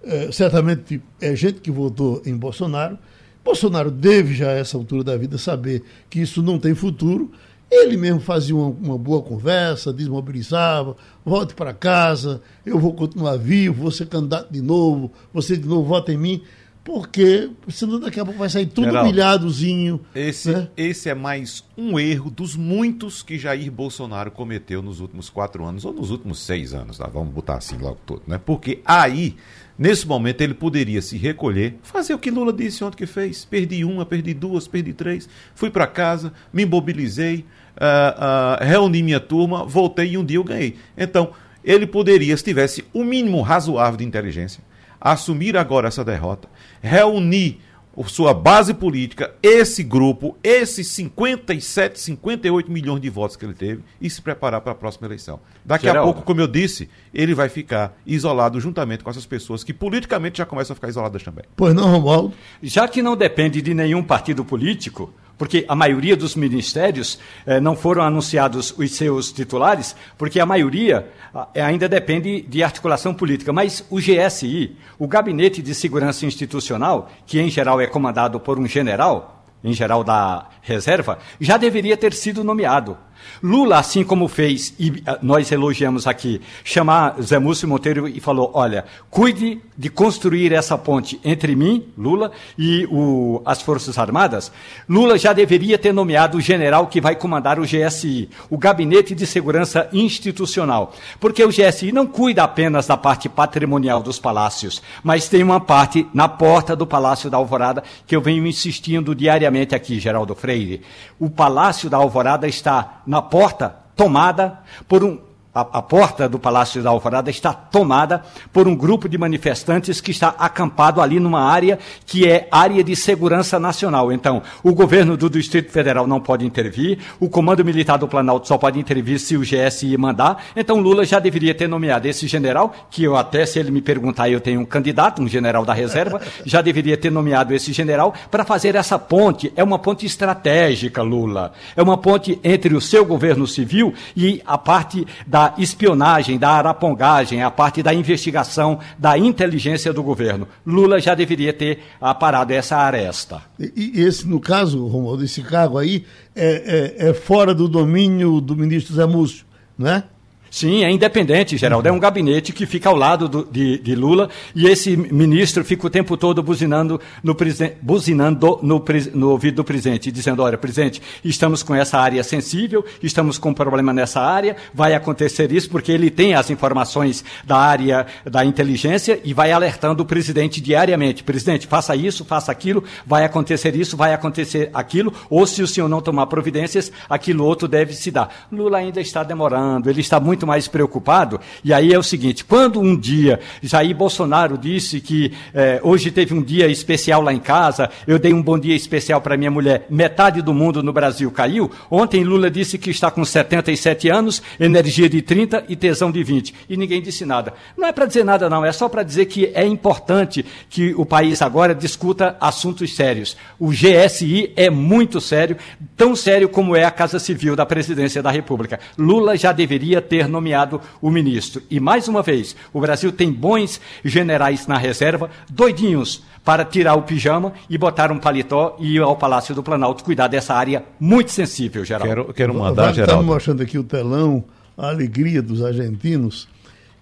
é, 0.02 0.32
certamente, 0.32 1.02
é 1.20 1.36
gente 1.36 1.60
que 1.60 1.70
votou 1.70 2.22
em 2.24 2.34
Bolsonaro. 2.34 2.98
Bolsonaro 3.44 3.90
deve, 3.90 4.34
já 4.34 4.48
a 4.48 4.52
essa 4.52 4.76
altura 4.76 5.04
da 5.04 5.16
vida, 5.16 5.36
saber 5.36 5.82
que 6.08 6.20
isso 6.20 6.42
não 6.42 6.58
tem 6.58 6.74
futuro. 6.74 7.30
Ele 7.70 7.98
mesmo 7.98 8.20
fazia 8.20 8.56
uma, 8.56 8.68
uma 8.68 8.98
boa 8.98 9.20
conversa, 9.20 9.92
desmobilizava, 9.92 10.96
volte 11.22 11.54
para 11.54 11.74
casa, 11.74 12.40
eu 12.64 12.78
vou 12.78 12.94
continuar 12.94 13.36
vivo, 13.36 13.92
ser 13.92 14.06
candidato 14.06 14.50
de 14.50 14.62
novo, 14.62 15.12
você 15.34 15.54
de 15.54 15.68
novo 15.68 15.86
vota 15.86 16.10
em 16.10 16.16
mim 16.16 16.42
porque 16.88 17.50
senão 17.68 18.00
daqui 18.00 18.18
a 18.18 18.24
pouco 18.24 18.38
vai 18.38 18.48
sair 18.48 18.64
tudo 18.64 18.86
Geraldo, 18.86 19.10
humilhadozinho. 19.10 20.00
Esse, 20.14 20.50
né? 20.50 20.68
esse 20.74 21.10
é 21.10 21.14
mais 21.14 21.62
um 21.76 22.00
erro 22.00 22.30
dos 22.30 22.56
muitos 22.56 23.22
que 23.22 23.38
Jair 23.38 23.70
Bolsonaro 23.70 24.30
cometeu 24.30 24.80
nos 24.80 24.98
últimos 24.98 25.28
quatro 25.28 25.66
anos, 25.66 25.84
ou 25.84 25.92
nos 25.92 26.10
últimos 26.10 26.40
seis 26.40 26.72
anos, 26.72 26.96
tá? 26.96 27.06
vamos 27.06 27.34
botar 27.34 27.56
assim 27.56 27.76
logo 27.76 27.98
todo, 28.06 28.22
né? 28.26 28.40
Porque 28.42 28.80
aí, 28.86 29.36
nesse 29.78 30.08
momento, 30.08 30.40
ele 30.40 30.54
poderia 30.54 31.02
se 31.02 31.18
recolher, 31.18 31.78
fazer 31.82 32.14
o 32.14 32.18
que 32.18 32.30
Lula 32.30 32.54
disse 32.54 32.82
ontem 32.82 32.96
que 32.96 33.06
fez. 33.06 33.44
Perdi 33.44 33.84
uma, 33.84 34.06
perdi 34.06 34.32
duas, 34.32 34.66
perdi 34.66 34.94
três, 34.94 35.28
fui 35.54 35.68
para 35.68 35.86
casa, 35.86 36.32
me 36.50 36.64
mobilizei, 36.64 37.44
uh, 37.76 38.62
uh, 38.62 38.64
reuni 38.64 39.02
minha 39.02 39.20
turma, 39.20 39.62
voltei 39.62 40.12
e 40.12 40.16
um 40.16 40.24
dia 40.24 40.38
eu 40.38 40.44
ganhei. 40.44 40.76
Então, 40.96 41.32
ele 41.62 41.86
poderia, 41.86 42.34
se 42.34 42.44
tivesse 42.44 42.82
o 42.94 43.04
mínimo 43.04 43.42
razoável 43.42 43.98
de 43.98 44.06
inteligência, 44.06 44.66
assumir 45.00 45.56
agora 45.56 45.88
essa 45.88 46.04
derrota, 46.04 46.48
reunir 46.80 47.60
sua 48.06 48.32
base 48.32 48.72
política, 48.72 49.34
esse 49.42 49.82
grupo, 49.82 50.36
esses 50.44 50.86
57, 50.88 51.98
58 51.98 52.70
milhões 52.70 53.00
de 53.00 53.10
votos 53.10 53.34
que 53.34 53.44
ele 53.44 53.54
teve 53.54 53.82
e 54.00 54.08
se 54.08 54.22
preparar 54.22 54.60
para 54.60 54.72
a 54.72 54.74
próxima 54.74 55.08
eleição. 55.08 55.40
Daqui 55.64 55.86
Geraldo. 55.86 56.10
a 56.10 56.12
pouco, 56.12 56.24
como 56.24 56.40
eu 56.40 56.46
disse, 56.46 56.88
ele 57.12 57.34
vai 57.34 57.48
ficar 57.48 57.98
isolado 58.06 58.60
juntamente 58.60 59.02
com 59.02 59.10
essas 59.10 59.26
pessoas 59.26 59.64
que 59.64 59.74
politicamente 59.74 60.38
já 60.38 60.46
começam 60.46 60.74
a 60.74 60.76
ficar 60.76 60.88
isoladas 60.88 61.22
também. 61.22 61.44
Pois 61.56 61.74
não, 61.74 61.90
Romualdo? 61.90 62.34
Já 62.62 62.86
que 62.86 63.02
não 63.02 63.16
depende 63.16 63.60
de 63.60 63.74
nenhum 63.74 64.02
partido 64.02 64.44
político, 64.44 65.12
porque 65.38 65.64
a 65.68 65.74
maioria 65.74 66.16
dos 66.16 66.34
ministérios 66.34 67.18
eh, 67.46 67.60
não 67.60 67.76
foram 67.76 68.02
anunciados 68.02 68.74
os 68.76 68.90
seus 68.90 69.30
titulares, 69.30 69.94
porque 70.18 70.40
a 70.40 70.44
maioria 70.44 71.08
ah, 71.32 71.48
ainda 71.54 71.88
depende 71.88 72.42
de 72.42 72.62
articulação 72.62 73.14
política. 73.14 73.52
Mas 73.52 73.84
o 73.88 73.98
GSI, 73.98 74.76
o 74.98 75.06
Gabinete 75.06 75.62
de 75.62 75.74
Segurança 75.74 76.26
Institucional, 76.26 77.08
que 77.24 77.40
em 77.40 77.48
geral 77.48 77.80
é 77.80 77.86
comandado 77.86 78.40
por 78.40 78.58
um 78.58 78.66
general, 78.66 79.46
em 79.62 79.72
geral 79.72 80.02
da 80.02 80.48
reserva, 80.60 81.18
já 81.40 81.56
deveria 81.56 81.96
ter 81.96 82.12
sido 82.12 82.42
nomeado. 82.42 82.98
Lula, 83.42 83.78
assim 83.78 84.04
como 84.04 84.28
fez, 84.28 84.74
e 84.78 85.02
ah, 85.06 85.18
nós 85.22 85.50
elogiamos 85.52 86.06
aqui, 86.06 86.40
chamar 86.64 87.20
Zé 87.22 87.38
Múcio 87.38 87.68
Monteiro 87.68 88.08
e 88.08 88.20
falou: 88.20 88.50
olha, 88.54 88.84
cuide 89.10 89.60
de 89.76 89.88
construir 89.88 90.52
essa 90.52 90.76
ponte 90.76 91.20
entre 91.24 91.54
mim, 91.54 91.86
Lula, 91.96 92.32
e 92.58 92.86
o, 92.90 93.40
as 93.44 93.62
Forças 93.62 93.96
Armadas. 93.96 94.50
Lula 94.88 95.16
já 95.16 95.32
deveria 95.32 95.78
ter 95.78 95.92
nomeado 95.92 96.38
o 96.38 96.40
general 96.40 96.88
que 96.88 97.00
vai 97.00 97.14
comandar 97.14 97.60
o 97.60 97.64
GSI, 97.64 98.28
o 98.50 98.58
Gabinete 98.58 99.14
de 99.14 99.26
Segurança 99.26 99.88
Institucional. 99.92 100.92
Porque 101.20 101.44
o 101.44 101.50
GSI 101.50 101.92
não 101.92 102.06
cuida 102.06 102.42
apenas 102.42 102.86
da 102.86 102.96
parte 102.96 103.28
patrimonial 103.28 104.02
dos 104.02 104.18
palácios, 104.18 104.82
mas 105.02 105.28
tem 105.28 105.42
uma 105.42 105.60
parte 105.60 106.06
na 106.12 106.28
porta 106.28 106.74
do 106.74 106.86
Palácio 106.86 107.30
da 107.30 107.36
Alvorada 107.36 107.84
que 108.06 108.16
eu 108.16 108.20
venho 108.20 108.46
insistindo 108.46 109.14
diariamente 109.14 109.74
aqui, 109.74 110.00
Geraldo 110.00 110.34
Freire. 110.34 110.82
O 111.18 111.30
Palácio 111.30 111.88
da 111.88 111.96
Alvorada 111.96 112.48
está 112.48 113.02
na 113.08 113.22
porta 113.22 113.74
tomada 113.96 114.60
por 114.86 115.02
um 115.02 115.18
a, 115.58 115.78
a, 115.78 115.82
porta 115.82 116.28
do 116.28 116.38
Palácio 116.38 116.82
da 116.82 116.90
Alvorada 116.90 117.30
está 117.30 117.52
tomada 117.52 118.22
por 118.52 118.68
um 118.68 118.76
grupo 118.76 119.08
de 119.08 119.18
manifestantes 119.18 120.00
que 120.00 120.12
está 120.12 120.28
acampado 120.38 121.00
ali 121.00 121.18
numa 121.18 121.40
área 121.40 121.80
que 122.06 122.28
é 122.28 122.46
área 122.50 122.84
de 122.84 122.94
segurança 122.94 123.58
nacional. 123.58 124.12
Então, 124.12 124.40
o 124.62 124.72
governo 124.72 125.16
do 125.16 125.28
Distrito 125.28 125.72
Federal 125.72 126.06
não 126.06 126.20
pode 126.20 126.46
intervir, 126.46 126.98
o 127.18 127.28
Comando 127.28 127.64
Militar 127.64 127.98
do 127.98 128.06
Planalto 128.06 128.46
só 128.46 128.56
pode 128.56 128.78
intervir 128.78 129.18
se 129.18 129.36
o 129.36 129.40
GSI 129.40 129.96
mandar. 129.96 130.44
Então, 130.54 130.78
Lula 130.78 131.04
já 131.04 131.18
deveria 131.18 131.54
ter 131.54 131.68
nomeado 131.68 132.06
esse 132.06 132.28
general, 132.28 132.72
que 132.88 133.02
eu 133.02 133.16
até, 133.16 133.44
se 133.44 133.58
ele 133.58 133.72
me 133.72 133.82
perguntar, 133.82 134.28
eu 134.28 134.40
tenho 134.40 134.60
um 134.60 134.64
candidato, 134.64 135.20
um 135.20 135.28
general 135.28 135.64
da 135.64 135.72
reserva, 135.72 136.20
já 136.46 136.62
deveria 136.62 136.96
ter 136.96 137.10
nomeado 137.10 137.52
esse 137.52 137.72
general 137.72 138.14
para 138.30 138.44
fazer 138.44 138.76
essa 138.76 138.98
ponte. 138.98 139.52
É 139.56 139.64
uma 139.64 139.78
ponte 139.78 140.06
estratégica, 140.06 141.02
Lula. 141.02 141.52
É 141.74 141.82
uma 141.82 141.98
ponte 141.98 142.38
entre 142.44 142.74
o 142.74 142.80
seu 142.80 143.04
governo 143.04 143.46
civil 143.46 143.92
e 144.16 144.40
a 144.46 144.56
parte 144.56 145.06
da 145.26 145.47
espionagem, 145.58 146.38
da 146.38 146.50
arapongagem, 146.50 147.42
a 147.42 147.50
parte 147.50 147.82
da 147.82 147.94
investigação, 147.94 148.78
da 148.98 149.16
inteligência 149.16 149.92
do 149.92 150.02
governo. 150.02 150.46
Lula 150.66 151.00
já 151.00 151.14
deveria 151.14 151.52
ter 151.52 151.80
aparado 152.00 152.52
essa 152.52 152.76
aresta. 152.76 153.42
E, 153.58 153.92
e 153.94 154.02
esse, 154.02 154.26
no 154.26 154.40
caso, 154.40 154.86
Romualdo, 154.86 155.24
esse 155.24 155.42
cargo 155.42 155.78
aí 155.78 156.04
é, 156.34 156.96
é, 156.98 157.08
é 157.10 157.14
fora 157.14 157.54
do 157.54 157.68
domínio 157.68 158.40
do 158.40 158.56
ministro 158.56 158.94
Zé 158.94 159.06
Múcio, 159.06 159.46
não 159.76 159.88
é? 159.88 160.04
Sim, 160.50 160.84
é 160.84 160.90
independente, 160.90 161.56
Geraldo. 161.56 161.88
É 161.88 161.92
um 161.92 161.98
gabinete 161.98 162.52
que 162.52 162.66
fica 162.66 162.88
ao 162.88 162.96
lado 162.96 163.28
do, 163.28 163.44
de, 163.44 163.78
de, 163.78 163.94
Lula 163.94 164.30
e 164.54 164.66
esse 164.66 164.96
ministro 164.96 165.64
fica 165.64 165.86
o 165.86 165.90
tempo 165.90 166.16
todo 166.16 166.42
buzinando 166.42 167.00
no, 167.22 167.36
buzinando 167.82 168.58
no, 168.62 168.84
no 169.14 169.30
ouvido 169.30 169.56
do 169.56 169.64
presidente, 169.64 170.10
dizendo: 170.10 170.42
olha, 170.42 170.56
presidente, 170.56 171.02
estamos 171.24 171.62
com 171.62 171.74
essa 171.74 171.98
área 171.98 172.22
sensível, 172.22 172.84
estamos 173.02 173.38
com 173.38 173.50
um 173.50 173.54
problema 173.54 173.92
nessa 173.92 174.20
área, 174.20 174.56
vai 174.72 174.94
acontecer 174.94 175.52
isso, 175.52 175.68
porque 175.68 175.92
ele 175.92 176.10
tem 176.10 176.34
as 176.34 176.50
informações 176.50 177.24
da 177.44 177.56
área 177.56 178.06
da 178.24 178.44
inteligência 178.44 179.20
e 179.24 179.34
vai 179.34 179.52
alertando 179.52 180.02
o 180.02 180.06
presidente 180.06 180.60
diariamente: 180.60 181.22
presidente, 181.22 181.66
faça 181.66 181.94
isso, 181.94 182.24
faça 182.24 182.50
aquilo, 182.50 182.84
vai 183.06 183.24
acontecer 183.24 183.74
isso, 183.76 183.96
vai 183.96 184.14
acontecer 184.14 184.70
aquilo, 184.72 185.12
ou 185.28 185.46
se 185.46 185.62
o 185.62 185.66
senhor 185.66 185.88
não 185.88 186.00
tomar 186.00 186.26
providências, 186.26 186.90
aquilo 187.08 187.44
outro 187.44 187.68
deve 187.68 187.92
se 187.92 188.10
dar. 188.10 188.46
Lula 188.50 188.78
ainda 188.78 189.00
está 189.00 189.22
demorando, 189.22 189.90
ele 189.90 190.00
está 190.00 190.18
muito 190.18 190.37
muito 190.38 190.46
mais 190.46 190.68
preocupado. 190.68 191.40
E 191.64 191.74
aí 191.74 191.92
é 191.92 191.98
o 191.98 192.02
seguinte: 192.02 192.44
quando 192.44 192.80
um 192.80 192.96
dia 192.96 193.40
Jair 193.60 193.94
Bolsonaro 193.94 194.56
disse 194.56 195.00
que 195.00 195.32
eh, 195.52 195.80
hoje 195.82 196.12
teve 196.12 196.32
um 196.32 196.40
dia 196.40 196.68
especial 196.68 197.22
lá 197.22 197.32
em 197.32 197.40
casa, 197.40 197.90
eu 198.06 198.18
dei 198.18 198.32
um 198.32 198.40
bom 198.40 198.56
dia 198.56 198.76
especial 198.76 199.20
para 199.20 199.36
minha 199.36 199.50
mulher, 199.50 199.86
metade 199.90 200.40
do 200.40 200.54
mundo 200.54 200.82
no 200.82 200.92
Brasil 200.92 201.30
caiu. 201.32 201.70
Ontem 201.90 202.22
Lula 202.22 202.48
disse 202.48 202.78
que 202.78 202.90
está 202.90 203.10
com 203.10 203.24
77 203.24 204.08
anos, 204.08 204.40
energia 204.60 205.08
de 205.08 205.20
30 205.20 205.64
e 205.68 205.74
tesão 205.74 206.12
de 206.12 206.22
20. 206.22 206.54
E 206.68 206.76
ninguém 206.76 207.02
disse 207.02 207.24
nada. 207.24 207.54
Não 207.76 207.88
é 207.88 207.92
para 207.92 208.06
dizer 208.06 208.24
nada, 208.24 208.48
não, 208.48 208.64
é 208.64 208.70
só 208.70 208.88
para 208.88 209.02
dizer 209.02 209.26
que 209.26 209.50
é 209.54 209.66
importante 209.66 210.44
que 210.70 210.94
o 210.96 211.04
país 211.04 211.42
agora 211.42 211.74
discuta 211.74 212.36
assuntos 212.40 212.94
sérios. 212.94 213.36
O 213.58 213.70
GSI 213.70 214.52
é 214.54 214.70
muito 214.70 215.20
sério, 215.20 215.56
tão 215.96 216.14
sério 216.14 216.48
como 216.48 216.76
é 216.76 216.84
a 216.84 216.90
Casa 216.90 217.18
Civil 217.18 217.56
da 217.56 217.66
Presidência 217.66 218.22
da 218.22 218.30
República. 218.30 218.78
Lula 218.96 219.36
já 219.36 219.52
deveria 219.52 220.00
ter 220.00 220.27
nomeado 220.28 220.80
o 221.00 221.10
ministro. 221.10 221.62
E 221.70 221.80
mais 221.80 222.08
uma 222.08 222.22
vez, 222.22 222.54
o 222.72 222.80
Brasil 222.80 223.10
tem 223.10 223.32
bons 223.32 223.80
generais 224.04 224.66
na 224.66 224.78
reserva, 224.78 225.30
doidinhos 225.50 226.22
para 226.44 226.64
tirar 226.64 226.94
o 226.94 227.02
pijama 227.02 227.52
e 227.68 227.76
botar 227.76 228.10
um 228.10 228.18
paletó 228.18 228.76
e 228.78 228.96
ir 228.96 229.02
ao 229.02 229.16
Palácio 229.16 229.54
do 229.54 229.62
Planalto 229.62 230.02
cuidar 230.02 230.28
dessa 230.28 230.54
área 230.54 230.82
muito 230.98 231.30
sensível, 231.30 231.84
Geraldo. 231.84 232.08
Quero, 232.08 232.34
quero 232.34 232.54
mandar, 232.54 232.92
Geraldo. 232.94 233.12
Estamos 233.12 233.26
mostrando 233.26 233.62
aqui 233.62 233.78
o 233.78 233.84
telão, 233.84 234.44
a 234.76 234.88
alegria 234.88 235.42
dos 235.42 235.62
argentinos. 235.62 236.48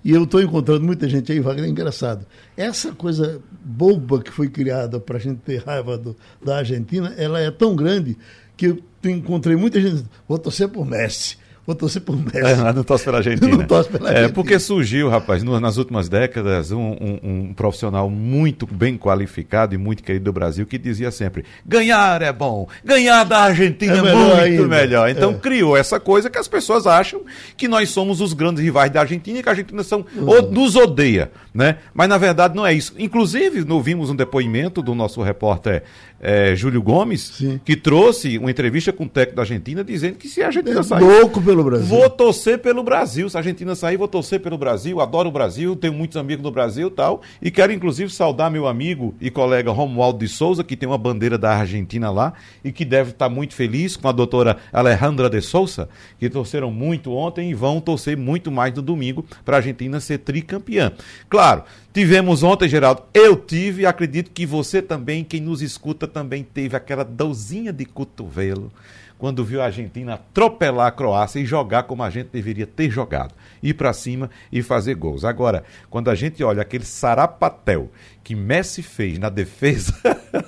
E 0.04 0.12
eu 0.12 0.24
estou 0.24 0.40
encontrando 0.40 0.84
muita 0.84 1.08
gente 1.08 1.32
aí, 1.32 1.40
Wagner, 1.40 1.66
é 1.66 1.68
engraçado. 1.68 2.26
Essa 2.56 2.92
coisa 2.92 3.40
boba 3.64 4.20
que 4.20 4.30
foi 4.30 4.48
criada 4.48 5.00
para 5.00 5.16
a 5.16 5.20
gente 5.20 5.38
ter 5.38 5.62
raiva 5.64 5.98
do, 5.98 6.16
da 6.44 6.58
Argentina, 6.58 7.14
ela 7.16 7.40
é 7.40 7.50
tão 7.50 7.74
grande 7.74 8.16
que 8.56 8.66
eu 8.66 8.82
encontrei 9.04 9.56
muita 9.56 9.80
gente, 9.80 10.04
vou 10.28 10.38
torcer 10.38 10.68
por 10.68 10.84
Messi 10.84 11.36
vou 11.66 11.74
torcer 11.74 12.00
por 12.02 12.16
Messi. 12.16 12.38
É, 12.38 12.72
não 12.72 12.84
torce 12.84 13.04
pela 13.04 13.18
Argentina. 13.18 13.56
não 13.56 13.64
torce 13.64 13.90
pela 13.90 14.06
Argentina. 14.08 14.30
É, 14.30 14.32
porque 14.32 14.58
surgiu, 14.58 15.08
rapaz, 15.08 15.42
no, 15.42 15.58
nas 15.58 15.76
últimas 15.76 16.08
décadas, 16.08 16.70
um, 16.70 16.78
um, 16.80 17.18
um, 17.22 17.54
profissional 17.54 18.08
muito 18.08 18.66
bem 18.66 18.96
qualificado 18.96 19.74
e 19.74 19.78
muito 19.78 20.02
querido 20.02 20.26
do 20.26 20.32
Brasil 20.32 20.64
que 20.64 20.78
dizia 20.78 21.10
sempre: 21.10 21.44
ganhar 21.64 22.22
é 22.22 22.32
bom, 22.32 22.68
ganhar 22.84 23.24
da 23.24 23.40
Argentina 23.40 23.94
é, 23.94 23.98
é 23.98 24.14
muito 24.14 24.36
ainda. 24.36 24.68
melhor. 24.68 25.10
Então 25.10 25.32
é. 25.32 25.34
criou 25.34 25.76
essa 25.76 25.98
coisa 25.98 26.30
que 26.30 26.38
as 26.38 26.46
pessoas 26.46 26.86
acham 26.86 27.22
que 27.56 27.66
nós 27.66 27.88
somos 27.90 28.20
os 28.20 28.32
grandes 28.32 28.62
rivais 28.62 28.90
da 28.90 29.00
Argentina 29.00 29.38
e 29.38 29.42
que 29.42 29.48
a 29.48 29.52
Argentina 29.52 29.82
são, 29.82 30.04
uhum. 30.14 30.50
nos 30.50 30.76
odeia. 30.76 31.30
Né? 31.52 31.78
Mas 31.94 32.08
na 32.08 32.18
verdade 32.18 32.54
não 32.54 32.66
é 32.66 32.72
isso. 32.72 32.94
Inclusive, 32.98 33.64
nós 33.64 33.82
vimos 33.82 34.10
um 34.10 34.14
depoimento 34.14 34.82
do 34.82 34.94
nosso 34.94 35.22
repórter 35.22 35.82
é, 36.20 36.54
Júlio 36.56 36.82
Gomes, 36.82 37.32
Sim. 37.38 37.60
que 37.64 37.76
trouxe 37.76 38.38
uma 38.38 38.50
entrevista 38.50 38.92
com 38.92 39.04
o 39.04 39.08
técnico 39.08 39.36
da 39.36 39.42
Argentina 39.42 39.84
dizendo 39.84 40.16
que 40.16 40.28
se 40.28 40.42
a 40.42 40.46
Argentina 40.46 40.80
é 40.80 40.82
sair. 40.82 41.00
Louco 41.00 41.40
pelo 41.40 41.55
Brasil. 41.64 41.86
Vou 41.86 42.08
torcer 42.08 42.58
pelo 42.58 42.82
Brasil. 42.82 43.28
Se 43.28 43.36
a 43.36 43.40
Argentina 43.40 43.74
sair, 43.74 43.96
vou 43.96 44.08
torcer 44.08 44.40
pelo 44.40 44.58
Brasil. 44.58 45.00
Adoro 45.00 45.28
o 45.28 45.32
Brasil, 45.32 45.76
tenho 45.76 45.92
muitos 45.92 46.16
amigos 46.16 46.42
no 46.42 46.50
Brasil 46.50 46.90
tal. 46.90 47.22
E 47.40 47.50
quero, 47.50 47.72
inclusive, 47.72 48.10
saudar 48.10 48.50
meu 48.50 48.66
amigo 48.66 49.14
e 49.20 49.30
colega 49.30 49.70
Romualdo 49.70 50.18
de 50.18 50.28
Souza, 50.28 50.64
que 50.64 50.76
tem 50.76 50.88
uma 50.88 50.98
bandeira 50.98 51.36
da 51.36 51.54
Argentina 51.54 52.10
lá 52.10 52.32
e 52.64 52.72
que 52.72 52.84
deve 52.84 53.10
estar 53.10 53.28
muito 53.28 53.54
feliz 53.54 53.96
com 53.96 54.08
a 54.08 54.12
doutora 54.12 54.56
Alejandra 54.72 55.28
de 55.28 55.40
Souza, 55.40 55.88
que 56.18 56.30
torceram 56.30 56.70
muito 56.70 57.12
ontem 57.12 57.50
e 57.50 57.54
vão 57.54 57.80
torcer 57.80 58.16
muito 58.16 58.50
mais 58.50 58.74
no 58.74 58.82
domingo 58.82 59.24
para 59.44 59.56
a 59.56 59.58
Argentina 59.58 60.00
ser 60.00 60.18
tricampeã. 60.18 60.92
Claro, 61.28 61.64
tivemos 61.92 62.42
ontem, 62.42 62.68
Geraldo, 62.68 63.02
eu 63.12 63.36
tive, 63.36 63.86
acredito 63.86 64.30
que 64.30 64.46
você 64.46 64.82
também, 64.82 65.24
quem 65.24 65.40
nos 65.40 65.62
escuta 65.62 66.06
também 66.06 66.42
teve 66.42 66.76
aquela 66.76 67.04
dozinha 67.04 67.72
de 67.72 67.84
cotovelo 67.84 68.70
quando 69.18 69.44
viu 69.44 69.62
a 69.62 69.66
Argentina 69.66 70.14
atropelar 70.14 70.88
a 70.88 70.90
Croácia 70.90 71.40
e 71.40 71.46
jogar 71.46 71.84
como 71.84 72.02
a 72.02 72.10
gente 72.10 72.28
deveria 72.32 72.66
ter 72.66 72.90
jogado. 72.90 73.34
Ir 73.66 73.74
para 73.74 73.92
cima 73.92 74.30
e 74.52 74.62
fazer 74.62 74.94
gols. 74.94 75.24
Agora, 75.24 75.64
quando 75.90 76.10
a 76.10 76.14
gente 76.14 76.42
olha 76.44 76.62
aquele 76.62 76.84
sarapatel 76.84 77.90
que 78.26 78.34
Messi 78.34 78.82
fez 78.82 79.20
na 79.20 79.28
defesa. 79.28 79.94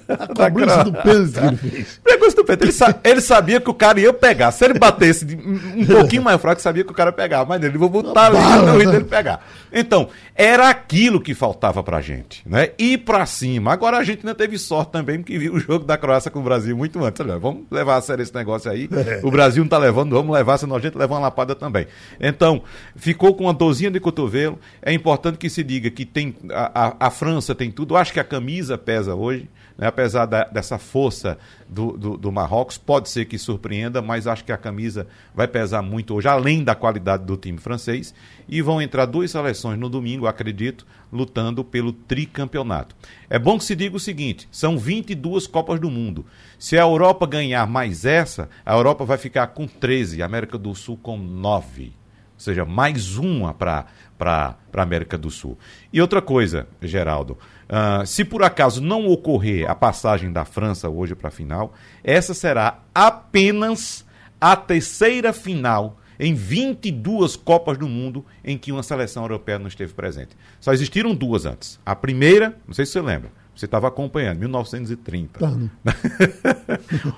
A 0.08 0.26
cobrança 0.26 0.82
do 0.82 0.92
pênalti 0.92 1.32
que 1.32 1.38
ele 1.38 1.56
fez. 1.70 2.00
Cobrança 2.02 2.36
do 2.36 2.44
pênalti. 2.44 2.62
Ele, 2.64 2.72
sa 2.72 3.00
ele, 3.04 3.20
sabia 3.20 3.60
que 3.60 3.70
o 3.70 3.74
cara 3.74 4.00
ia 4.00 4.12
pegar. 4.12 4.50
Se 4.50 4.64
ele 4.64 4.76
batesse 4.76 5.24
um 5.24 5.86
pouquinho 5.86 6.22
mais 6.22 6.40
fraco, 6.40 6.60
sabia 6.60 6.82
que 6.82 6.90
o 6.90 6.94
cara 6.94 7.12
pegava. 7.12 7.48
Mas 7.48 7.62
ele 7.62 7.78
vou 7.78 7.88
botar 7.88 8.26
ali 8.34 8.84
no 8.84 8.90
dele 8.92 9.04
pegar. 9.04 9.46
Então, 9.72 10.08
era 10.34 10.68
aquilo 10.68 11.20
que 11.20 11.34
faltava 11.34 11.80
pra 11.84 12.00
gente, 12.00 12.42
né? 12.44 12.70
Ir 12.76 12.98
pra 12.98 13.24
cima. 13.26 13.72
Agora 13.72 13.98
a 13.98 14.02
gente 14.02 14.26
não 14.26 14.34
teve 14.34 14.58
sorte 14.58 14.90
também, 14.90 15.18
porque 15.18 15.38
viu 15.38 15.54
o 15.54 15.60
jogo 15.60 15.84
da 15.84 15.96
Croácia 15.96 16.32
com 16.32 16.40
o 16.40 16.42
Brasil 16.42 16.76
muito 16.76 17.04
antes. 17.04 17.20
Olha, 17.20 17.38
vamos 17.38 17.62
levar 17.70 17.96
a 17.96 18.00
sério 18.00 18.22
esse 18.22 18.34
negócio 18.34 18.68
aí. 18.70 18.88
O 19.22 19.30
Brasil 19.30 19.62
não 19.62 19.68
tá 19.68 19.78
levando, 19.78 20.12
vamos 20.12 20.34
levar, 20.34 20.58
senão 20.58 20.76
a 20.76 20.80
gente 20.80 20.96
leva 20.96 21.14
uma 21.14 21.20
lapada 21.20 21.54
também. 21.54 21.86
Então, 22.20 22.62
ficou 23.09 23.34
com 23.34 23.44
uma 23.44 23.54
dorzinha 23.54 23.90
de 23.90 23.98
cotovelo. 23.98 24.59
É 24.82 24.92
importante 24.92 25.38
que 25.38 25.48
se 25.48 25.64
diga 25.64 25.90
que 25.90 26.04
tem 26.04 26.34
a, 26.50 26.88
a, 26.88 27.06
a 27.06 27.11
França 27.11 27.54
tem 27.54 27.70
tudo. 27.70 27.96
Acho 27.96 28.12
que 28.12 28.20
a 28.20 28.24
camisa 28.24 28.76
pesa 28.76 29.14
hoje. 29.14 29.48
né, 29.78 29.86
apesar 29.86 30.26
da, 30.26 30.44
dessa 30.44 30.76
força 30.76 31.38
do, 31.66 31.96
do, 31.96 32.16
do, 32.18 32.30
Marrocos, 32.30 32.76
pode 32.76 33.09
ser 33.09 33.24
que 33.24 33.38
surpreenda, 33.38 34.02
mas 34.02 34.26
acho 34.26 34.44
que 34.44 34.52
a 34.52 34.59
camisa 34.59 35.06
vai 35.34 35.48
pesar 35.48 35.80
muito 35.80 36.14
hoje, 36.14 36.28
além 36.28 36.62
da 36.62 36.74
qualidade 36.74 37.24
do 37.24 37.34
time 37.38 37.56
francês. 37.56 38.12
E 38.46 38.61
vão 38.61 38.82
entrar 38.82 39.06
duas 39.06 39.30
seleções 39.30 39.78
no 39.78 39.88
domingo, 39.88 40.26
acredito, 40.26 40.86
lutando 41.11 41.64
pelo 41.64 41.94
tricampeonato. 41.94 42.94
É 43.30 43.38
bom 43.38 43.56
que 43.56 43.64
se 43.64 43.74
diga 43.74 43.96
o 43.96 44.00
seguinte: 44.00 44.46
são 44.52 44.76
22 44.76 45.46
Copas 45.46 45.80
do 45.80 45.90
Mundo. 45.90 46.26
Se 46.59 46.76
a 46.76 46.82
Europa 46.82 47.26
ganhar 47.26 47.66
mais 47.66 48.04
essa, 48.04 48.50
a 48.66 48.74
Europa 48.74 49.06
vai 49.06 49.16
ficar 49.16 49.46
com 49.46 49.66
13, 49.66 50.20
a 50.20 50.26
América 50.26 50.59
do 50.59 50.74
Sul 50.74 50.98
com 51.02 51.16
9. 51.16 51.96
Ou 52.39 52.41
seja, 52.41 52.64
mais 52.64 53.16
uma 53.16 53.53
para 53.53 53.84
a 54.16 54.55
América 54.80 55.18
do 55.18 55.28
Sul. 55.28 55.59
E 55.93 56.01
outra 56.01 56.22
coisa, 56.22 56.68
Geraldo. 56.80 57.36
Uh, 57.68 58.07
se 58.07 58.24
por 58.24 58.45
acaso 58.45 58.80
não 58.80 59.09
ocorrer 59.09 59.68
a 59.68 59.74
passagem 59.74 60.32
da 60.32 60.45
França 60.45 60.89
hoje 60.89 61.16
para 61.16 61.28
a 61.28 61.32
final, 61.32 61.74
essa 62.05 62.32
será 62.32 62.78
apenas 62.95 64.07
a 64.41 64.55
terceira 64.55 65.32
final 65.32 65.99
em 66.18 66.32
22 66.32 67.34
Copas 67.34 67.76
do 67.76 67.89
Mundo 67.89 68.24
em 68.45 68.57
que 68.57 68.70
uma 68.70 68.84
seleção 68.84 69.24
europeia 69.24 69.59
não 69.59 69.66
esteve 69.66 69.93
presente. 69.93 70.36
Só 70.61 70.72
existiram 70.72 71.16
duas 71.16 71.45
antes. 71.45 71.80
A 71.84 71.97
primeira, 71.97 72.57
não 72.68 72.72
sei 72.72 72.86
se 72.86 72.93
você 72.93 73.01
lembra, 73.01 73.32
você 73.59 73.64
estava 73.64 73.89
acompanhando, 73.89 74.39
1930. 74.39 75.41
Tá. 75.41 75.53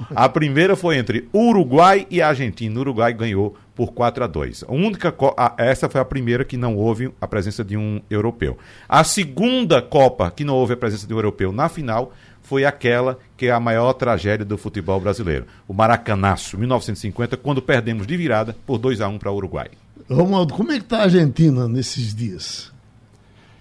A 0.16 0.27
primeira 0.27 0.75
foi 0.75 0.97
entre 0.97 1.29
Uruguai 1.35 2.07
e 2.11 2.23
Argentina. 2.23 2.75
O 2.79 2.81
Uruguai 2.81 3.12
ganhou 3.12 3.59
por 3.81 3.93
4 3.93 4.24
a 4.24 4.26
2. 4.26 4.64
A 4.68 4.72
única 4.74 5.14
a, 5.39 5.55
essa 5.57 5.89
foi 5.89 6.03
a 6.03 6.05
primeira 6.05 6.45
que 6.45 6.59
não 6.59 6.76
houve 6.76 7.11
a 7.18 7.26
presença 7.26 7.64
de 7.64 7.78
um 7.78 8.03
europeu. 8.11 8.59
A 8.87 9.03
segunda 9.03 9.81
Copa 9.81 10.31
que 10.31 10.45
não 10.45 10.55
houve 10.55 10.74
a 10.74 10.76
presença 10.76 11.07
de 11.07 11.14
um 11.14 11.16
europeu 11.16 11.51
na 11.51 11.66
final 11.66 12.12
foi 12.43 12.66
aquela 12.66 13.18
que 13.39 13.47
é 13.47 13.51
a 13.51 13.59
maior 13.59 13.95
tragédia 13.95 14.45
do 14.45 14.59
futebol 14.59 15.01
brasileiro. 15.01 15.47
O 15.66 15.72
Maracanaço, 15.72 16.59
1950, 16.59 17.39
quando 17.39 17.62
perdemos 17.62 18.07
de 18.07 18.18
virada 18.18 18.55
por 18.66 18.76
2 18.76 19.01
a 19.01 19.09
1 19.09 19.18
para 19.18 19.31
o 19.31 19.37
Uruguai. 19.37 19.70
Romualdo, 20.11 20.53
como 20.53 20.72
é 20.72 20.76
que 20.76 20.85
está 20.85 20.99
a 20.99 21.05
Argentina 21.05 21.66
nesses 21.66 22.14
dias? 22.14 22.70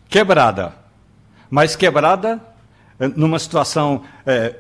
Quebrada. 0.09 0.74
Mas 1.49 1.78
quebrada 1.78 2.41
numa 3.15 3.39
situação, 3.39 4.03
é, 4.26 4.53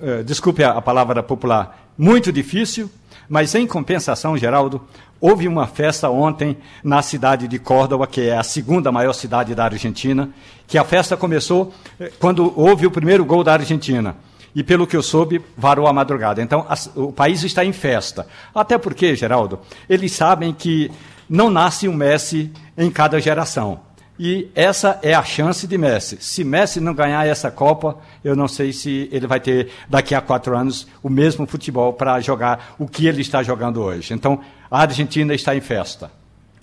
é, 0.00 0.22
desculpe 0.22 0.64
a, 0.64 0.70
a 0.70 0.80
palavra 0.80 1.22
popular, 1.22 1.90
muito 1.98 2.32
difícil, 2.32 2.90
mas 3.32 3.54
em 3.54 3.66
compensação, 3.66 4.36
Geraldo, 4.36 4.78
houve 5.18 5.48
uma 5.48 5.66
festa 5.66 6.10
ontem 6.10 6.54
na 6.84 7.00
cidade 7.00 7.48
de 7.48 7.58
Córdoba, 7.58 8.06
que 8.06 8.28
é 8.28 8.36
a 8.36 8.42
segunda 8.42 8.92
maior 8.92 9.14
cidade 9.14 9.54
da 9.54 9.64
Argentina, 9.64 10.28
que 10.66 10.76
a 10.76 10.84
festa 10.84 11.16
começou 11.16 11.72
é, 11.98 12.12
quando 12.20 12.52
houve 12.54 12.86
o 12.86 12.90
primeiro 12.90 13.24
gol 13.24 13.42
da 13.42 13.54
Argentina. 13.54 14.16
E 14.54 14.62
pelo 14.62 14.86
que 14.86 14.94
eu 14.94 15.02
soube, 15.02 15.40
varou 15.56 15.86
a 15.86 15.94
madrugada. 15.94 16.42
Então, 16.42 16.66
a, 16.68 16.74
o 16.94 17.10
país 17.10 17.42
está 17.42 17.64
em 17.64 17.72
festa. 17.72 18.26
Até 18.54 18.76
porque, 18.76 19.16
Geraldo, 19.16 19.60
eles 19.88 20.12
sabem 20.12 20.52
que 20.52 20.90
não 21.26 21.48
nasce 21.48 21.88
um 21.88 21.94
Messi 21.94 22.52
em 22.76 22.90
cada 22.90 23.18
geração. 23.18 23.80
E 24.24 24.48
essa 24.54 25.00
é 25.02 25.14
a 25.14 25.24
chance 25.24 25.66
de 25.66 25.76
Messi. 25.76 26.16
Se 26.20 26.44
Messi 26.44 26.78
não 26.78 26.94
ganhar 26.94 27.26
essa 27.26 27.50
Copa, 27.50 27.98
eu 28.22 28.36
não 28.36 28.46
sei 28.46 28.72
se 28.72 29.08
ele 29.10 29.26
vai 29.26 29.40
ter, 29.40 29.70
daqui 29.90 30.14
a 30.14 30.20
quatro 30.20 30.56
anos, 30.56 30.86
o 31.02 31.10
mesmo 31.10 31.44
futebol 31.44 31.92
para 31.92 32.20
jogar 32.20 32.76
o 32.78 32.86
que 32.86 33.08
ele 33.08 33.20
está 33.20 33.42
jogando 33.42 33.82
hoje. 33.82 34.14
Então, 34.14 34.38
a 34.70 34.82
Argentina 34.82 35.34
está 35.34 35.56
em 35.56 35.60
festa. 35.60 36.08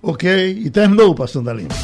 Ok, 0.02 0.58
e 0.58 0.70
terminou, 0.70 1.14
Passando 1.14 1.50
a 1.50 1.54
Limpo. 1.54 1.76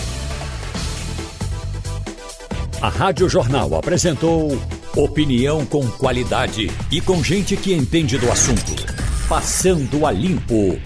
A 2.82 2.88
Rádio 2.88 3.28
Jornal 3.28 3.76
apresentou 3.76 4.58
opinião 4.96 5.66
com 5.66 5.86
qualidade 5.92 6.72
e 6.90 7.02
com 7.02 7.22
gente 7.22 7.58
que 7.58 7.74
entende 7.74 8.18
do 8.18 8.32
assunto. 8.32 8.72
Passando 9.28 10.06
a 10.06 10.12
Limpo. 10.14 10.80